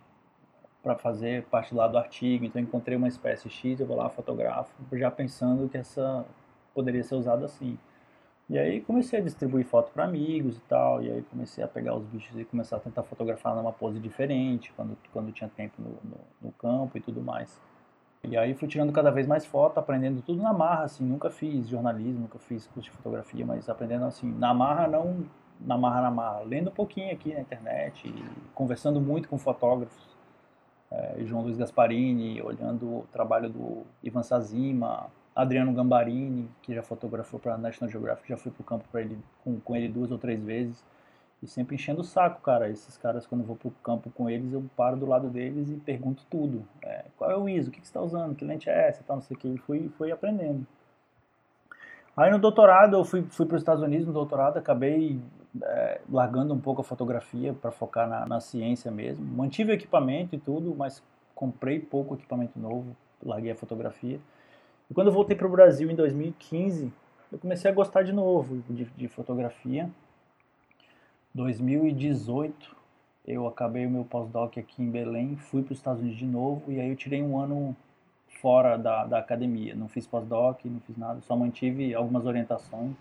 para 0.82 0.94
fazer 0.94 1.44
parte 1.44 1.74
lá 1.74 1.86
do 1.88 1.98
artigo. 1.98 2.44
Então, 2.44 2.60
encontrei 2.60 2.96
uma 2.96 3.08
espécie 3.08 3.50
X, 3.50 3.80
eu 3.80 3.86
vou 3.86 3.96
lá, 3.96 4.08
fotografo, 4.08 4.72
já 4.92 5.10
pensando 5.10 5.68
que 5.68 5.76
essa 5.76 6.24
poderia 6.74 7.02
ser 7.02 7.16
usada 7.16 7.44
assim. 7.44 7.78
E 8.48 8.56
aí 8.56 8.80
comecei 8.80 9.18
a 9.18 9.22
distribuir 9.22 9.66
foto 9.66 9.90
para 9.92 10.04
amigos 10.04 10.56
e 10.56 10.60
tal, 10.60 11.02
e 11.02 11.10
aí 11.10 11.22
comecei 11.22 11.64
a 11.64 11.66
pegar 11.66 11.96
os 11.96 12.04
bichos 12.06 12.38
e 12.38 12.44
começar 12.44 12.76
a 12.76 12.80
tentar 12.80 13.02
fotografar 13.02 13.56
numa 13.56 13.72
pose 13.72 13.98
diferente, 13.98 14.72
quando, 14.76 14.96
quando 15.12 15.32
tinha 15.32 15.50
tempo 15.50 15.74
no, 15.82 15.90
no, 16.04 16.18
no 16.40 16.52
campo 16.52 16.96
e 16.96 17.00
tudo 17.00 17.20
mais. 17.20 17.60
E 18.28 18.36
aí 18.36 18.54
fui 18.54 18.68
tirando 18.68 18.92
cada 18.92 19.10
vez 19.10 19.26
mais 19.26 19.46
foto, 19.46 19.78
aprendendo 19.78 20.22
tudo 20.22 20.42
na 20.42 20.52
marra, 20.52 20.84
assim, 20.84 21.04
nunca 21.04 21.30
fiz 21.30 21.68
jornalismo, 21.68 22.22
nunca 22.22 22.38
fiz 22.38 22.66
curso 22.66 22.90
de 22.90 22.96
fotografia, 22.96 23.46
mas 23.46 23.68
aprendendo 23.68 24.04
assim, 24.04 24.32
na 24.32 24.52
marra 24.52 24.88
não 24.88 25.24
na 25.60 25.78
marra 25.78 26.02
na 26.02 26.10
marra, 26.10 26.40
lendo 26.40 26.68
um 26.68 26.72
pouquinho 26.72 27.10
aqui 27.12 27.32
na 27.32 27.40
internet, 27.40 28.12
conversando 28.54 29.00
muito 29.00 29.26
com 29.26 29.38
fotógrafos, 29.38 30.06
é, 30.90 31.16
João 31.24 31.42
Luiz 31.42 31.56
Gasparini, 31.56 32.42
olhando 32.42 32.86
o 32.86 33.06
trabalho 33.10 33.48
do 33.48 33.84
Ivan 34.02 34.22
Sazima, 34.22 35.06
Adriano 35.34 35.72
Gambarini, 35.72 36.48
que 36.62 36.74
já 36.74 36.82
fotografou 36.82 37.38
para 37.40 37.54
a 37.54 37.58
National 37.58 37.90
Geographic, 37.90 38.28
já 38.28 38.36
fui 38.36 38.50
para 38.50 38.62
o 38.62 38.64
campo 38.64 38.98
ele, 38.98 39.18
com, 39.42 39.58
com 39.60 39.76
ele 39.76 39.88
duas 39.88 40.10
ou 40.10 40.18
três 40.18 40.42
vezes. 40.42 40.82
E 41.42 41.46
sempre 41.46 41.74
enchendo 41.74 42.00
o 42.00 42.04
saco, 42.04 42.40
cara. 42.40 42.68
Esses 42.70 42.96
caras, 42.96 43.26
quando 43.26 43.42
eu 43.42 43.46
vou 43.46 43.56
pro 43.56 43.70
campo 43.82 44.10
com 44.10 44.28
eles, 44.28 44.52
eu 44.52 44.64
paro 44.76 44.96
do 44.96 45.06
lado 45.06 45.28
deles 45.28 45.70
e 45.70 45.76
pergunto 45.76 46.24
tudo. 46.30 46.66
É, 46.82 47.04
qual 47.16 47.30
é 47.30 47.36
o 47.36 47.48
ISO? 47.48 47.68
O 47.68 47.72
que, 47.72 47.80
que 47.80 47.86
você 47.86 47.90
está 47.90 48.00
usando? 48.00 48.34
Que 48.34 48.44
lente 48.44 48.70
é 48.70 48.88
essa? 48.88 49.04
Tal, 49.04 49.16
não 49.16 49.22
sei 49.22 49.36
o 49.36 49.40
que. 49.40 49.48
E 49.48 49.58
fui, 49.58 49.90
fui 49.96 50.10
aprendendo. 50.10 50.66
Aí 52.16 52.30
no 52.30 52.38
doutorado, 52.38 52.96
eu 52.96 53.04
fui, 53.04 53.22
fui 53.28 53.44
para 53.44 53.56
os 53.56 53.60
Estados 53.60 53.82
Unidos 53.82 54.06
no 54.06 54.12
doutorado, 54.12 54.56
acabei 54.56 55.20
é, 55.62 56.00
largando 56.10 56.54
um 56.54 56.58
pouco 56.58 56.80
a 56.80 56.84
fotografia 56.84 57.52
para 57.52 57.70
focar 57.70 58.08
na, 58.08 58.26
na 58.26 58.40
ciência 58.40 58.90
mesmo. 58.90 59.24
Mantive 59.24 59.72
o 59.72 59.74
equipamento 59.74 60.34
e 60.34 60.38
tudo, 60.38 60.74
mas 60.74 61.02
comprei 61.34 61.78
pouco 61.78 62.14
equipamento 62.14 62.58
novo, 62.58 62.96
larguei 63.22 63.50
a 63.50 63.54
fotografia. 63.54 64.18
E 64.90 64.94
quando 64.94 65.08
eu 65.08 65.12
voltei 65.12 65.36
para 65.36 65.46
o 65.46 65.50
Brasil 65.50 65.90
em 65.90 65.94
2015, 65.94 66.90
eu 67.30 67.38
comecei 67.38 67.70
a 67.70 67.74
gostar 67.74 68.02
de 68.02 68.12
novo 68.12 68.62
de, 68.70 68.84
de 68.84 69.08
fotografia. 69.08 69.90
2018 71.36 72.74
eu 73.26 73.46
acabei 73.46 73.84
o 73.84 73.90
meu 73.90 74.04
pós-doc 74.04 74.56
aqui 74.56 74.82
em 74.82 74.90
Belém, 74.90 75.36
fui 75.36 75.62
para 75.62 75.72
os 75.72 75.78
Estados 75.78 76.00
Unidos 76.00 76.18
de 76.18 76.24
novo 76.24 76.72
e 76.72 76.80
aí 76.80 76.88
eu 76.88 76.96
tirei 76.96 77.22
um 77.22 77.38
ano 77.38 77.76
fora 78.40 78.78
da, 78.78 79.04
da 79.04 79.18
academia. 79.18 79.74
Não 79.74 79.86
fiz 79.86 80.06
pós-doc, 80.06 80.64
não 80.64 80.80
fiz 80.80 80.96
nada, 80.96 81.20
só 81.20 81.36
mantive 81.36 81.94
algumas 81.94 82.24
orientações 82.24 82.94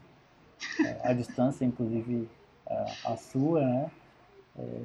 é, 0.85 1.09
à 1.09 1.13
distância, 1.13 1.63
inclusive 1.63 2.27
é, 2.65 2.85
a 3.05 3.15
sua, 3.15 3.61
né? 3.61 3.91
É, 4.57 4.81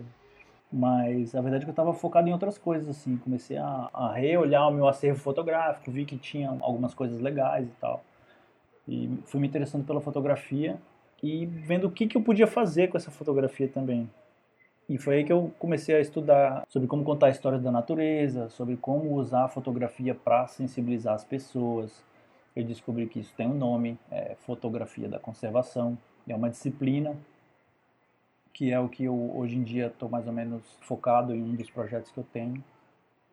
mas 0.73 1.35
a 1.35 1.41
verdade 1.41 1.65
é 1.65 1.65
que 1.65 1.71
eu 1.71 1.73
estava 1.73 1.93
focado 1.93 2.29
em 2.29 2.33
outras 2.33 2.57
coisas, 2.57 2.89
assim. 2.89 3.17
Comecei 3.17 3.57
a, 3.57 3.91
a 3.93 4.13
reolhar 4.13 4.69
o 4.69 4.71
meu 4.71 4.87
acervo 4.87 5.19
fotográfico, 5.19 5.91
vi 5.91 6.05
que 6.05 6.17
tinha 6.17 6.51
algumas 6.61 6.95
coisas 6.95 7.21
legais 7.21 7.67
e 7.67 7.73
tal. 7.81 8.05
E 8.87 9.19
fui 9.25 9.41
me 9.41 9.49
interessando 9.49 9.85
pela 9.85 10.01
fotografia 10.01 10.79
e 11.23 11.47
vendo 11.47 11.87
o 11.87 11.91
que, 11.91 12.07
que 12.07 12.17
eu 12.17 12.23
podia 12.23 12.47
fazer 12.47 12.89
com 12.89 12.97
essa 12.97 13.11
fotografia 13.11 13.69
também. 13.69 14.09
E 14.89 14.99
foi 14.99 15.17
aí 15.17 15.25
que 15.25 15.33
eu 15.33 15.53
comecei 15.59 15.95
a 15.95 16.01
estudar 16.01 16.67
sobre 16.69 16.89
como 16.89 17.05
contar 17.05 17.31
histórias 17.31 17.63
da 17.63 17.71
natureza, 17.71 18.49
sobre 18.49 18.77
como 18.77 19.15
usar 19.15 19.45
a 19.45 19.49
fotografia 19.49 20.15
para 20.15 20.47
sensibilizar 20.49 21.15
as 21.15 21.25
pessoas. 21.25 22.05
Eu 22.57 22.65
descobri 22.65 23.07
que 23.07 23.21
isso 23.21 23.33
tem 23.37 23.47
um 23.47 23.55
nome, 23.55 23.97
é 24.11 24.35
fotografia 24.41 25.09
da 25.09 25.19
conservação. 25.19 25.97
É 26.27 26.35
uma 26.35 26.51
disciplina 26.51 27.17
que 28.53 28.73
é 28.73 28.81
o 28.81 28.89
que 28.89 29.05
eu 29.05 29.37
hoje 29.37 29.57
em 29.57 29.63
dia 29.63 29.87
estou 29.87 30.09
mais 30.09 30.27
ou 30.27 30.33
menos 30.33 30.63
focado 30.81 31.35
em 31.35 31.41
um 31.41 31.55
dos 31.55 31.71
projetos 31.71 32.11
que 32.11 32.19
eu 32.19 32.27
tenho, 32.33 32.63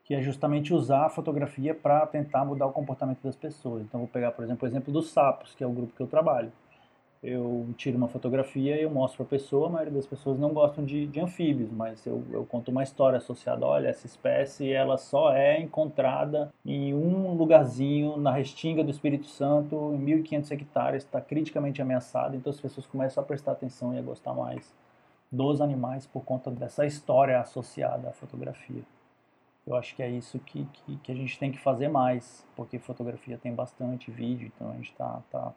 que 0.05 0.13
é 0.13 0.21
justamente 0.21 0.73
usar 0.73 1.07
a 1.07 1.09
fotografia 1.09 1.73
para 1.73 2.05
tentar 2.05 2.45
mudar 2.45 2.67
o 2.67 2.71
comportamento 2.71 3.21
das 3.23 3.35
pessoas. 3.35 3.81
Então 3.83 3.99
vou 3.99 4.07
pegar, 4.07 4.31
por 4.31 4.45
exemplo, 4.45 4.65
o 4.65 4.69
exemplo 4.69 4.93
dos 4.93 5.09
sapos, 5.09 5.55
que 5.55 5.63
é 5.63 5.67
o 5.67 5.71
grupo 5.71 5.93
que 5.95 6.01
eu 6.01 6.07
trabalho 6.07 6.51
eu 7.23 7.67
tiro 7.77 7.97
uma 7.97 8.07
fotografia 8.07 8.77
e 8.77 8.83
eu 8.83 8.89
mostro 8.89 9.17
para 9.17 9.37
a 9.37 9.39
pessoa, 9.39 9.67
a 9.67 9.71
maioria 9.71 9.93
das 9.93 10.05
pessoas 10.05 10.37
não 10.37 10.53
gostam 10.53 10.85
de, 10.85 11.07
de 11.07 11.19
anfíbios, 11.19 11.69
mas 11.71 12.05
eu, 12.05 12.23
eu, 12.31 12.45
conto 12.45 12.69
uma 12.69 12.83
história 12.83 13.17
associada, 13.17 13.65
olha, 13.65 13.87
essa 13.87 14.05
espécie 14.05 14.71
ela 14.71 14.97
só 14.97 15.33
é 15.33 15.59
encontrada 15.59 16.53
em 16.65 16.93
um 16.93 17.33
lugarzinho 17.33 18.17
na 18.17 18.31
restinga 18.31 18.83
do 18.83 18.91
Espírito 18.91 19.27
Santo, 19.27 19.93
em 19.93 20.05
1.500 20.21 20.51
hectares, 20.51 21.03
está 21.03 21.19
criticamente 21.19 21.81
ameaçada, 21.81 22.35
então 22.35 22.51
as 22.51 22.61
pessoas 22.61 22.85
começam 22.85 23.23
a 23.23 23.25
prestar 23.25 23.53
atenção 23.53 23.93
e 23.93 23.99
a 23.99 24.01
gostar 24.01 24.33
mais 24.33 24.73
dos 25.31 25.59
animais 25.59 26.05
por 26.05 26.23
conta 26.23 26.49
dessa 26.51 26.85
história 26.85 27.39
associada 27.39 28.09
à 28.09 28.13
fotografia. 28.13 28.83
Eu 29.65 29.75
acho 29.75 29.93
que 29.95 30.01
é 30.01 30.09
isso 30.09 30.39
que, 30.39 30.65
que, 30.65 30.95
que 30.97 31.11
a 31.11 31.15
gente 31.15 31.37
tem 31.37 31.51
que 31.51 31.59
fazer 31.59 31.89
mais, 31.89 32.45
porque 32.55 32.79
fotografia 32.79 33.37
tem 33.37 33.53
bastante 33.53 34.09
vídeo, 34.09 34.49
então 34.55 34.71
a 34.71 34.75
gente 34.75 34.91
está 34.91 35.21
tá 35.29 35.53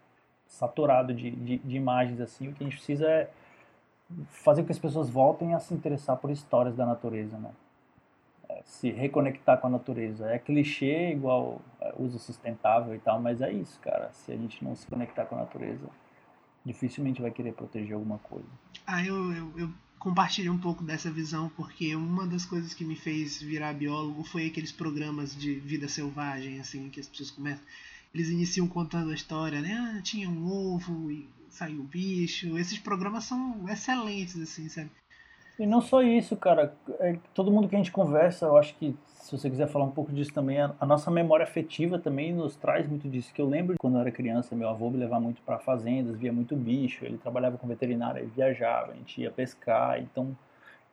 saturado 0.61 1.15
de, 1.15 1.31
de, 1.31 1.59
de 1.59 1.77
imagens 1.77 2.21
assim. 2.21 2.49
O 2.49 2.53
que 2.53 2.63
a 2.63 2.67
gente 2.67 2.77
precisa 2.77 3.07
é 3.07 3.31
fazer 4.29 4.61
com 4.63 4.67
que 4.67 4.73
as 4.73 4.79
pessoas 4.79 5.09
voltem 5.09 5.55
a 5.55 5.59
se 5.59 5.73
interessar 5.73 6.17
por 6.19 6.31
histórias 6.31 6.77
da 6.77 6.85
natureza, 6.85 7.39
né? 7.39 7.51
É, 8.49 8.61
se 8.65 8.91
reconectar 8.91 9.59
com 9.59 9.69
a 9.69 9.71
natureza. 9.71 10.29
É 10.31 10.39
clichê 10.39 11.13
igual 11.13 11.63
é, 11.81 11.95
uso 11.99 12.19
sustentável 12.19 12.95
e 12.95 12.99
tal, 12.99 13.21
mas 13.21 13.41
é 13.41 13.51
isso, 13.51 13.81
cara. 13.81 14.11
Se 14.13 14.31
a 14.33 14.37
gente 14.37 14.63
não 14.63 14.77
se 14.77 14.87
conectar 14.87 15.25
com 15.25 15.35
a 15.37 15.39
natureza, 15.39 15.89
dificilmente 16.65 17.23
vai 17.23 17.31
querer 17.31 17.53
proteger 17.55 17.95
alguma 17.95 18.19
coisa. 18.19 18.49
Ah, 18.87 19.03
eu, 19.03 19.33
eu, 19.33 19.59
eu 19.59 19.71
compartilho 19.99 20.53
um 20.53 20.59
pouco 20.59 20.85
dessa 20.85 21.11
visão 21.11 21.49
porque 21.57 21.97
uma 21.97 22.27
das 22.27 22.45
coisas 22.45 22.75
que 22.75 22.85
me 22.85 22.97
fez 22.97 23.41
virar 23.41 23.73
biólogo 23.73 24.25
foi 24.25 24.47
aqueles 24.47 24.73
programas 24.73 25.35
de 25.35 25.55
vida 25.55 25.89
selvagem, 25.89 26.61
assim, 26.61 26.91
que 26.91 27.01
as 27.01 27.09
pessoas 27.09 27.31
começam. 27.31 27.65
Eles 28.15 28.29
iniciam 28.29 28.67
contando 28.67 29.11
a 29.11 29.15
história, 29.15 29.61
né? 29.61 29.97
Ah, 29.97 30.03
tinha 30.03 30.29
um 30.29 30.47
ovo 30.47 31.11
e 31.11 31.29
saiu 31.49 31.81
o 31.81 31.85
bicho. 31.85 32.59
Esses 32.59 32.79
programas 32.79 33.25
são 33.25 33.69
excelentes, 33.69 34.41
assim, 34.41 34.69
sabe? 34.69 34.91
E 35.59 35.67
não 35.67 35.81
só 35.81 36.03
isso, 36.03 36.37
cara. 36.37 36.75
É, 36.99 37.19
todo 37.35 37.51
mundo 37.51 37.69
que 37.69 37.75
a 37.75 37.79
gente 37.79 37.93
conversa, 37.93 38.47
eu 38.47 38.57
acho 38.57 38.75
que 38.77 38.97
se 39.21 39.37
você 39.37 39.51
quiser 39.51 39.69
falar 39.69 39.85
um 39.85 39.91
pouco 39.91 40.11
disso 40.11 40.33
também, 40.33 40.59
a, 40.61 40.75
a, 40.81 40.87
nossa 40.87 41.11
memória 41.11 41.45
afetiva 41.45 41.99
também 41.99 42.33
nos 42.33 42.57
traz 42.57 42.89
muito 42.89 43.09
disso. 43.09 43.33
Que 43.33 43.43
eu 43.43 43.49
lembro 43.49 43.77
quando 43.79 43.95
eu 43.95 44.01
era 44.01 44.11
criança, 44.11 44.57
meu 44.57 44.69
avô 44.69 44.91
me 44.91 44.97
levava 44.97 45.21
muito 45.21 45.43
para 45.43 45.59
fazendas, 45.59 46.17
via 46.17 46.33
muito 46.33 46.57
bicho. 46.57 47.05
Ele 47.05 47.19
trabalhava 47.19 47.59
com 47.59 47.69
veterinária, 47.69 48.21
ele 48.21 48.33
viajava, 48.35 48.93
a 48.93 48.95
gente 48.95 49.21
ia 49.21 49.31
pescar, 49.31 50.01
então 50.01 50.37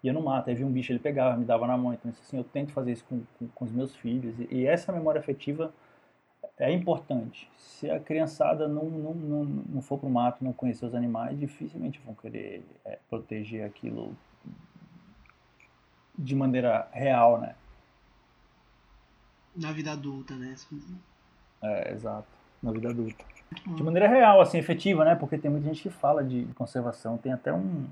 ia 0.04 0.14
no 0.14 0.22
mato, 0.22 0.50
aí 0.50 0.56
via 0.56 0.68
um 0.68 0.72
bicho, 0.72 0.92
ele 0.92 1.00
pegava, 1.00 1.38
me 1.38 1.46
dava 1.46 1.66
na 1.66 1.78
mão. 1.78 1.94
Então, 1.94 2.12
assim, 2.12 2.38
eu 2.38 2.44
tento 2.44 2.74
fazer 2.74 2.92
isso 2.92 3.06
com, 3.06 3.22
com, 3.40 3.48
com 3.48 3.66
os 3.66 3.72
meus 3.72 3.96
filhos. 3.96 4.36
E, 4.40 4.48
e, 4.52 4.66
essa 4.68 4.92
memória 4.92 5.20
afetiva 5.20 5.74
é 6.60 6.72
importante. 6.72 7.50
Se 7.58 7.90
a 7.90 8.00
criançada 8.00 8.68
não, 8.68 8.86
não, 8.86 9.14
não, 9.14 9.44
não 9.46 9.82
for 9.82 10.00
para 10.00 10.08
o 10.08 10.12
mato, 10.12 10.44
não 10.44 10.52
conhecer 10.52 10.86
os 10.86 10.96
animais, 10.96 11.38
dificilmente 11.40 12.02
vão 12.04 12.16
querer 12.16 12.64
é, 12.84 12.98
proteger 13.10 13.64
aquilo 13.66 14.16
de 16.18 16.36
maneira 16.36 16.88
real, 16.92 17.40
né? 17.40 17.56
Na 19.56 19.72
vida 19.72 19.92
adulta, 19.92 20.36
né? 20.36 20.56
É, 21.62 21.94
exato. 21.94 22.28
Na 22.62 22.72
vida 22.72 22.90
adulta. 22.90 23.24
De 23.66 23.84
maneira 23.84 24.08
real, 24.08 24.42
assim, 24.42 24.58
efetiva, 24.58 25.06
né? 25.06 25.16
Porque 25.16 25.38
tem 25.38 25.50
muita 25.50 25.68
gente 25.68 25.84
que 25.84 25.90
fala 25.90 26.24
de 26.24 26.46
conservação. 26.56 27.18
Tem 27.18 27.32
até 27.32 27.54
um, 27.54 27.86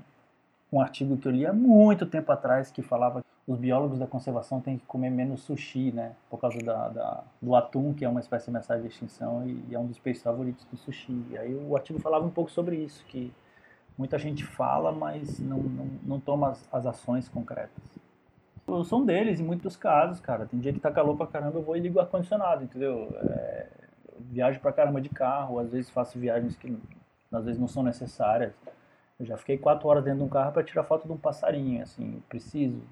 um 0.72 0.80
artigo 0.80 1.16
que 1.16 1.26
eu 1.26 1.32
li 1.32 1.46
há 1.46 1.52
muito 1.52 2.04
tempo 2.04 2.30
atrás 2.32 2.70
que 2.70 2.82
falava 2.82 3.20
que 3.20 3.35
os 3.46 3.58
biólogos 3.58 3.98
da 3.98 4.06
conservação 4.06 4.60
têm 4.60 4.76
que 4.76 4.84
comer 4.86 5.10
menos 5.10 5.42
sushi, 5.42 5.92
né? 5.92 6.12
Por 6.28 6.40
causa 6.40 6.58
da, 6.58 6.88
da 6.88 7.24
do 7.40 7.54
atum, 7.54 7.94
que 7.94 8.04
é 8.04 8.08
uma 8.08 8.18
espécie 8.18 8.50
ameaçada 8.50 8.80
de 8.80 8.88
extinção 8.88 9.46
e, 9.46 9.64
e 9.68 9.74
é 9.74 9.78
um 9.78 9.86
dos 9.86 9.98
peixes 9.98 10.22
favoritos 10.22 10.64
do 10.64 10.76
sushi. 10.76 11.24
E 11.30 11.38
aí 11.38 11.54
o 11.54 11.76
artigo 11.76 12.00
falava 12.00 12.26
um 12.26 12.30
pouco 12.30 12.50
sobre 12.50 12.76
isso, 12.76 13.04
que 13.06 13.32
muita 13.96 14.18
gente 14.18 14.44
fala, 14.44 14.90
mas 14.90 15.38
não, 15.38 15.58
não, 15.58 15.90
não 16.02 16.20
toma 16.20 16.50
as, 16.50 16.68
as 16.72 16.86
ações 16.86 17.28
concretas. 17.28 17.84
Eu 18.66 18.82
sou 18.82 19.00
um 19.00 19.06
deles, 19.06 19.38
em 19.38 19.44
muitos 19.44 19.76
casos, 19.76 20.18
cara. 20.18 20.44
Tem 20.46 20.58
dia 20.58 20.72
que 20.72 20.80
tá 20.80 20.90
calor 20.90 21.16
pra 21.16 21.28
caramba, 21.28 21.56
eu 21.56 21.62
vou 21.62 21.76
e 21.76 21.80
ligo 21.80 21.98
o 21.98 22.00
ar-condicionado, 22.00 22.64
entendeu? 22.64 23.16
É, 23.20 23.68
viajo 24.18 24.58
pra 24.58 24.72
caramba 24.72 25.00
de 25.00 25.08
carro, 25.08 25.60
às 25.60 25.70
vezes 25.70 25.88
faço 25.88 26.18
viagens 26.18 26.56
que 26.56 26.76
às 27.30 27.44
vezes 27.44 27.60
não 27.60 27.68
são 27.68 27.84
necessárias. 27.84 28.52
Eu 29.20 29.24
já 29.24 29.36
fiquei 29.36 29.56
quatro 29.56 29.88
horas 29.88 30.02
dentro 30.02 30.18
de 30.18 30.24
um 30.24 30.28
carro 30.28 30.52
para 30.52 30.64
tirar 30.64 30.82
foto 30.82 31.06
de 31.06 31.12
um 31.12 31.16
passarinho, 31.16 31.80
assim, 31.82 32.20
preciso. 32.28 32.82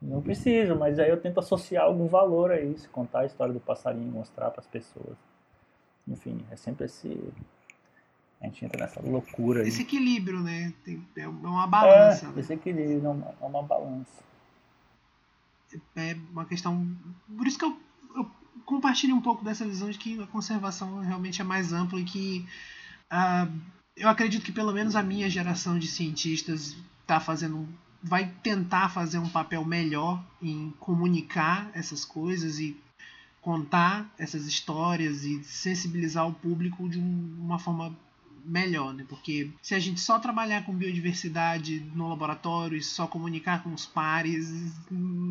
Não 0.00 0.22
preciso, 0.22 0.76
mas 0.76 0.98
aí 0.98 1.10
eu 1.10 1.20
tento 1.20 1.40
associar 1.40 1.84
algum 1.84 2.06
valor 2.06 2.52
a 2.52 2.60
isso, 2.60 2.88
contar 2.90 3.20
a 3.20 3.26
história 3.26 3.52
do 3.52 3.60
passarinho, 3.60 4.12
mostrar 4.12 4.50
para 4.50 4.60
as 4.60 4.66
pessoas. 4.66 5.16
Enfim, 6.06 6.44
é 6.50 6.56
sempre 6.56 6.86
esse. 6.86 7.32
A 8.40 8.46
gente 8.46 8.64
entra 8.64 8.80
nessa 8.80 9.02
loucura. 9.02 9.66
Esse 9.66 9.82
equilíbrio, 9.82 10.40
né? 10.40 10.72
Tem, 10.84 11.04
é 11.16 11.26
uma 11.26 11.66
balança. 11.66 12.26
É, 12.26 12.28
né? 12.28 12.40
Esse 12.40 12.52
equilíbrio 12.52 13.04
é 13.04 13.08
uma, 13.08 13.34
é 13.40 13.44
uma 13.44 13.62
balança 13.62 14.28
é 15.96 16.16
uma 16.30 16.44
questão. 16.44 16.96
Por 17.36 17.46
isso 17.46 17.58
que 17.58 17.64
eu, 17.64 17.76
eu, 18.16 18.30
compartilho 18.64 19.14
um 19.14 19.20
pouco 19.20 19.44
dessa 19.44 19.66
visão 19.66 19.90
de 19.90 19.98
que 19.98 20.20
a 20.22 20.26
conservação 20.26 21.00
realmente 21.00 21.40
é 21.40 21.44
mais 21.44 21.72
ampla 21.72 22.00
e 22.00 22.04
que 22.04 22.46
uh, 23.12 23.52
eu 23.96 24.08
acredito 24.08 24.44
que 24.44 24.52
pelo 24.52 24.72
menos 24.72 24.96
a 24.96 25.02
minha 25.02 25.28
geração 25.28 25.78
de 25.78 25.86
cientistas 25.86 26.76
está 27.02 27.20
fazendo 27.20 27.68
vai 28.02 28.32
tentar 28.42 28.88
fazer 28.88 29.18
um 29.18 29.28
papel 29.28 29.64
melhor 29.64 30.22
em 30.40 30.72
comunicar 30.78 31.70
essas 31.74 32.04
coisas 32.04 32.58
e 32.58 32.76
contar 33.40 34.12
essas 34.18 34.46
histórias 34.46 35.24
e 35.24 35.42
sensibilizar 35.44 36.26
o 36.28 36.34
público 36.34 36.88
de 36.88 36.98
uma 36.98 37.58
forma 37.58 37.96
melhor, 38.44 38.94
né? 38.94 39.04
Porque 39.08 39.50
se 39.60 39.74
a 39.74 39.78
gente 39.78 40.00
só 40.00 40.18
trabalhar 40.18 40.64
com 40.64 40.74
biodiversidade 40.74 41.80
no 41.94 42.08
laboratório 42.08 42.76
e 42.76 42.82
só 42.82 43.06
comunicar 43.06 43.62
com 43.62 43.72
os 43.72 43.84
pares, 43.84 44.50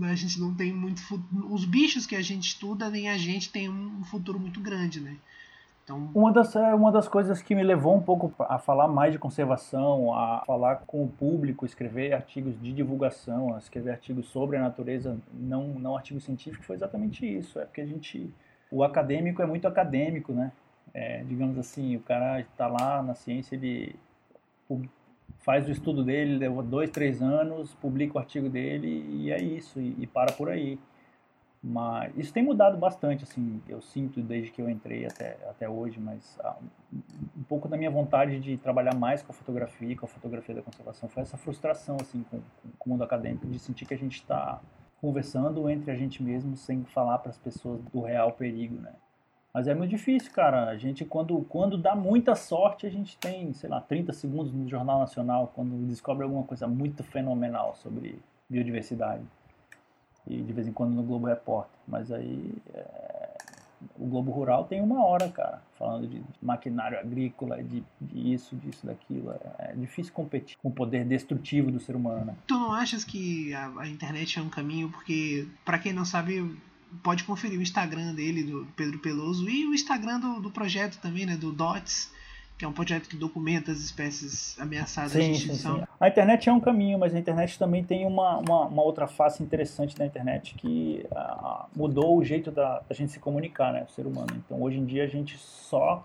a 0.03 0.15
gente 0.15 0.39
não 0.39 0.53
tem 0.53 0.73
muito 0.73 1.01
futuro. 1.01 1.53
Os 1.53 1.65
bichos 1.65 2.05
que 2.05 2.15
a 2.15 2.21
gente 2.21 2.47
estuda, 2.49 2.89
nem 2.89 3.09
a 3.09 3.17
gente 3.17 3.49
tem 3.49 3.69
um 3.69 4.03
futuro 4.03 4.39
muito 4.39 4.59
grande, 4.59 4.99
né? 4.99 5.17
Então... 5.87 6.11
Uma, 6.13 6.33
das, 6.33 6.53
é, 6.53 6.75
uma 6.75 6.91
das 6.91 7.07
coisas 7.07 7.41
que 7.41 7.55
me 7.55 7.63
levou 7.63 7.95
um 7.95 8.01
pouco 8.01 8.33
a 8.43 8.59
falar 8.59 8.89
mais 8.89 9.13
de 9.13 9.17
conservação, 9.17 10.13
a 10.13 10.43
falar 10.45 10.83
com 10.85 11.01
o 11.03 11.07
público, 11.07 11.65
escrever 11.65 12.11
artigos 12.13 12.59
de 12.61 12.73
divulgação, 12.73 13.57
escrever 13.57 13.91
artigos 13.91 14.27
sobre 14.27 14.57
a 14.57 14.61
natureza, 14.61 15.17
não, 15.33 15.67
não 15.67 15.95
artigos 15.95 16.25
científicos, 16.25 16.65
foi 16.65 16.75
exatamente 16.75 17.25
isso. 17.25 17.57
É 17.59 17.65
porque 17.65 17.81
a 17.81 17.85
gente. 17.85 18.29
O 18.69 18.83
acadêmico 18.83 19.41
é 19.41 19.45
muito 19.45 19.65
acadêmico, 19.65 20.33
né? 20.33 20.51
é, 20.97 21.23
digamos 21.23 21.57
assim, 21.59 21.95
o 21.95 21.99
cara 21.99 22.39
está 22.39 22.67
lá 22.67 23.03
na 23.03 23.13
ciência, 23.13 23.55
ele 23.55 23.95
faz 25.39 25.67
o 25.67 25.71
estudo 25.71 26.03
dele, 26.03 26.37
leva 26.37 26.63
dois, 26.63 26.89
três 26.89 27.21
anos, 27.21 27.73
publica 27.75 28.17
o 28.17 28.19
artigo 28.19 28.49
dele 28.49 29.05
e 29.09 29.31
é 29.31 29.39
isso, 29.39 29.79
e, 29.79 29.95
e, 29.99 30.07
para 30.07 30.31
por 30.31 30.49
aí. 30.49 30.79
Mas 31.69 32.15
isso 32.15 32.31
tem 32.31 32.41
mudado 32.41 32.77
bastante, 32.77 33.25
assim, 33.25 33.61
eu 33.67 33.81
sinto 33.81 34.21
desde 34.21 34.51
que 34.51 34.61
eu 34.61 34.69
entrei 34.69 35.05
até, 35.05 35.37
até 35.49 35.67
hoje, 35.67 35.99
mas 35.99 36.39
ah, 36.41 36.55
um 37.37 37.43
pouco 37.43 37.67
da 37.67 37.75
minha 37.75 37.91
vontade 37.91 38.39
de 38.39 38.55
trabalhar 38.55 38.95
mais 38.95 39.21
com 39.21 39.33
a 39.33 39.35
fotografia, 39.35 39.93
com 39.97 40.05
a 40.05 40.07
fotografia 40.09 40.55
da 40.55 40.61
conservação, 40.61 41.09
foi 41.09 41.23
essa 41.23 41.35
frustração, 41.35 41.97
assim, 41.99 42.23
com, 42.31 42.39
com 42.79 42.89
o 42.89 42.93
mundo 42.93 43.03
acadêmico, 43.03 43.45
de 43.47 43.59
sentir 43.59 43.85
que 43.85 43.93
a 43.93 43.97
gente 43.97 44.15
está 44.15 44.61
conversando 45.01 45.69
entre 45.69 45.91
a 45.91 45.95
gente 45.95 46.23
mesmo 46.23 46.55
sem 46.55 46.85
falar 46.85 47.17
para 47.17 47.31
as 47.31 47.37
pessoas 47.37 47.81
do 47.91 47.99
real 47.99 48.31
perigo, 48.31 48.79
né? 48.79 48.93
Mas 49.53 49.67
é 49.67 49.75
muito 49.75 49.89
difícil, 49.89 50.31
cara. 50.31 50.69
A 50.69 50.77
gente, 50.77 51.03
quando, 51.03 51.41
quando 51.49 51.77
dá 51.77 51.93
muita 51.95 52.33
sorte, 52.33 52.87
a 52.87 52.89
gente 52.89 53.17
tem, 53.17 53.53
sei 53.53 53.69
lá, 53.69 53.81
30 53.81 54.13
segundos 54.13 54.53
no 54.53 54.69
Jornal 54.69 54.99
Nacional 54.99 55.51
quando 55.53 55.85
descobre 55.85 56.23
alguma 56.23 56.43
coisa 56.43 56.65
muito 56.65 57.03
fenomenal 57.03 57.75
sobre 57.75 58.21
biodiversidade. 58.49 59.23
E 60.29 60.41
de 60.41 60.53
vez 60.53 60.67
em 60.67 60.71
quando 60.71 60.93
no 60.93 61.03
Globo 61.03 61.27
Repórter. 61.27 61.79
Mas 61.87 62.11
aí 62.11 62.53
é... 62.73 63.37
o 63.97 64.05
Globo 64.05 64.31
Rural 64.31 64.65
tem 64.65 64.81
uma 64.81 65.03
hora, 65.05 65.29
cara, 65.29 65.61
falando 65.77 66.07
de 66.07 66.21
maquinário 66.41 66.99
agrícola, 66.99 67.63
de, 67.63 67.83
de 68.01 68.33
isso, 68.33 68.55
disso, 68.55 68.85
daquilo. 68.85 69.31
É, 69.31 69.71
é, 69.71 69.73
difícil 69.75 70.13
competir 70.13 70.57
com 70.61 70.69
o 70.69 70.71
poder 70.71 71.05
destrutivo 71.05 71.71
do 71.71 71.79
ser 71.79 71.95
humano, 71.95 72.25
né? 72.25 72.35
Tu 72.45 72.53
não 72.53 72.71
achas 72.71 73.03
que 73.03 73.53
a, 73.53 73.71
a 73.79 73.87
internet 73.87 74.39
é 74.39 74.41
um 74.41 74.49
caminho? 74.49 74.89
Porque, 74.89 75.47
para 75.63 75.79
quem 75.79 75.93
não 75.93 76.05
sabe, 76.05 76.57
pode 77.03 77.23
conferir 77.23 77.59
o 77.59 77.61
Instagram 77.61 78.13
dele, 78.13 78.43
do 78.43 78.67
Pedro 78.75 78.99
Peloso, 78.99 79.49
e 79.49 79.65
o 79.67 79.73
Instagram 79.73 80.19
do, 80.19 80.41
do 80.41 80.51
projeto 80.51 80.99
também, 80.99 81.25
né, 81.25 81.35
do 81.35 81.51
DOTS, 81.51 82.11
que 82.57 82.65
é 82.65 82.67
um 82.67 82.73
projeto 82.73 83.07
que 83.07 83.15
documenta 83.15 83.71
as 83.71 83.79
espécies 83.79 84.59
ameaçadas 84.59 85.11
sim, 85.11 85.31
de 85.31 85.31
extinção. 85.31 85.75
Sim, 85.75 85.81
sim. 85.81 85.87
A 85.99 86.07
internet 86.07 86.49
é 86.49 86.51
um 86.51 86.59
caminho, 86.59 86.97
mas 86.97 87.13
a 87.13 87.19
internet 87.19 87.59
também 87.59 87.83
tem 87.83 88.05
uma, 88.05 88.37
uma, 88.37 88.65
uma 88.65 88.81
outra 88.81 89.07
face 89.07 89.43
interessante 89.43 89.95
da 89.95 90.05
internet 90.05 90.55
que 90.55 91.05
uh, 91.11 91.65
mudou 91.75 92.17
o 92.17 92.23
jeito 92.23 92.49
da, 92.49 92.79
da, 92.79 92.95
gente 92.95 93.11
se 93.11 93.19
comunicar, 93.19 93.71
né, 93.71 93.85
o 93.87 93.91
ser 93.91 94.07
humano. 94.07 94.29
Então, 94.35 94.61
hoje 94.61 94.79
em 94.79 94.85
dia, 94.85 95.03
a 95.03 95.07
gente 95.07 95.37
só 95.37 96.03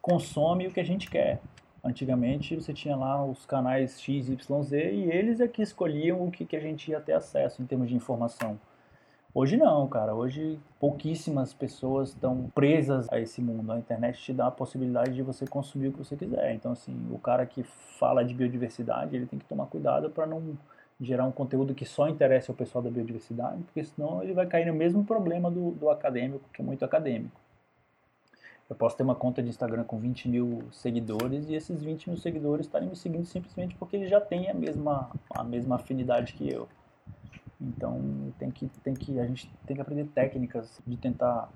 consome 0.00 0.68
o 0.68 0.70
que 0.70 0.78
a 0.78 0.84
gente 0.84 1.10
quer. 1.10 1.40
Antigamente, 1.82 2.54
você 2.54 2.72
tinha 2.72 2.94
lá 2.94 3.24
os 3.24 3.44
canais 3.44 4.00
X, 4.00 4.28
Y, 4.28 4.62
Z 4.62 4.92
e 4.92 5.10
eles 5.10 5.40
é 5.40 5.48
que 5.48 5.62
escolhiam 5.62 6.24
o 6.24 6.30
que, 6.30 6.44
que 6.44 6.54
a 6.54 6.60
gente 6.60 6.90
ia 6.90 7.00
ter 7.00 7.14
acesso 7.14 7.62
em 7.62 7.66
termos 7.66 7.88
de 7.88 7.96
informação. 7.96 8.60
Hoje 9.32 9.56
não, 9.56 9.86
cara. 9.86 10.12
Hoje 10.12 10.58
pouquíssimas 10.80 11.54
pessoas 11.54 12.08
estão 12.08 12.50
presas 12.52 13.06
a 13.12 13.20
esse 13.20 13.40
mundo. 13.40 13.70
A 13.70 13.78
internet 13.78 14.20
te 14.20 14.32
dá 14.32 14.48
a 14.48 14.50
possibilidade 14.50 15.14
de 15.14 15.22
você 15.22 15.46
consumir 15.46 15.88
o 15.88 15.92
que 15.92 15.98
você 15.98 16.16
quiser. 16.16 16.52
Então, 16.54 16.72
assim, 16.72 17.06
o 17.12 17.18
cara 17.18 17.46
que 17.46 17.62
fala 17.62 18.24
de 18.24 18.34
biodiversidade, 18.34 19.14
ele 19.14 19.26
tem 19.26 19.38
que 19.38 19.44
tomar 19.44 19.66
cuidado 19.66 20.10
para 20.10 20.26
não 20.26 20.58
gerar 21.00 21.26
um 21.26 21.32
conteúdo 21.32 21.74
que 21.74 21.84
só 21.84 22.08
interesse 22.08 22.50
ao 22.50 22.56
pessoal 22.56 22.82
da 22.82 22.90
biodiversidade, 22.90 23.62
porque 23.62 23.84
senão 23.84 24.22
ele 24.22 24.34
vai 24.34 24.46
cair 24.46 24.66
no 24.66 24.74
mesmo 24.74 25.04
problema 25.04 25.50
do, 25.50 25.70
do 25.70 25.88
acadêmico, 25.88 26.44
que 26.52 26.60
é 26.60 26.64
muito 26.64 26.84
acadêmico. 26.84 27.40
Eu 28.68 28.76
posso 28.76 28.96
ter 28.96 29.02
uma 29.02 29.14
conta 29.14 29.42
de 29.42 29.48
Instagram 29.48 29.84
com 29.84 29.98
20 29.98 30.28
mil 30.28 30.62
seguidores 30.72 31.48
e 31.48 31.54
esses 31.54 31.82
20 31.82 32.10
mil 32.10 32.18
seguidores 32.18 32.66
estarem 32.66 32.88
me 32.88 32.96
seguindo 32.96 33.24
simplesmente 33.24 33.74
porque 33.76 33.96
eles 33.96 34.10
já 34.10 34.20
têm 34.20 34.50
a 34.50 34.54
mesma, 34.54 35.10
a 35.30 35.42
mesma 35.42 35.76
afinidade 35.76 36.34
que 36.34 36.48
eu. 36.52 36.68
Então 37.60 38.32
tem 38.38 38.50
que, 38.50 38.68
tem 38.82 38.94
que, 38.94 39.20
a 39.20 39.26
gente 39.26 39.50
tem 39.66 39.76
que 39.76 39.82
aprender 39.82 40.06
técnicas 40.14 40.80
de 40.86 40.96
tentar 40.96 41.50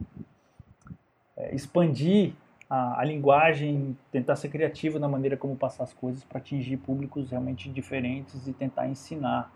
é, 1.36 1.54
expandir 1.54 2.34
a, 2.68 3.00
a, 3.00 3.04
linguagem, 3.04 3.96
tentar 4.12 4.36
ser 4.36 4.48
criativo 4.48 4.98
na 4.98 5.08
maneira 5.08 5.36
como 5.36 5.56
passar 5.56 5.84
as 5.84 5.92
coisas 5.92 6.22
para 6.24 6.38
atingir 6.38 6.76
públicos 6.76 7.30
realmente 7.30 7.70
diferentes 7.70 8.46
e 8.46 8.52
tentar 8.52 8.86
ensinar 8.86 9.50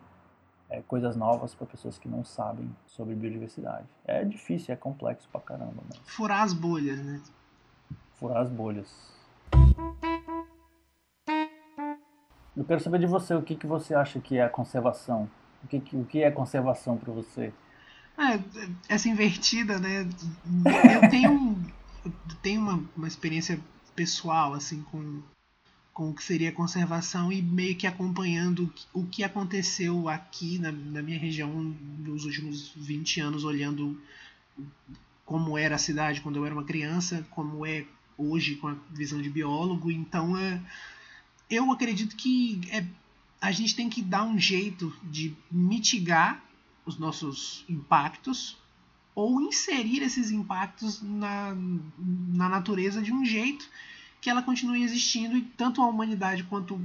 é, 0.70 0.80
coisas 0.82 1.16
novas 1.16 1.54
para 1.54 1.66
pessoas 1.66 1.98
que 1.98 2.08
não 2.08 2.24
sabem 2.24 2.70
sobre 2.86 3.14
biodiversidade. 3.14 3.86
É 4.04 4.24
difícil, 4.24 4.72
é 4.72 4.76
complexo 4.76 5.28
pra 5.30 5.40
caramba. 5.40 5.82
Mas... 5.88 5.98
Furar 6.04 6.42
as 6.42 6.52
bolhas, 6.52 6.98
né? 6.98 7.20
Furar 8.14 8.38
as 8.38 8.50
bolhas. 8.50 9.18
Eu 12.56 12.64
quero 12.64 12.80
saber 12.80 12.98
de 12.98 13.06
você 13.06 13.34
o 13.34 13.42
que, 13.42 13.54
que 13.54 13.66
você 13.66 13.94
acha 13.94 14.18
que 14.18 14.36
é 14.36 14.42
a 14.42 14.48
conservação. 14.48 15.28
O 15.64 15.68
que, 15.68 15.96
o 15.96 16.04
que 16.04 16.22
é 16.22 16.30
conservação 16.30 16.96
para 16.96 17.12
você? 17.12 17.52
Ah, 18.16 18.38
essa 18.88 19.08
invertida, 19.08 19.78
né? 19.78 20.08
Eu 20.94 21.10
tenho, 21.10 21.64
tenho 22.42 22.60
uma, 22.60 22.84
uma 22.96 23.08
experiência 23.08 23.60
pessoal 23.94 24.54
assim 24.54 24.82
com 24.82 25.22
com 25.98 26.10
o 26.10 26.14
que 26.14 26.22
seria 26.22 26.52
conservação 26.52 27.32
e 27.32 27.42
meio 27.42 27.74
que 27.74 27.84
acompanhando 27.84 28.72
o 28.92 29.04
que 29.04 29.24
aconteceu 29.24 30.08
aqui 30.08 30.56
na, 30.60 30.70
na, 30.70 31.02
minha 31.02 31.18
região 31.18 31.50
nos 31.50 32.24
últimos 32.24 32.68
20 32.76 33.20
anos, 33.20 33.42
olhando 33.42 34.00
como 35.24 35.58
era 35.58 35.74
a 35.74 35.78
cidade 35.78 36.20
quando 36.20 36.36
eu 36.36 36.46
era 36.46 36.54
uma 36.54 36.62
criança, 36.62 37.26
como 37.30 37.66
é 37.66 37.84
hoje 38.16 38.54
com 38.54 38.68
a 38.68 38.76
visão 38.92 39.20
de 39.20 39.28
biólogo. 39.28 39.90
Então, 39.90 40.38
é, 40.38 40.62
eu 41.50 41.68
acredito 41.72 42.14
que 42.14 42.60
é, 42.70 42.86
a 43.40 43.52
gente 43.52 43.74
tem 43.74 43.88
que 43.88 44.02
dar 44.02 44.24
um 44.24 44.38
jeito 44.38 44.94
de 45.02 45.34
mitigar 45.50 46.42
os 46.84 46.98
nossos 46.98 47.64
impactos 47.68 48.56
ou 49.14 49.40
inserir 49.40 50.02
esses 50.02 50.30
impactos 50.30 51.02
na, 51.02 51.54
na 51.98 52.48
natureza 52.48 53.02
de 53.02 53.12
um 53.12 53.24
jeito 53.24 53.68
que 54.20 54.30
ela 54.30 54.42
continue 54.42 54.82
existindo 54.82 55.36
e 55.36 55.42
tanto 55.42 55.82
a 55.82 55.86
humanidade 55.86 56.44
quanto 56.44 56.80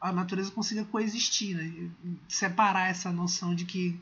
a 0.00 0.12
natureza 0.12 0.50
consiga 0.50 0.84
coexistir, 0.84 1.56
né? 1.56 1.90
separar 2.28 2.88
essa 2.88 3.12
noção 3.12 3.54
de 3.54 3.66
que 3.66 3.98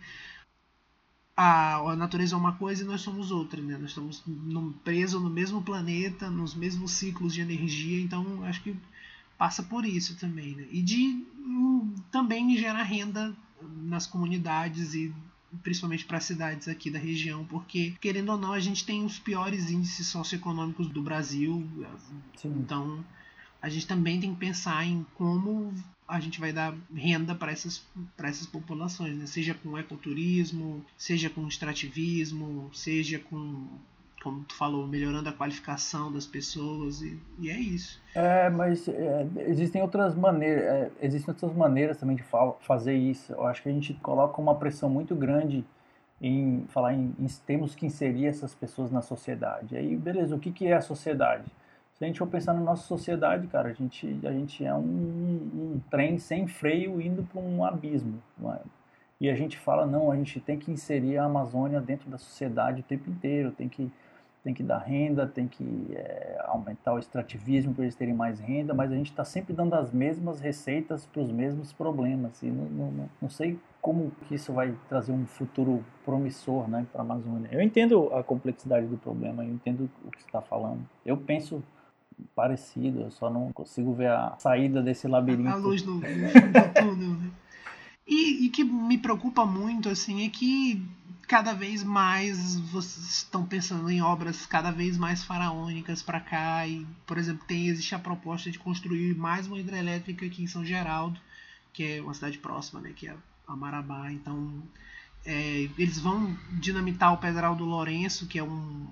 a, 1.37 1.77
a 1.77 1.97
natureza 1.97 2.35
é 2.35 2.39
uma 2.39 2.53
coisa 2.53 2.83
e 2.83 2.87
nós 2.87 3.01
somos 3.01 3.31
outra, 3.31 3.61
né? 3.61 3.77
nós 3.79 3.91
estamos 3.91 4.23
presos 4.85 5.21
no 5.21 5.31
mesmo 5.31 5.63
planeta, 5.63 6.31
nos 6.31 6.55
mesmos 6.55 6.93
ciclos 6.93 7.35
de 7.35 7.41
energia, 7.41 8.01
então 8.01 8.45
acho 8.45 8.63
que 8.63 8.77
passa 9.39 9.63
por 9.63 9.87
isso 9.87 10.17
também, 10.17 10.57
né? 10.57 10.67
e 10.71 10.83
de 10.83 11.25
um, 11.39 11.95
também 12.11 12.57
gerar 12.57 12.83
renda 12.83 13.35
nas 13.63 14.07
comunidades 14.07 14.95
e 14.95 15.15
principalmente 15.63 16.05
para 16.05 16.19
as 16.19 16.25
cidades 16.25 16.69
aqui 16.69 16.91
da 16.91 16.99
região, 16.99 17.45
porque 17.47 17.95
querendo 18.01 18.33
ou 18.33 18.39
não 18.39 18.53
a 18.53 18.61
gente 18.61 18.85
tem 18.85 19.05
os 19.05 19.19
piores 19.19 19.71
índices 19.71 20.09
socioeconômicos 20.09 20.89
do 20.89 21.01
Brasil, 21.01 21.67
Sim. 22.37 22.55
então 22.59 23.05
a 23.63 23.69
gente 23.69 23.87
também 23.87 24.21
tem 24.21 24.35
que 24.35 24.41
pensar 24.41 24.85
em 24.85 25.07
como 25.15 25.73
a 26.07 26.21
gente 26.21 26.41
vai 26.41 26.53
dar 26.53 26.75
renda 26.95 27.35
para 27.35 27.53
essas, 27.53 27.87
essas 28.19 28.47
populações, 28.47 29.17
né? 29.17 29.27
seja 29.27 29.55
com 29.55 29.79
ecoturismo, 29.79 30.85
seja 30.97 31.29
com 31.29 31.47
extrativismo, 31.47 32.71
seja 32.73 33.19
com 33.19 33.69
como 34.23 34.45
tu 34.45 34.55
falou, 34.55 34.87
melhorando 34.87 35.29
a 35.29 35.33
qualificação 35.33 36.13
das 36.13 36.27
pessoas 36.27 37.01
e, 37.01 37.19
e 37.39 37.51
é 37.51 37.59
isso. 37.59 38.01
É, 38.15 38.51
mas 38.51 38.89
é, 38.89 39.27
existem 39.47 39.81
outras 39.81 40.15
maneiras, 40.15 40.65
é, 40.65 40.91
existem 41.03 41.33
outras 41.33 41.53
maneiras 41.55 41.99
também 41.99 42.17
de 42.17 42.23
fa 42.23 42.53
fazer 42.61 42.95
isso. 42.95 43.33
Eu 43.33 43.47
acho 43.47 43.63
que 43.63 43.69
a 43.69 43.73
gente 43.73 43.95
coloca 43.95 44.41
uma 44.41 44.55
pressão 44.55 44.91
muito 44.91 45.15
grande 45.15 45.65
em 46.21 46.65
falar 46.69 46.95
em, 46.95 47.15
em 47.19 47.27
temos 47.47 47.75
que 47.75 47.87
inserir 47.87 48.27
essas 48.27 48.55
pessoas 48.55 48.91
na 48.91 49.03
sociedade. 49.03 49.77
Aí, 49.77 49.97
beleza, 49.97 50.35
o 50.35 50.39
que, 50.39 50.51
que 50.51 50.67
é 50.67 50.75
a 50.75 50.81
sociedade? 50.81 51.47
Se 51.95 52.05
a 52.05 52.07
gente 52.07 52.19
for 52.19 52.29
pensar 52.29 52.55
na 52.55 52.61
nossa 52.61 52.87
sociedade, 52.87 53.47
cara, 53.49 53.71
a 53.71 53.73
gente, 53.73 54.21
a 54.25 54.33
gente 54.33 54.65
é 54.65 54.73
um, 54.73 54.79
um 54.79 55.81
trem 55.91 56.19
sem 56.19 56.47
freio 56.47 57.01
indo 57.01 57.25
para 57.25 57.41
um 57.41 57.65
abismo. 57.65 58.23
É? 58.45 58.59
E 59.21 59.29
a 59.29 59.35
gente 59.35 59.59
fala, 59.59 59.85
não, 59.85 60.13
a 60.13 60.17
gente 60.17 60.39
tem 60.39 60.57
que 60.57 60.71
inserir 60.71 61.19
a 61.19 61.25
Amazônia 61.25 61.81
dentro 61.81 62.09
da 62.09 62.19
sociedade 62.19 62.81
o 62.81 62.85
tempo 62.85 63.11
inteiro, 63.11 63.51
tem 63.51 63.69
que 63.69 63.91
tem 64.43 64.55
que 64.55 64.63
dar 64.63 64.79
renda, 64.79 65.27
tem 65.27 65.47
que 65.47 65.89
é, 65.93 66.41
aumentar 66.47 66.95
o 66.95 66.99
extrativismo 66.99 67.75
para 67.75 67.85
eles 67.85 67.95
terem 67.95 68.15
mais 68.15 68.39
renda, 68.39 68.73
mas 68.73 68.93
a 68.93 68.95
gente 68.95 69.11
está 69.11 69.25
sempre 69.25 69.53
dando 69.53 69.75
as 69.75 69.93
mesmas 69.93 70.41
receitas 70.41 71.07
para 71.07 71.23
os 71.23 71.31
mesmos 71.31 71.73
problemas. 71.73 72.43
E 72.43 72.47
não, 72.47 72.91
não, 72.91 73.11
não, 73.21 73.29
sei 73.29 73.59
como 73.81 74.13
que 74.27 74.35
isso 74.35 74.53
vai 74.53 74.75
trazer 74.89 75.13
um 75.13 75.27
futuro 75.27 75.85
promissor 76.05 76.69
né, 76.69 76.87
para 76.93 77.01
a 77.01 77.05
Amazônia. 77.05 77.49
Eu 77.53 77.61
entendo 77.61 78.13
a 78.15 78.23
complexidade 78.23 78.87
do 78.87 78.97
problema, 78.97 79.45
eu 79.45 79.51
entendo 79.51 79.91
o 80.05 80.11
que 80.11 80.21
você 80.21 80.27
está 80.27 80.41
falando. 80.41 80.81
Eu 81.05 81.17
penso 81.17 81.63
parecido, 82.35 83.03
eu 83.03 83.11
só 83.11 83.31
não 83.31 83.53
consigo 83.53 83.93
ver 83.93 84.11
a 84.11 84.37
saída 84.39 84.83
desse 84.83 85.07
labirinto. 85.07 85.49
A 85.49 85.57
luz 85.57 85.85
no, 85.85 85.95
no 85.95 86.01
do 86.01 86.05
túnel, 86.75 87.11
né? 87.11 87.31
E, 88.07 88.47
e 88.47 88.49
que 88.49 88.65
me 88.65 88.97
preocupa 88.97 89.45
muito 89.45 89.91
assim 89.91 90.25
é 90.25 90.31
que 90.31 90.83
cada 91.29 91.53
vez 91.53 91.85
mais 91.85 92.57
vocês 92.57 93.07
estão 93.07 93.45
pensando 93.45 93.89
em 93.91 94.01
obras 94.01 94.47
cada 94.47 94.71
vez 94.71 94.97
mais 94.97 95.23
faraônicas 95.23 96.03
para 96.03 96.19
cá 96.19 96.67
e 96.67 96.87
por 97.07 97.19
exemplo 97.19 97.45
tem 97.47 97.69
existe 97.69 97.95
a 97.95 97.99
proposta 97.99 98.51
de 98.51 98.59
construir 98.59 99.15
mais 99.15 99.47
uma 99.47 99.59
hidrelétrica 99.59 100.25
aqui 100.25 100.43
em 100.43 100.47
São 100.47 100.65
Geraldo 100.65 101.21
que 101.71 101.85
é 101.85 102.01
uma 102.01 102.15
cidade 102.15 102.39
próxima 102.39 102.81
né 102.81 102.93
que 102.97 103.07
é 103.07 103.15
a 103.47 103.55
Marabá. 103.55 104.11
Então 104.11 104.63
é, 105.25 105.69
eles 105.79 105.99
vão 105.99 106.35
dinamitar 106.53 107.13
o 107.13 107.19
Pedral 107.19 107.55
do 107.55 107.65
Lourenço 107.67 108.27
que 108.27 108.39
é 108.39 108.43
um, 108.43 108.87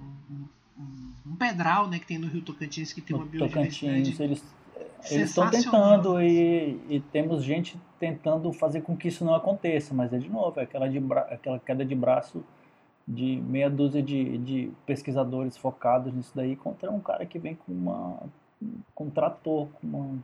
um, 0.79 1.13
um 1.27 1.37
pedral 1.37 1.89
né 1.89 1.99
que 1.99 2.07
tem 2.07 2.19
no 2.19 2.29
Rio 2.29 2.43
Tocantins 2.43 2.93
que 2.93 3.01
tem 3.01 3.17
uma 3.17 3.25
biodiversidade 3.25 4.13
Tocantins, 4.13 4.21
eles 4.21 4.45
eles 5.11 5.31
estão 5.31 5.51
tentando 5.51 6.21
e, 6.21 6.81
e, 6.89 7.01
temos 7.13 7.43
gente 7.43 7.81
tentando 7.99 8.53
fazer 8.53 8.83
com 8.83 8.97
que 8.97 9.09
isso 9.09 9.25
não 9.25 9.35
aconteça, 9.35 9.95
mas 9.95 10.13
é 10.13 10.19
de 10.19 10.29
novo, 10.29 10.59
é 10.59 10.65
aquela, 10.65 10.89
de 10.89 11.01
bra... 11.01 11.23
aquela 11.23 11.59
queda 11.59 11.85
de 11.85 11.95
braço 11.95 12.45
de 13.07 13.37
meia 13.47 13.71
dúzia 13.71 14.03
de, 14.03 14.39
de 14.39 14.73
pesquisadores 14.85 15.57
focados 15.57 16.13
nisso 16.13 16.33
daí 16.35 16.57
contra 16.57 16.91
um 16.91 17.01
cara 17.01 17.25
que 17.25 17.39
vem 17.39 17.55
com 17.55 17.73
uma 17.73 18.19
com 18.95 19.05
um 19.05 19.11
trator 19.11 19.69
com 19.69 19.87
uma, 19.87 20.19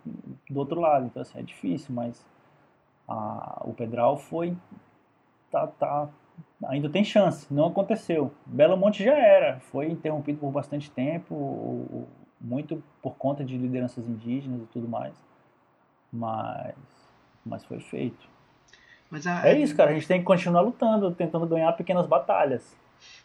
do 0.51 0.59
outro 0.59 0.81
lado. 0.81 1.07
Então 1.07 1.23
assim, 1.23 1.39
é 1.39 1.43
difícil, 1.43 1.95
mas 1.95 2.25
a, 3.07 3.63
o 3.65 3.73
Pedral 3.73 4.17
foi 4.17 4.57
tá, 5.51 5.67
tá 5.67 6.09
ainda 6.65 6.89
tem 6.89 7.05
chance, 7.05 7.53
não 7.53 7.67
aconteceu. 7.67 8.33
Belo 8.47 8.77
Monte 8.77 9.05
já 9.05 9.17
era, 9.17 9.61
foi 9.61 9.91
interrompido 9.91 10.39
por 10.39 10.51
bastante 10.51 10.91
tempo. 10.91 11.35
O, 11.35 12.09
muito 12.43 12.83
por 13.01 13.15
conta 13.15 13.45
de 13.45 13.57
lideranças 13.57 14.07
indígenas 14.07 14.61
e 14.63 14.67
tudo 14.67 14.89
mais. 14.89 15.15
Mas, 16.13 16.75
mas 17.47 17.65
foi 17.65 17.81
feito. 17.81 18.29
Mas 19.11 19.27
a, 19.27 19.47
é 19.47 19.59
isso, 19.59 19.77
cara. 19.77 19.91
A 19.91 19.95
gente 19.95 20.09
tem 20.09 20.19
que 20.19 20.25
continuar 20.25 20.61
lutando, 20.63 21.15
tentando 21.15 21.47
ganhar 21.47 21.73
pequenas 21.73 22.07
batalhas. 22.07 22.77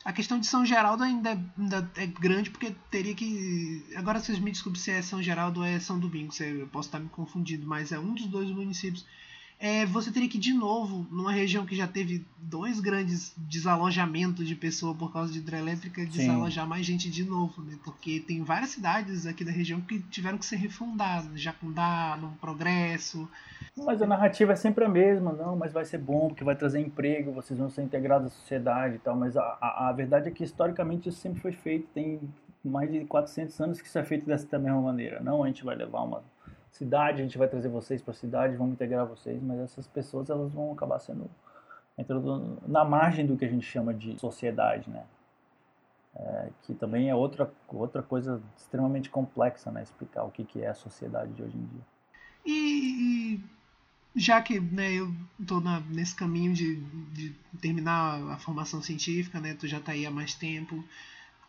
A 0.03 0.13
questão 0.13 0.39
de 0.39 0.47
São 0.47 0.65
Geraldo 0.65 1.03
ainda, 1.03 1.39
ainda 1.57 1.89
é 1.97 2.05
grande 2.05 2.49
porque 2.49 2.75
teria 2.89 3.13
que. 3.13 3.85
Agora 3.95 4.19
vocês 4.19 4.39
me 4.39 4.51
desculpem 4.51 4.81
se 4.81 4.91
é 4.91 5.01
São 5.01 5.21
Geraldo 5.21 5.61
ou 5.61 5.65
é 5.65 5.79
São 5.79 5.99
Domingos, 5.99 6.39
eu 6.39 6.67
posso 6.67 6.87
estar 6.87 6.99
me 6.99 7.09
confundindo, 7.09 7.67
mas 7.67 7.91
é 7.91 7.99
um 7.99 8.13
dos 8.13 8.27
dois 8.27 8.49
municípios 8.49 9.05
é, 9.59 9.85
você 9.87 10.11
teria 10.11 10.29
que 10.29 10.37
ir 10.37 10.41
de 10.41 10.53
novo 10.53 11.07
numa 11.09 11.31
região 11.31 11.65
que 11.65 11.75
já 11.75 11.87
teve 11.87 12.23
dois 12.37 12.79
grandes 12.79 13.33
desalojamentos 13.37 14.47
de 14.47 14.55
pessoa 14.55 14.93
por 14.93 15.11
causa 15.11 15.33
de 15.33 15.39
hidrelétrica, 15.39 16.05
desalojar 16.05 16.65
Sim. 16.65 16.69
mais 16.69 16.85
gente 16.85 17.09
de 17.09 17.23
novo, 17.23 17.63
né? 17.63 17.75
Porque 17.83 18.19
tem 18.19 18.43
várias 18.43 18.69
cidades 18.69 19.25
aqui 19.25 19.43
da 19.43 19.51
região 19.51 19.81
que 19.81 19.99
tiveram 19.99 20.37
que 20.37 20.45
ser 20.45 20.57
refundadas, 20.57 21.41
Jacundá, 21.41 22.17
no 22.21 22.29
Progresso. 22.33 23.27
Mas 23.75 23.99
a 23.99 24.05
narrativa 24.05 24.53
é 24.53 24.55
sempre 24.55 24.85
a 24.85 24.89
mesma, 24.89 25.33
não, 25.33 25.55
mas 25.55 25.73
vai 25.73 25.85
ser 25.85 25.97
bom 25.97 26.27
porque 26.27 26.43
vai 26.43 26.55
trazer 26.55 26.79
emprego, 26.79 27.31
vocês 27.31 27.57
vão 27.57 27.69
ser 27.69 27.81
integrados 27.81 28.27
à 28.27 28.29
sociedade 28.29 28.95
e 28.95 28.99
tal, 28.99 29.15
mas 29.15 29.35
a, 29.35 29.57
a, 29.59 29.89
a 29.89 29.91
verdade 29.91 30.27
é 30.27 30.31
que 30.31 30.43
historicamente 30.43 31.09
isso 31.09 31.19
sempre 31.19 31.41
foi 31.41 31.51
feito, 31.51 31.87
tem 31.95 32.19
mais 32.63 32.91
de 32.91 33.05
400 33.05 33.59
anos 33.59 33.81
que 33.81 33.87
isso 33.87 33.97
é 33.97 34.03
feito 34.03 34.25
dessa 34.25 34.59
mesma 34.59 34.81
maneira. 34.81 35.19
Não, 35.19 35.43
a 35.43 35.47
gente 35.47 35.63
vai 35.63 35.75
levar 35.75 36.01
uma 36.03 36.21
cidade, 36.71 37.21
a 37.21 37.23
gente 37.23 37.37
vai 37.37 37.47
trazer 37.47 37.69
vocês 37.69 38.01
para 38.01 38.11
a 38.11 38.15
cidade, 38.15 38.55
vamos 38.55 38.73
integrar 38.73 39.05
vocês, 39.05 39.41
mas 39.41 39.59
essas 39.59 39.87
pessoas 39.87 40.29
elas 40.29 40.53
vão 40.53 40.71
acabar 40.71 40.99
sendo 40.99 41.29
na 42.67 42.85
margem 42.85 43.25
do 43.25 43.35
que 43.35 43.45
a 43.45 43.49
gente 43.49 43.65
chama 43.65 43.93
de 43.93 44.19
sociedade, 44.19 44.89
né? 44.89 45.03
É, 46.15 46.49
que 46.63 46.73
também 46.73 47.09
é 47.09 47.15
outra, 47.15 47.51
outra 47.67 48.01
coisa 48.01 48.41
extremamente 48.55 49.09
complexa, 49.09 49.71
né? 49.71 49.81
Explicar 49.83 50.23
o 50.23 50.31
que, 50.31 50.43
que 50.43 50.61
é 50.61 50.67
a 50.67 50.73
sociedade 50.73 51.31
de 51.33 51.41
hoje 51.41 51.57
em 51.57 51.65
dia. 51.65 51.81
E, 52.45 53.35
e 53.35 54.19
já 54.19 54.41
que 54.41 54.59
né, 54.59 54.93
eu 54.93 55.11
estou 55.39 55.61
nesse 55.89 56.15
caminho 56.15 56.53
de, 56.53 56.75
de 57.13 57.35
terminar 57.61 58.21
a 58.31 58.37
formação 58.37 58.81
científica, 58.81 59.39
né? 59.39 59.55
Tu 59.55 59.67
já 59.67 59.77
está 59.77 59.91
aí 59.91 60.05
há 60.05 60.11
mais 60.11 60.35
tempo 60.35 60.83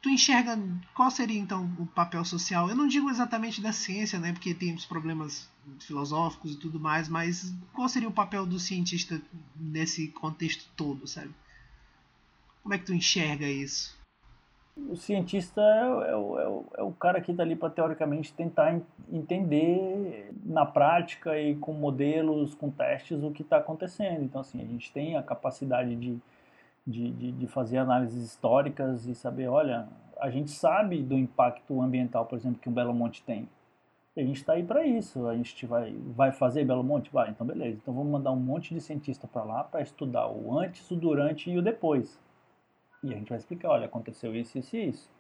tu 0.01 0.09
enxerga 0.09 0.59
qual 0.95 1.11
seria 1.11 1.39
então 1.39 1.71
o 1.79 1.87
papel 1.87 2.25
social? 2.25 2.69
Eu 2.69 2.77
não 2.77 2.87
digo 2.87 3.11
exatamente 3.11 3.61
da 3.61 3.73
ciência, 3.73 4.19
né, 4.19 4.33
porque 4.33 4.55
tem 4.55 4.75
os 4.75 4.85
problemas 4.85 5.51
filosóficos 5.81 6.55
e 6.55 6.59
tudo 6.59 6.81
mais, 6.81 7.09
mas 7.09 7.55
qual 7.73 7.89
seria 7.89 8.09
o 8.09 8.13
papel 8.13 8.47
do 8.47 8.59
cientista 8.59 9.21
nesse 9.57 10.09
contexto 10.09 10.71
todo, 10.77 11.07
sabe? 11.07 11.31
Como 12.63 12.75
é 12.75 12.79
que 12.79 12.87
tu 12.87 12.95
enxerga 12.95 13.47
isso? 13.47 13.99
O 14.77 14.95
cientista 14.95 15.61
é, 15.61 16.11
é, 16.11 16.13
é, 16.13 16.81
é 16.81 16.83
o 16.83 16.93
cara 16.93 17.21
que 17.21 17.33
está 17.33 17.43
ali 17.43 17.57
para 17.57 17.71
teoricamente 17.71 18.33
tentar 18.33 18.81
entender 19.13 20.31
na 20.45 20.65
prática 20.65 21.39
e 21.39 21.57
com 21.57 21.73
modelos, 21.73 22.55
com 22.55 22.71
testes 22.71 23.23
o 23.23 23.33
que 23.33 23.43
está 23.43 23.57
acontecendo. 23.57 24.23
Então 24.23 24.41
assim 24.41 24.63
a 24.63 24.65
gente 24.65 24.93
tem 24.93 25.17
a 25.17 25.23
capacidade 25.23 25.97
de 25.97 26.19
de, 26.89 27.11
de, 27.11 27.33
de, 27.33 27.47
fazer 27.47 27.77
análises 27.77 28.25
históricas 28.25 29.07
e 29.07 29.15
saber, 29.15 29.47
olha, 29.49 29.87
a 30.19 30.31
gente 30.31 30.51
sabe 30.51 31.03
do 31.03 31.19
impacto 31.19 31.83
ambiental, 31.83 32.25
por 32.25 32.37
exemplo, 32.37 32.59
que 32.59 32.69
o 32.69 32.73
Belo 32.73 32.95
Monte 32.95 33.23
tem. 33.23 33.47
E 34.17 34.21
a 34.21 34.25
gente 34.25 34.39
está 34.39 34.55
aí 34.55 34.65
para 34.65 34.85
isso. 34.87 35.29
A 35.29 35.37
gente 35.37 35.67
vai, 35.67 35.95
vai 36.17 36.33
fazer 36.33 36.65
Belo 36.65 36.83
Monte? 36.83 37.13
Vai, 37.13 37.31
então 37.31 37.47
beleza. 37.47 37.79
Então 37.81 37.93
vamos 37.93 38.11
mandar 38.11 38.33
um 38.33 38.37
monte 38.37 38.75
de 38.75 38.81
cientista 38.81 39.29
para 39.29 39.45
lá 39.45 39.63
para 39.63 39.83
estudar 39.83 40.29
o 40.29 40.59
antes, 40.59 40.91
o 40.91 40.97
durante 40.97 41.51
e 41.51 41.59
o 41.59 41.63
depois. 41.63 42.19
E 43.05 43.13
a 43.13 43.17
gente 43.17 43.29
vai 43.29 43.39
explicar, 43.39 43.69
olha, 43.69 43.87
aconteceu 43.87 44.35
isso, 44.35 44.59
isso 44.59 44.75
e 44.75 44.89
isso. 44.89 45.11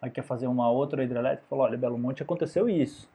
Aí 0.00 0.10
quer 0.10 0.22
fazer 0.22 0.46
uma 0.46 0.70
outra 0.70 1.02
hidrelétrica, 1.02 1.48
falou, 1.48 1.64
olha, 1.64 1.78
Belo 1.78 1.98
Monte 1.98 2.22
aconteceu 2.22 2.68
isso. 2.68 3.10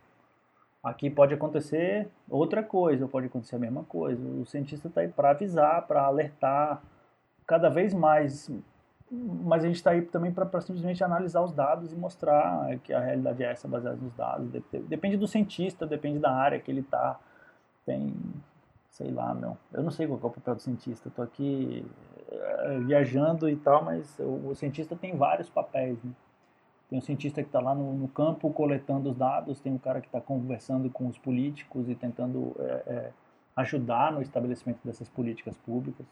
Aqui 0.83 1.11
pode 1.11 1.33
acontecer 1.33 2.09
outra 2.27 2.63
coisa, 2.63 3.05
ou 3.05 3.09
pode 3.09 3.27
acontecer 3.27 3.55
a 3.55 3.59
mesma 3.59 3.83
coisa. 3.83 4.27
O 4.27 4.45
cientista 4.47 4.87
está 4.87 5.01
aí 5.01 5.07
para 5.07 5.29
avisar, 5.29 5.85
para 5.85 6.01
alertar, 6.01 6.81
cada 7.51 7.69
vez 7.69 7.93
mais. 7.93 8.49
Mas 9.11 9.65
a 9.65 9.67
gente 9.67 9.75
está 9.75 9.91
aí 9.91 10.03
também 10.03 10.31
para 10.31 10.61
simplesmente 10.61 11.03
analisar 11.03 11.41
os 11.41 11.51
dados 11.51 11.91
e 11.91 11.95
mostrar 11.97 12.79
que 12.79 12.93
a 12.93 13.01
realidade 13.01 13.43
é 13.43 13.51
essa, 13.51 13.67
baseada 13.67 13.97
nos 13.97 14.13
dados. 14.13 14.47
Depende 14.87 15.17
do 15.17 15.27
cientista, 15.27 15.85
depende 15.85 16.17
da 16.17 16.31
área 16.31 16.61
que 16.61 16.71
ele 16.71 16.79
está. 16.79 17.19
Tem, 17.85 18.15
sei 18.89 19.11
lá, 19.11 19.33
meu. 19.33 19.57
Eu 19.73 19.83
não 19.83 19.91
sei 19.91 20.07
qual 20.07 20.17
é 20.23 20.25
o 20.25 20.29
papel 20.29 20.55
do 20.55 20.61
cientista. 20.61 21.09
Estou 21.09 21.25
aqui 21.25 21.85
é, 22.31 22.79
viajando 22.79 23.49
e 23.49 23.57
tal, 23.57 23.83
mas 23.83 24.17
o, 24.17 24.55
cientista 24.55 24.95
tem 24.95 25.17
vários 25.17 25.49
papéis. 25.49 26.01
Né? 26.01 26.11
Tem 26.89 26.99
o 26.99 27.01
cientista 27.01 27.41
que 27.41 27.49
está 27.49 27.59
lá 27.59 27.75
no, 27.75 27.93
no, 27.93 28.07
campo 28.07 28.49
coletando 28.53 29.09
os 29.09 29.17
dados, 29.17 29.59
tem 29.59 29.75
o 29.75 29.79
cara 29.79 29.99
que 29.99 30.07
está 30.07 30.21
conversando 30.21 30.89
com 30.89 31.05
os 31.05 31.17
políticos 31.17 31.89
e 31.89 31.95
tentando 31.95 32.55
é, 32.59 32.63
é, 32.87 33.11
ajudar 33.57 34.13
no 34.13 34.21
estabelecimento 34.21 34.79
dessas 34.85 35.09
políticas 35.09 35.57
públicas. 35.57 36.05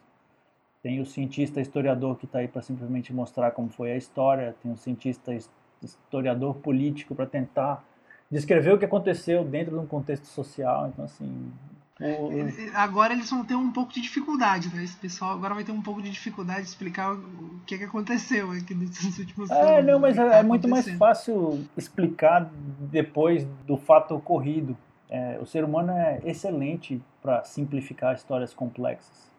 Tem 0.82 1.02
o 1.02 1.06
cientista 1.06 1.60
historiador 1.60 2.18
que 2.18 2.26
está 2.26 2.40
aí 2.40 2.48
para 2.48 2.62
simplesmente 2.62 3.14
mostrar 3.14 3.52
como 3.52 3.70
foi 3.70 3.92
a 3.92 3.98
história. 3.98 4.56
Tem 4.64 4.72
o 4.72 4.78
cientista 4.78 5.36
historiador 5.82 6.56
político 6.56 7.14
para 7.14 7.26
tentar 7.26 7.84
descrever 8.32 8.74
o 8.74 8.80
que 8.80 8.86
aconteceu 8.86 9.44
dentro 9.44 9.78
de 9.78 9.84
um 9.84 9.88
contexto 9.88 10.26
social. 10.26 10.88
Então, 10.88 11.06
assim. 11.06 11.52
O... 12.00 12.78
Agora 12.78 13.12
eles 13.12 13.30
vão 13.30 13.44
ter 13.44 13.56
um 13.56 13.74
pouco 13.74 13.92
de 13.92 14.00
dificuldade, 14.00 14.74
né? 14.74 14.86
Esse 14.86 14.96
pessoal 14.96 15.32
agora 15.34 15.54
vai 15.54 15.66
ter 15.66 15.74
um 15.74 15.82
pouco 15.82 16.02
de 16.02 16.10
dificuldade 16.10 16.62
de 16.62 16.70
explicar 16.70 17.14
o 17.14 17.60
que, 17.66 17.78
que 17.78 17.84
aconteceu 17.84 18.52
aqui 18.52 18.74
nesses 18.74 19.18
últimos 19.20 19.52
é, 19.52 19.54
anos. 19.54 19.70
É, 19.70 19.82
não, 19.84 20.00
mas 20.00 20.18
é, 20.18 20.30
tá 20.30 20.36
é 20.38 20.44
muito 20.44 20.66
mais 20.66 20.90
fácil 20.92 21.66
explicar 21.76 22.50
depois 22.80 23.46
do 23.68 23.76
fato 23.76 24.16
ocorrido. 24.16 24.78
É, 25.10 25.40
o 25.42 25.46
ser 25.46 25.66
humano 25.66 25.92
é 25.92 26.22
excelente 26.24 27.02
para 27.22 27.44
simplificar 27.44 28.16
histórias 28.16 28.54
complexas. 28.54 29.30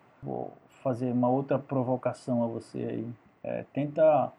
Fazer 0.82 1.12
uma 1.12 1.28
outra 1.28 1.58
provocação 1.58 2.42
a 2.42 2.46
você 2.46 2.78
aí. 2.78 3.08
É, 3.42 3.64
tenta 3.72 4.32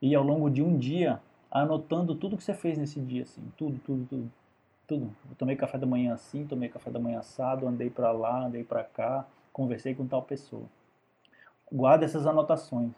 ir 0.00 0.14
ao 0.14 0.22
longo 0.22 0.50
de 0.50 0.62
um 0.62 0.76
dia 0.76 1.20
anotando 1.50 2.14
tudo 2.14 2.36
que 2.36 2.44
você 2.44 2.54
fez 2.54 2.78
nesse 2.78 3.00
dia, 3.00 3.22
assim, 3.22 3.42
tudo, 3.56 3.78
tudo, 3.84 4.06
tudo, 4.06 4.32
tudo. 4.86 5.16
Eu 5.30 5.36
tomei 5.36 5.56
café 5.56 5.78
da 5.78 5.86
manhã 5.86 6.14
assim, 6.14 6.46
tomei 6.46 6.68
café 6.68 6.90
da 6.90 6.98
manhã 6.98 7.18
assado, 7.18 7.66
andei 7.66 7.90
para 7.90 8.10
lá, 8.12 8.46
andei 8.46 8.64
para 8.64 8.84
cá, 8.84 9.26
conversei 9.52 9.94
com 9.94 10.06
tal 10.06 10.22
pessoa. 10.22 10.64
Guarda 11.70 12.04
essas 12.04 12.26
anotações. 12.26 12.90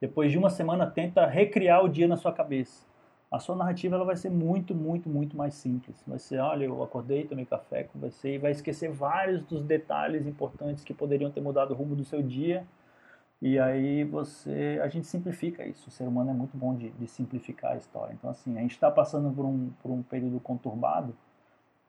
Depois 0.00 0.32
de 0.32 0.38
uma 0.38 0.50
semana, 0.50 0.86
tenta 0.86 1.26
recriar 1.26 1.84
o 1.84 1.88
dia 1.88 2.08
na 2.08 2.16
sua 2.16 2.32
cabeça 2.32 2.91
a 3.32 3.38
sua 3.38 3.56
narrativa 3.56 3.96
ela 3.96 4.04
vai 4.04 4.14
ser 4.14 4.28
muito, 4.28 4.74
muito, 4.74 5.08
muito 5.08 5.34
mais 5.34 5.54
simples. 5.54 6.04
Vai 6.06 6.18
ser, 6.18 6.38
olha, 6.38 6.66
eu 6.66 6.82
acordei, 6.82 7.24
tomei 7.24 7.46
café, 7.46 7.84
conversei, 7.84 8.38
vai 8.38 8.50
esquecer 8.50 8.90
vários 8.90 9.42
dos 9.44 9.64
detalhes 9.64 10.26
importantes 10.26 10.84
que 10.84 10.92
poderiam 10.92 11.30
ter 11.30 11.40
mudado 11.40 11.70
o 11.70 11.74
rumo 11.74 11.96
do 11.96 12.04
seu 12.04 12.22
dia. 12.22 12.66
E 13.40 13.58
aí 13.58 14.04
você, 14.04 14.78
a 14.82 14.88
gente 14.88 15.06
simplifica 15.06 15.66
isso. 15.66 15.88
O 15.88 15.90
ser 15.90 16.06
humano 16.06 16.30
é 16.30 16.34
muito 16.34 16.54
bom 16.58 16.76
de, 16.76 16.90
de 16.90 17.06
simplificar 17.06 17.72
a 17.72 17.76
história. 17.76 18.12
Então 18.12 18.28
assim, 18.28 18.58
a 18.58 18.60
gente 18.60 18.72
está 18.72 18.90
passando 18.90 19.34
por 19.34 19.46
um, 19.46 19.70
por 19.82 19.90
um 19.90 20.02
período 20.02 20.38
conturbado, 20.38 21.16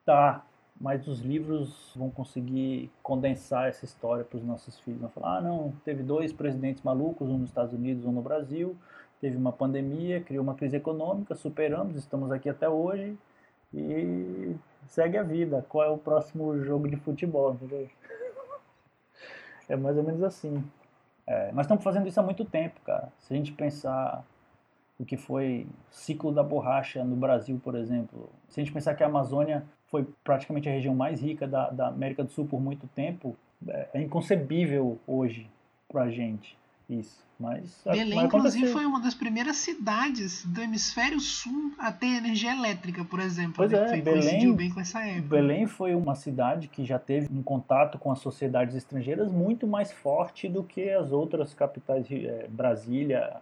tá? 0.06 0.46
Mas 0.80 1.10
os 1.10 1.20
livros 1.20 1.92
vão 1.94 2.10
conseguir 2.10 2.90
condensar 3.04 3.68
essa 3.68 3.84
história 3.84 4.24
para 4.24 4.38
os 4.38 4.44
nossos 4.46 4.80
filhos. 4.80 5.02
Vão 5.02 5.10
falar, 5.10 5.40
ah, 5.40 5.42
não, 5.42 5.74
teve 5.84 6.04
dois 6.04 6.32
presidentes 6.32 6.82
malucos, 6.84 7.28
um 7.30 7.38
nos 7.38 7.50
Estados 7.50 7.74
Unidos, 7.74 8.06
um 8.06 8.14
no 8.14 8.22
Brasil 8.22 8.78
teve 9.24 9.38
uma 9.38 9.54
pandemia, 9.54 10.20
criou 10.20 10.44
uma 10.44 10.54
crise 10.54 10.76
econômica, 10.76 11.34
superamos, 11.34 11.96
estamos 11.96 12.30
aqui 12.30 12.50
até 12.50 12.68
hoje 12.68 13.18
e 13.74 14.54
segue 14.90 15.18
a 15.18 15.24
vida. 15.24 15.66
Qual 15.70 15.82
é 15.82 15.90
o 15.90 15.98
próximo 15.98 16.60
jogo 16.62 16.90
de 16.90 16.98
futebol? 16.98 17.58
É 19.70 19.78
mais 19.78 19.96
ou 19.96 20.04
menos 20.04 20.22
assim. 20.22 20.62
É, 21.26 21.50
nós 21.54 21.66
estamos 21.66 21.82
fazendo 21.86 22.06
isso 22.06 22.20
há 22.20 22.24
muito 22.24 22.44
tempo, 22.44 22.82
cara. 22.82 23.08
Se 23.18 23.34
a 23.34 23.38
gente 23.38 23.54
pensar 23.54 24.22
o 25.00 25.06
que 25.06 25.16
foi 25.16 25.66
ciclo 25.90 26.34
da 26.34 26.44
borracha 26.44 27.02
no 27.02 27.16
Brasil, 27.16 27.58
por 27.64 27.74
exemplo, 27.74 28.30
se 28.50 28.60
a 28.60 28.64
gente 28.64 28.74
pensar 28.74 28.94
que 28.94 29.04
a 29.04 29.08
Amazônia 29.08 29.64
foi 29.88 30.06
praticamente 30.22 30.68
a 30.68 30.72
região 30.74 30.94
mais 30.94 31.22
rica 31.22 31.48
da, 31.48 31.70
da 31.70 31.88
América 31.88 32.26
do 32.26 32.30
Sul 32.30 32.46
por 32.46 32.60
muito 32.60 32.86
tempo, 32.88 33.38
é, 33.66 33.88
é 33.94 34.02
inconcebível 34.02 35.00
hoje 35.08 35.50
para 35.88 36.04
a 36.04 36.10
gente 36.10 36.58
isso. 36.90 37.24
Mas, 37.40 37.82
Belém, 37.84 38.24
inclusive, 38.24 38.68
foi 38.68 38.86
uma 38.86 39.02
das 39.02 39.14
primeiras 39.14 39.58
cidades 39.58 40.46
do 40.46 40.62
hemisfério 40.62 41.20
sul 41.20 41.74
a 41.78 41.92
ter 41.92 42.18
energia 42.18 42.56
elétrica, 42.56 43.04
por 43.04 43.20
exemplo. 43.20 43.56
Pois 43.58 43.72
né? 43.72 43.84
é, 43.84 43.90
foi, 43.90 44.02
Belém, 44.02 44.56
bem 44.56 44.70
com 44.70 44.80
essa 44.80 45.06
época. 45.06 45.36
Belém 45.36 45.66
foi 45.66 45.96
uma 45.96 46.16
cidade 46.16 46.68
que 46.68 46.86
já 46.86 47.00
teve 47.00 47.28
um 47.34 47.44
contato 47.44 47.98
com 47.98 48.12
as 48.12 48.20
sociedades 48.20 48.76
estrangeiras 48.76 49.32
muito 49.32 49.68
mais 49.68 49.92
forte 49.92 50.48
do 50.48 50.64
que 50.64 50.90
as 50.90 51.12
outras 51.12 51.54
capitais, 51.54 52.06
é, 52.10 52.48
Brasília 52.50 53.42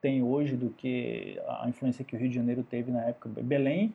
tem 0.00 0.22
hoje, 0.22 0.56
do 0.56 0.70
que 0.70 1.40
a 1.46 1.68
influência 1.68 2.04
que 2.04 2.16
o 2.16 2.18
Rio 2.18 2.28
de 2.28 2.34
Janeiro 2.34 2.62
teve 2.62 2.90
na 2.90 3.02
época. 3.04 3.28
Belém 3.42 3.92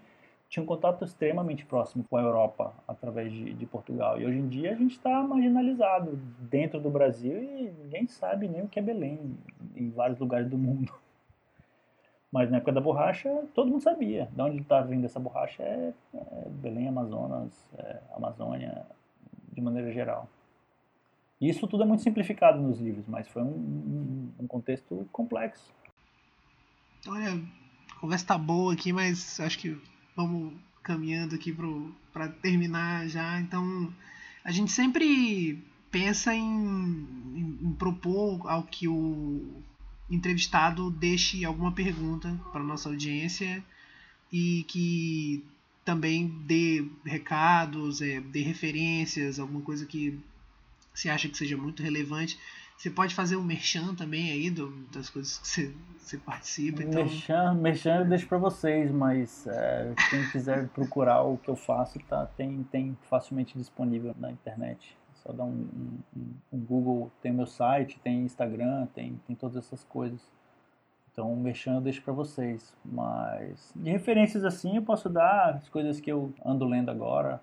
tinha 0.53 0.61
um 0.61 0.67
contato 0.67 1.03
extremamente 1.03 1.65
próximo 1.65 2.03
com 2.07 2.15
a 2.15 2.21
Europa 2.21 2.75
através 2.87 3.33
de, 3.33 3.55
de 3.55 3.65
Portugal. 3.65 4.21
E 4.21 4.25
hoje 4.27 4.37
em 4.37 4.47
dia 4.47 4.71
a 4.71 4.75
gente 4.75 4.91
está 4.91 5.23
marginalizado 5.23 6.15
dentro 6.41 6.79
do 6.79 6.91
Brasil 6.91 7.41
e 7.43 7.71
ninguém 7.71 8.05
sabe 8.05 8.47
nem 8.47 8.61
o 8.61 8.67
que 8.67 8.77
é 8.77 8.81
Belém 8.83 9.35
em 9.75 9.89
vários 9.89 10.19
lugares 10.19 10.47
do 10.47 10.55
mundo. 10.55 10.93
Mas 12.31 12.51
na 12.51 12.57
época 12.57 12.71
da 12.71 12.79
borracha, 12.79 13.29
todo 13.55 13.71
mundo 13.71 13.81
sabia. 13.81 14.29
De 14.31 14.41
onde 14.43 14.61
está 14.61 14.79
vindo 14.81 15.05
essa 15.05 15.19
borracha 15.19 15.63
é, 15.63 15.91
é 16.13 16.49
Belém, 16.49 16.87
Amazonas, 16.87 17.51
é 17.75 17.99
Amazônia, 18.15 18.85
de 19.53 19.59
maneira 19.59 19.91
geral. 19.91 20.29
Isso 21.41 21.65
tudo 21.65 21.81
é 21.81 21.85
muito 21.87 22.03
simplificado 22.03 22.61
nos 22.61 22.79
livros, 22.79 23.07
mas 23.07 23.27
foi 23.27 23.41
um, 23.41 23.47
um, 23.47 24.31
um 24.41 24.47
contexto 24.47 25.07
complexo. 25.11 25.73
Olha, 27.07 27.41
a 27.91 27.99
conversa 27.99 28.27
tá 28.27 28.37
boa 28.37 28.73
aqui, 28.73 28.93
mas 28.93 29.39
acho 29.39 29.57
que 29.57 29.92
vamos 30.15 30.53
caminhando 30.81 31.35
aqui 31.35 31.55
para 32.11 32.27
terminar 32.27 33.07
já. 33.07 33.39
Então, 33.39 33.93
a 34.43 34.51
gente 34.51 34.71
sempre 34.71 35.63
pensa 35.91 36.33
em, 36.33 36.43
em, 36.43 37.59
em, 37.61 37.73
propor 37.73 38.49
ao 38.49 38.63
que 38.63 38.87
o 38.87 39.61
entrevistado 40.09 40.89
deixe 40.91 41.45
alguma 41.45 41.71
pergunta 41.71 42.39
para 42.51 42.63
nossa 42.63 42.89
audiência 42.89 43.63
e 44.31 44.65
que 44.67 45.43
também 45.85 46.27
dê 46.45 46.85
recados, 47.05 48.01
é, 48.01 48.19
dê 48.19 48.41
referências, 48.41 49.39
alguma 49.39 49.61
coisa 49.61 49.85
que 49.85 50.19
você 50.93 51.09
acha 51.09 51.27
que 51.27 51.37
seja 51.37 51.57
muito 51.57 51.81
relevante. 51.83 52.37
Você 52.83 52.89
pode 52.89 53.15
fazer 53.15 53.37
um 53.37 53.43
merchan 53.45 53.95
também 53.95 54.29
aí 54.29 54.49
do, 54.49 54.69
das 54.91 55.09
coisas 55.09 55.37
que 55.37 55.47
você, 55.47 55.73
você 55.97 56.17
participa. 56.17 56.83
Então... 56.83 57.01
Merchan, 57.01 57.53
merchan 57.53 57.99
eu 57.99 58.05
deixo 58.05 58.27
para 58.27 58.37
vocês, 58.37 58.91
mas 58.91 59.47
é, 59.47 59.93
quem 60.09 60.29
quiser 60.31 60.67
procurar 60.67 61.21
o 61.21 61.37
que 61.37 61.49
eu 61.49 61.55
faço, 61.55 61.97
tá, 62.09 62.25
tem, 62.35 62.61
tem 62.63 62.97
facilmente 63.03 63.57
disponível 63.57 64.13
na 64.19 64.29
internet. 64.29 64.97
Só 65.13 65.31
dá 65.31 65.45
um, 65.45 65.65
um, 66.13 66.33
um 66.51 66.59
Google, 66.59 67.09
tem 67.21 67.31
meu 67.31 67.47
site, 67.47 67.97
tem 68.03 68.25
Instagram, 68.25 68.85
tem, 68.87 69.17
tem 69.25 69.33
todas 69.33 69.55
essas 69.55 69.85
coisas. 69.85 70.19
Então, 71.09 71.31
o 71.31 71.37
merchan 71.37 71.75
eu 71.75 71.81
deixo 71.81 72.01
para 72.01 72.11
vocês. 72.11 72.75
Mas 72.83 73.71
de 73.73 73.91
referências 73.91 74.43
assim, 74.43 74.75
eu 74.75 74.81
posso 74.81 75.07
dar 75.07 75.51
as 75.51 75.69
coisas 75.69 76.01
que 76.01 76.11
eu 76.11 76.33
ando 76.45 76.65
lendo 76.65 76.91
agora. 76.91 77.41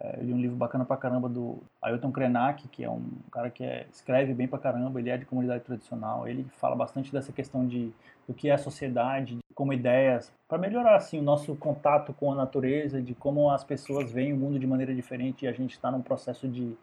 É, 0.00 0.20
li 0.20 0.32
um 0.32 0.40
livro 0.40 0.56
bacana 0.56 0.84
pra 0.84 0.96
caramba 0.96 1.28
do 1.28 1.58
Ailton 1.82 2.12
Krenak, 2.12 2.68
que 2.68 2.84
é 2.84 2.90
um 2.90 3.04
cara 3.32 3.50
que 3.50 3.64
é, 3.64 3.86
escreve 3.92 4.32
bem 4.32 4.46
pra 4.46 4.58
caramba, 4.58 5.00
ele 5.00 5.10
é 5.10 5.16
de 5.16 5.24
comunidade 5.24 5.64
tradicional, 5.64 6.28
ele 6.28 6.44
fala 6.58 6.76
bastante 6.76 7.10
dessa 7.12 7.32
questão 7.32 7.66
de 7.66 7.92
do 8.28 8.34
que 8.34 8.50
é 8.50 8.52
a 8.52 8.58
sociedade, 8.58 9.38
como 9.54 9.72
ideias, 9.72 10.30
para 10.46 10.58
melhorar 10.58 10.96
assim 10.96 11.18
o 11.18 11.22
nosso 11.22 11.56
contato 11.56 12.12
com 12.12 12.30
a 12.30 12.34
natureza, 12.34 13.00
de 13.00 13.14
como 13.14 13.50
as 13.50 13.64
pessoas 13.64 14.12
veem 14.12 14.34
o 14.34 14.36
mundo 14.36 14.58
de 14.58 14.66
maneira 14.66 14.94
diferente 14.94 15.46
e 15.46 15.48
a 15.48 15.52
gente 15.52 15.72
está 15.72 15.90
num 15.90 16.02
processo 16.02 16.46
de 16.46 16.76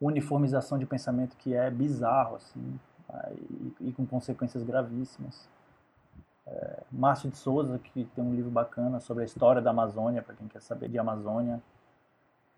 uniformização 0.00 0.76
de 0.76 0.84
pensamento 0.84 1.36
que 1.36 1.54
é 1.54 1.70
bizarro 1.70 2.34
assim 2.34 2.78
e, 3.50 3.88
e 3.88 3.92
com 3.92 4.04
consequências 4.04 4.62
gravíssimas. 4.64 5.48
É, 6.46 6.82
Márcio 6.90 7.30
de 7.30 7.36
Souza, 7.36 7.78
que 7.78 8.04
tem 8.04 8.24
um 8.24 8.34
livro 8.34 8.50
bacana 8.50 8.98
sobre 8.98 9.22
a 9.22 9.26
história 9.26 9.62
da 9.62 9.70
Amazônia, 9.70 10.20
para 10.20 10.34
quem 10.34 10.48
quer 10.48 10.60
saber 10.60 10.88
de 10.88 10.98
Amazônia. 10.98 11.62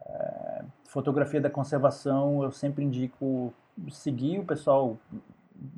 É, 0.07 0.65
fotografia 0.87 1.41
da 1.41 1.51
conservação, 1.51 2.43
eu 2.43 2.53
sempre 2.53 2.85
indico 2.85 3.53
seguir 3.91 4.39
o 4.39 4.45
pessoal, 4.45 4.97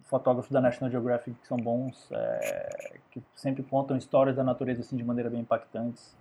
fotógrafos 0.03 0.51
da 0.51 0.61
National 0.61 0.91
Geographic 0.91 1.39
que 1.39 1.47
são 1.47 1.57
bons, 1.57 2.11
é, 2.13 2.99
que 3.11 3.23
sempre 3.35 3.63
contam 3.63 3.97
histórias 3.97 4.37
da 4.37 4.45
natureza 4.45 4.81
assim 4.81 4.97
de 4.97 5.05
maneira 5.05 5.31
bem 5.31 5.41
impactantes. 5.41 6.17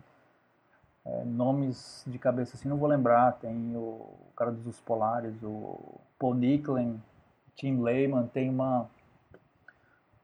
É, 1.06 1.24
nomes 1.24 2.04
de 2.08 2.18
cabeça 2.18 2.56
assim 2.56 2.68
não 2.68 2.78
vou 2.78 2.88
lembrar, 2.88 3.34
tem 3.34 3.76
o, 3.76 3.80
o 3.80 4.34
cara 4.36 4.52
dos 4.52 4.66
Ursos 4.66 4.82
Polares, 4.82 5.36
o 5.44 6.00
Paul 6.18 6.34
Nicklin, 6.34 7.02
Tim 7.56 7.82
Lehman, 7.82 8.28
tem 8.28 8.50
uma 8.50 8.90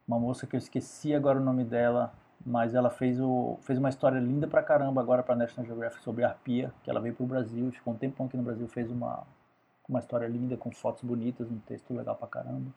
uma 0.07 0.19
moça 0.19 0.45
que 0.45 0.55
eu 0.55 0.57
esqueci 0.57 1.15
agora 1.15 1.39
o 1.39 1.43
nome 1.43 1.63
dela, 1.63 2.13
mas 2.45 2.73
ela 2.73 2.89
fez, 2.89 3.19
o, 3.19 3.57
fez 3.61 3.77
uma 3.77 3.89
história 3.89 4.19
linda 4.19 4.47
pra 4.47 4.63
caramba 4.63 5.01
agora 5.01 5.21
pra 5.21 5.35
National 5.35 5.65
Geographic 5.65 6.03
sobre 6.03 6.23
a 6.23 6.29
arpia, 6.29 6.73
que 6.83 6.89
ela 6.89 6.99
veio 6.99 7.15
pro 7.15 7.25
Brasil 7.25 7.71
ficou 7.71 7.93
um 7.93 7.97
tempão 7.97 8.25
aqui 8.25 8.37
no 8.37 8.43
Brasil, 8.43 8.67
fez 8.67 8.89
uma, 8.89 9.23
uma 9.87 9.99
história 9.99 10.27
linda 10.27 10.57
com 10.57 10.71
fotos 10.71 11.03
bonitas, 11.03 11.49
um 11.49 11.59
texto 11.59 11.93
legal 11.93 12.15
pra 12.15 12.27
caramba. 12.27 12.71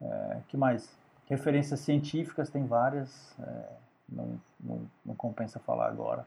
É, 0.00 0.38
que 0.48 0.56
mais? 0.56 0.96
Referências 1.28 1.80
científicas 1.80 2.50
tem 2.50 2.66
várias, 2.66 3.34
é, 3.40 3.68
não, 4.08 4.40
não, 4.60 4.80
não, 5.04 5.14
compensa 5.14 5.58
falar 5.58 5.88
agora. 5.88 6.26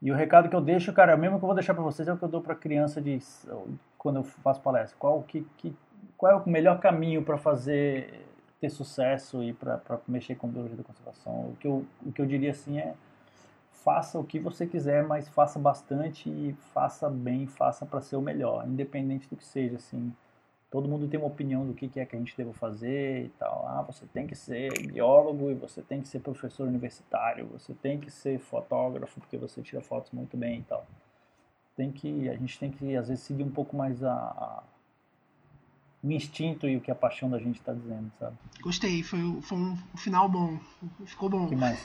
E 0.00 0.10
o 0.10 0.14
recado 0.14 0.48
que 0.48 0.56
eu 0.56 0.60
deixo, 0.60 0.92
cara, 0.92 1.12
é 1.12 1.14
o 1.14 1.18
mesmo 1.18 1.38
que 1.38 1.44
eu 1.44 1.48
vou 1.48 1.54
deixar 1.54 1.74
para 1.74 1.82
vocês 1.82 2.08
é 2.08 2.12
o 2.12 2.16
que 2.16 2.24
eu 2.24 2.28
dou 2.28 2.40
para 2.40 2.54
criança 2.54 3.02
de 3.02 3.20
quando 3.98 4.16
eu 4.16 4.24
faço 4.24 4.60
palestra. 4.60 4.96
Qual 4.98 5.22
que, 5.22 5.42
que 5.58 5.76
qual 6.16 6.32
é 6.32 6.36
o 6.36 6.48
melhor 6.48 6.80
caminho 6.80 7.22
para 7.22 7.36
fazer 7.36 8.26
ter 8.60 8.70
sucesso 8.70 9.42
e 9.42 9.52
para 9.52 9.80
mexer 10.06 10.34
com 10.34 10.48
biologia 10.48 10.76
da 10.76 10.84
conservação. 10.84 11.50
O 11.50 11.56
que, 11.58 11.66
eu, 11.66 11.84
o 12.04 12.12
que 12.12 12.20
eu 12.20 12.26
diria 12.26 12.50
assim 12.50 12.78
é 12.78 12.94
faça 13.82 14.18
o 14.18 14.24
que 14.24 14.38
você 14.38 14.66
quiser, 14.66 15.02
mas 15.02 15.28
faça 15.28 15.58
bastante 15.58 16.28
e 16.28 16.54
faça 16.74 17.08
bem, 17.08 17.46
faça 17.46 17.86
para 17.86 18.00
ser 18.00 18.16
o 18.16 18.20
melhor, 18.22 18.66
independente 18.68 19.28
do 19.28 19.36
que 19.36 19.44
seja, 19.44 19.76
assim. 19.76 20.12
Todo 20.70 20.88
mundo 20.88 21.08
tem 21.08 21.18
uma 21.18 21.26
opinião 21.26 21.66
do 21.66 21.74
que 21.74 21.90
é 21.98 22.06
que 22.06 22.14
a 22.14 22.18
gente 22.18 22.36
deve 22.36 22.52
fazer 22.52 23.24
e 23.24 23.28
tal. 23.30 23.66
Ah, 23.66 23.82
você 23.82 24.06
tem 24.06 24.26
que 24.26 24.36
ser 24.36 24.70
biólogo 24.86 25.50
e 25.50 25.54
você 25.54 25.82
tem 25.82 26.00
que 26.00 26.06
ser 26.06 26.20
professor 26.20 26.68
universitário, 26.68 27.46
você 27.46 27.74
tem 27.74 27.98
que 27.98 28.10
ser 28.10 28.38
fotógrafo 28.38 29.18
porque 29.20 29.36
você 29.36 29.62
tira 29.62 29.82
fotos 29.82 30.12
muito 30.12 30.36
bem 30.36 30.60
e 30.60 30.62
tal. 30.62 30.86
Tem 31.74 31.90
que, 31.90 32.28
a 32.28 32.36
gente 32.36 32.58
tem 32.58 32.70
que 32.70 32.96
às 32.96 33.08
vezes 33.08 33.24
seguir 33.24 33.42
um 33.42 33.50
pouco 33.50 33.76
mais 33.76 34.04
a, 34.04 34.12
a 34.12 34.62
o 36.02 36.10
instinto 36.10 36.66
e 36.66 36.76
o 36.76 36.80
que 36.80 36.90
a 36.90 36.94
paixão 36.94 37.28
da 37.28 37.38
gente 37.38 37.58
está 37.58 37.72
dizendo, 37.72 38.10
sabe? 38.18 38.36
Gostei, 38.62 39.02
foi, 39.02 39.20
foi 39.42 39.58
um 39.58 39.76
final 39.96 40.28
bom, 40.28 40.58
ficou 41.04 41.28
bom. 41.28 41.48
que 41.48 41.56
mais? 41.56 41.78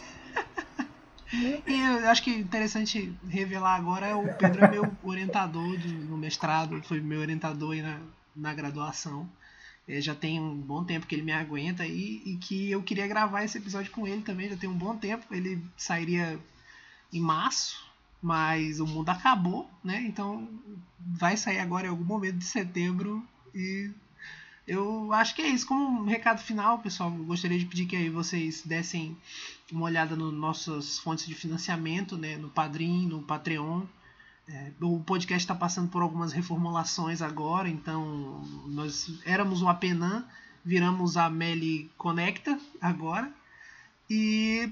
e 1.34 2.02
eu 2.04 2.10
acho 2.10 2.24
que 2.24 2.32
é 2.32 2.38
interessante 2.38 3.14
revelar 3.28 3.76
agora, 3.76 4.18
o 4.18 4.34
Pedro 4.36 4.64
é 4.64 4.72
meu 4.72 4.92
orientador 5.04 5.78
de, 5.78 5.94
no 5.94 6.18
mestrado, 6.18 6.82
foi 6.84 7.02
meu 7.02 7.20
orientador 7.20 7.74
aí 7.74 7.82
na, 7.82 8.00
na 8.36 8.54
graduação. 8.54 9.30
É, 9.88 10.02
já 10.02 10.16
tem 10.16 10.40
um 10.40 10.56
bom 10.56 10.84
tempo 10.84 11.06
que 11.06 11.14
ele 11.14 11.22
me 11.22 11.32
aguenta 11.32 11.86
e, 11.86 12.22
e 12.26 12.38
que 12.38 12.72
eu 12.72 12.82
queria 12.82 13.08
gravar 13.08 13.44
esse 13.44 13.58
episódio 13.58 13.92
com 13.92 14.08
ele 14.08 14.22
também, 14.22 14.50
já 14.50 14.58
tem 14.58 14.70
um 14.70 14.78
bom 14.78 14.96
tempo. 14.96 15.26
Ele 15.30 15.62
sairia 15.78 16.40
em 17.14 17.20
março, 17.20 17.86
mas 18.22 18.80
o 18.80 18.88
mundo 18.88 19.10
acabou, 19.10 19.70
né? 19.84 20.02
Então 20.08 20.48
vai 20.98 21.38
sair 21.38 21.60
agora 21.60 21.86
em 21.86 21.90
algum 21.90 22.04
momento 22.04 22.38
de 22.38 22.46
setembro 22.46 23.24
e 23.54 23.92
eu 24.68 25.14
acho 25.14 25.36
que 25.36 25.42
é 25.42 25.48
isso. 25.48 25.68
Como 25.68 26.02
um 26.02 26.06
recado 26.06 26.42
final, 26.42 26.80
pessoal, 26.80 27.12
gostaria 27.12 27.58
de 27.60 27.66
pedir 27.66 27.86
que 27.86 28.10
vocês 28.10 28.64
dessem 28.64 29.16
uma 29.72 29.86
olhada 29.86 30.16
nas 30.16 30.34
nossas 30.34 31.00
fontes 31.00 31.26
de 31.28 31.36
financiamento, 31.36 32.18
né, 32.18 32.38
no 32.38 32.50
Padrim, 32.50 33.08
no 33.08 33.22
Patreon. 33.22 33.84
É, 34.48 34.72
o 34.80 35.00
podcast 35.00 35.44
está 35.44 35.56
passando 35.56 35.90
por 35.90 36.04
algumas 36.04 36.32
reformulações 36.32 37.22
agora, 37.22 37.68
então 37.68 38.44
nós 38.68 39.12
éramos 39.26 39.64
o 39.64 39.68
Apenan, 39.68 40.24
viramos 40.64 41.18
a 41.18 41.30
Meli 41.30 41.90
Conecta 41.98 42.60
agora. 42.80 43.32
E 44.08 44.72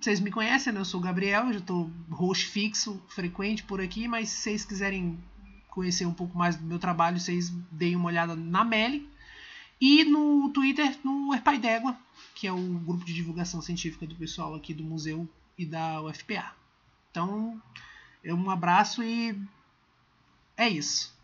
vocês 0.00 0.20
me 0.20 0.30
conhecem, 0.30 0.72
né? 0.72 0.80
eu 0.80 0.84
sou 0.84 1.00
o 1.00 1.02
Gabriel, 1.02 1.46
eu 1.46 1.54
já 1.54 1.58
estou 1.58 1.90
host 2.08 2.46
fixo, 2.46 3.02
frequente 3.08 3.64
por 3.64 3.80
aqui, 3.80 4.06
mas 4.06 4.28
se 4.28 4.42
vocês 4.42 4.64
quiserem 4.64 5.18
conhecer 5.68 6.06
um 6.06 6.14
pouco 6.14 6.36
mais 6.38 6.54
do 6.54 6.64
meu 6.64 6.78
trabalho, 6.78 7.18
vocês 7.18 7.50
deem 7.70 7.96
uma 7.96 8.08
olhada 8.08 8.36
na 8.36 8.64
Meli. 8.64 9.09
E 9.80 10.04
no 10.04 10.50
Twitter, 10.50 10.98
no 11.02 11.32
Herpai 11.32 11.58
d'Égua, 11.58 11.96
que 12.34 12.46
é 12.46 12.52
o 12.52 12.56
grupo 12.56 13.04
de 13.04 13.14
divulgação 13.14 13.62
científica 13.62 14.06
do 14.06 14.14
pessoal 14.14 14.54
aqui 14.54 14.74
do 14.74 14.84
museu 14.84 15.26
e 15.56 15.64
da 15.64 16.02
UFPA. 16.02 16.52
Então, 17.10 17.60
um 18.24 18.50
abraço 18.50 19.02
e 19.02 19.34
é 20.56 20.68
isso. 20.68 21.18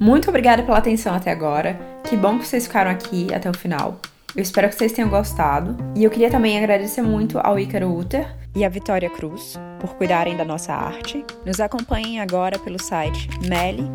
Muito 0.00 0.28
obrigada 0.28 0.62
pela 0.62 0.78
atenção 0.78 1.14
até 1.14 1.32
agora. 1.32 1.78
Que 2.08 2.16
bom 2.16 2.38
que 2.38 2.46
vocês 2.46 2.66
ficaram 2.66 2.90
aqui 2.90 3.34
até 3.34 3.50
o 3.50 3.54
final. 3.54 4.00
Eu 4.38 4.42
espero 4.42 4.68
que 4.68 4.76
vocês 4.76 4.92
tenham 4.92 5.10
gostado. 5.10 5.76
E 5.96 6.04
eu 6.04 6.10
queria 6.12 6.30
também 6.30 6.56
agradecer 6.56 7.02
muito 7.02 7.40
ao 7.42 7.58
Ícaro 7.58 7.92
Uter 7.92 8.36
e 8.54 8.64
à 8.64 8.68
Vitória 8.68 9.10
Cruz 9.10 9.58
por 9.80 9.96
cuidarem 9.96 10.36
da 10.36 10.44
nossa 10.44 10.72
arte. 10.72 11.24
Nos 11.44 11.58
acompanhem 11.58 12.20
agora 12.20 12.56
pelo 12.56 12.80
site 12.80 13.28
meli-bis.org 13.48 13.88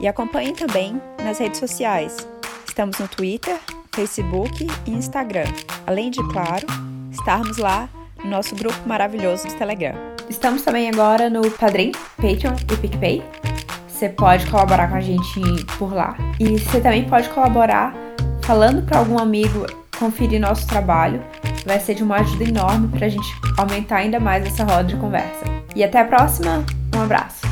e 0.00 0.08
acompanhem 0.08 0.54
também 0.54 0.98
nas 1.22 1.38
redes 1.38 1.60
sociais. 1.60 2.26
Estamos 2.66 2.98
no 2.98 3.06
Twitter, 3.06 3.58
Facebook 3.94 4.66
e 4.86 4.90
Instagram. 4.90 5.52
Além 5.86 6.10
de, 6.10 6.26
claro, 6.30 6.66
estarmos 7.10 7.58
lá 7.58 7.86
no 8.24 8.30
nosso 8.30 8.56
grupo 8.56 8.78
maravilhoso 8.88 9.46
do 9.46 9.54
Telegram. 9.58 9.94
Estamos 10.26 10.62
também 10.62 10.88
agora 10.88 11.28
no 11.28 11.50
Padrim, 11.50 11.92
Patreon 12.16 12.54
e 12.72 12.76
PicPay. 12.78 13.22
Você 14.02 14.08
pode 14.08 14.44
colaborar 14.46 14.88
com 14.88 14.96
a 14.96 15.00
gente 15.00 15.40
por 15.78 15.94
lá. 15.94 16.16
E 16.40 16.58
você 16.58 16.80
também 16.80 17.04
pode 17.04 17.28
colaborar 17.28 17.94
falando 18.42 18.82
para 18.82 18.98
algum 18.98 19.16
amigo 19.16 19.64
conferir 19.96 20.40
nosso 20.40 20.66
trabalho 20.66 21.22
vai 21.64 21.78
ser 21.78 21.94
de 21.94 22.02
uma 22.02 22.16
ajuda 22.16 22.42
enorme 22.42 22.88
para 22.88 23.06
a 23.06 23.08
gente 23.08 23.32
aumentar 23.56 23.98
ainda 23.98 24.18
mais 24.18 24.44
essa 24.44 24.64
roda 24.64 24.82
de 24.82 24.96
conversa. 24.96 25.44
E 25.76 25.84
até 25.84 26.00
a 26.00 26.04
próxima, 26.04 26.64
um 26.96 27.00
abraço! 27.00 27.51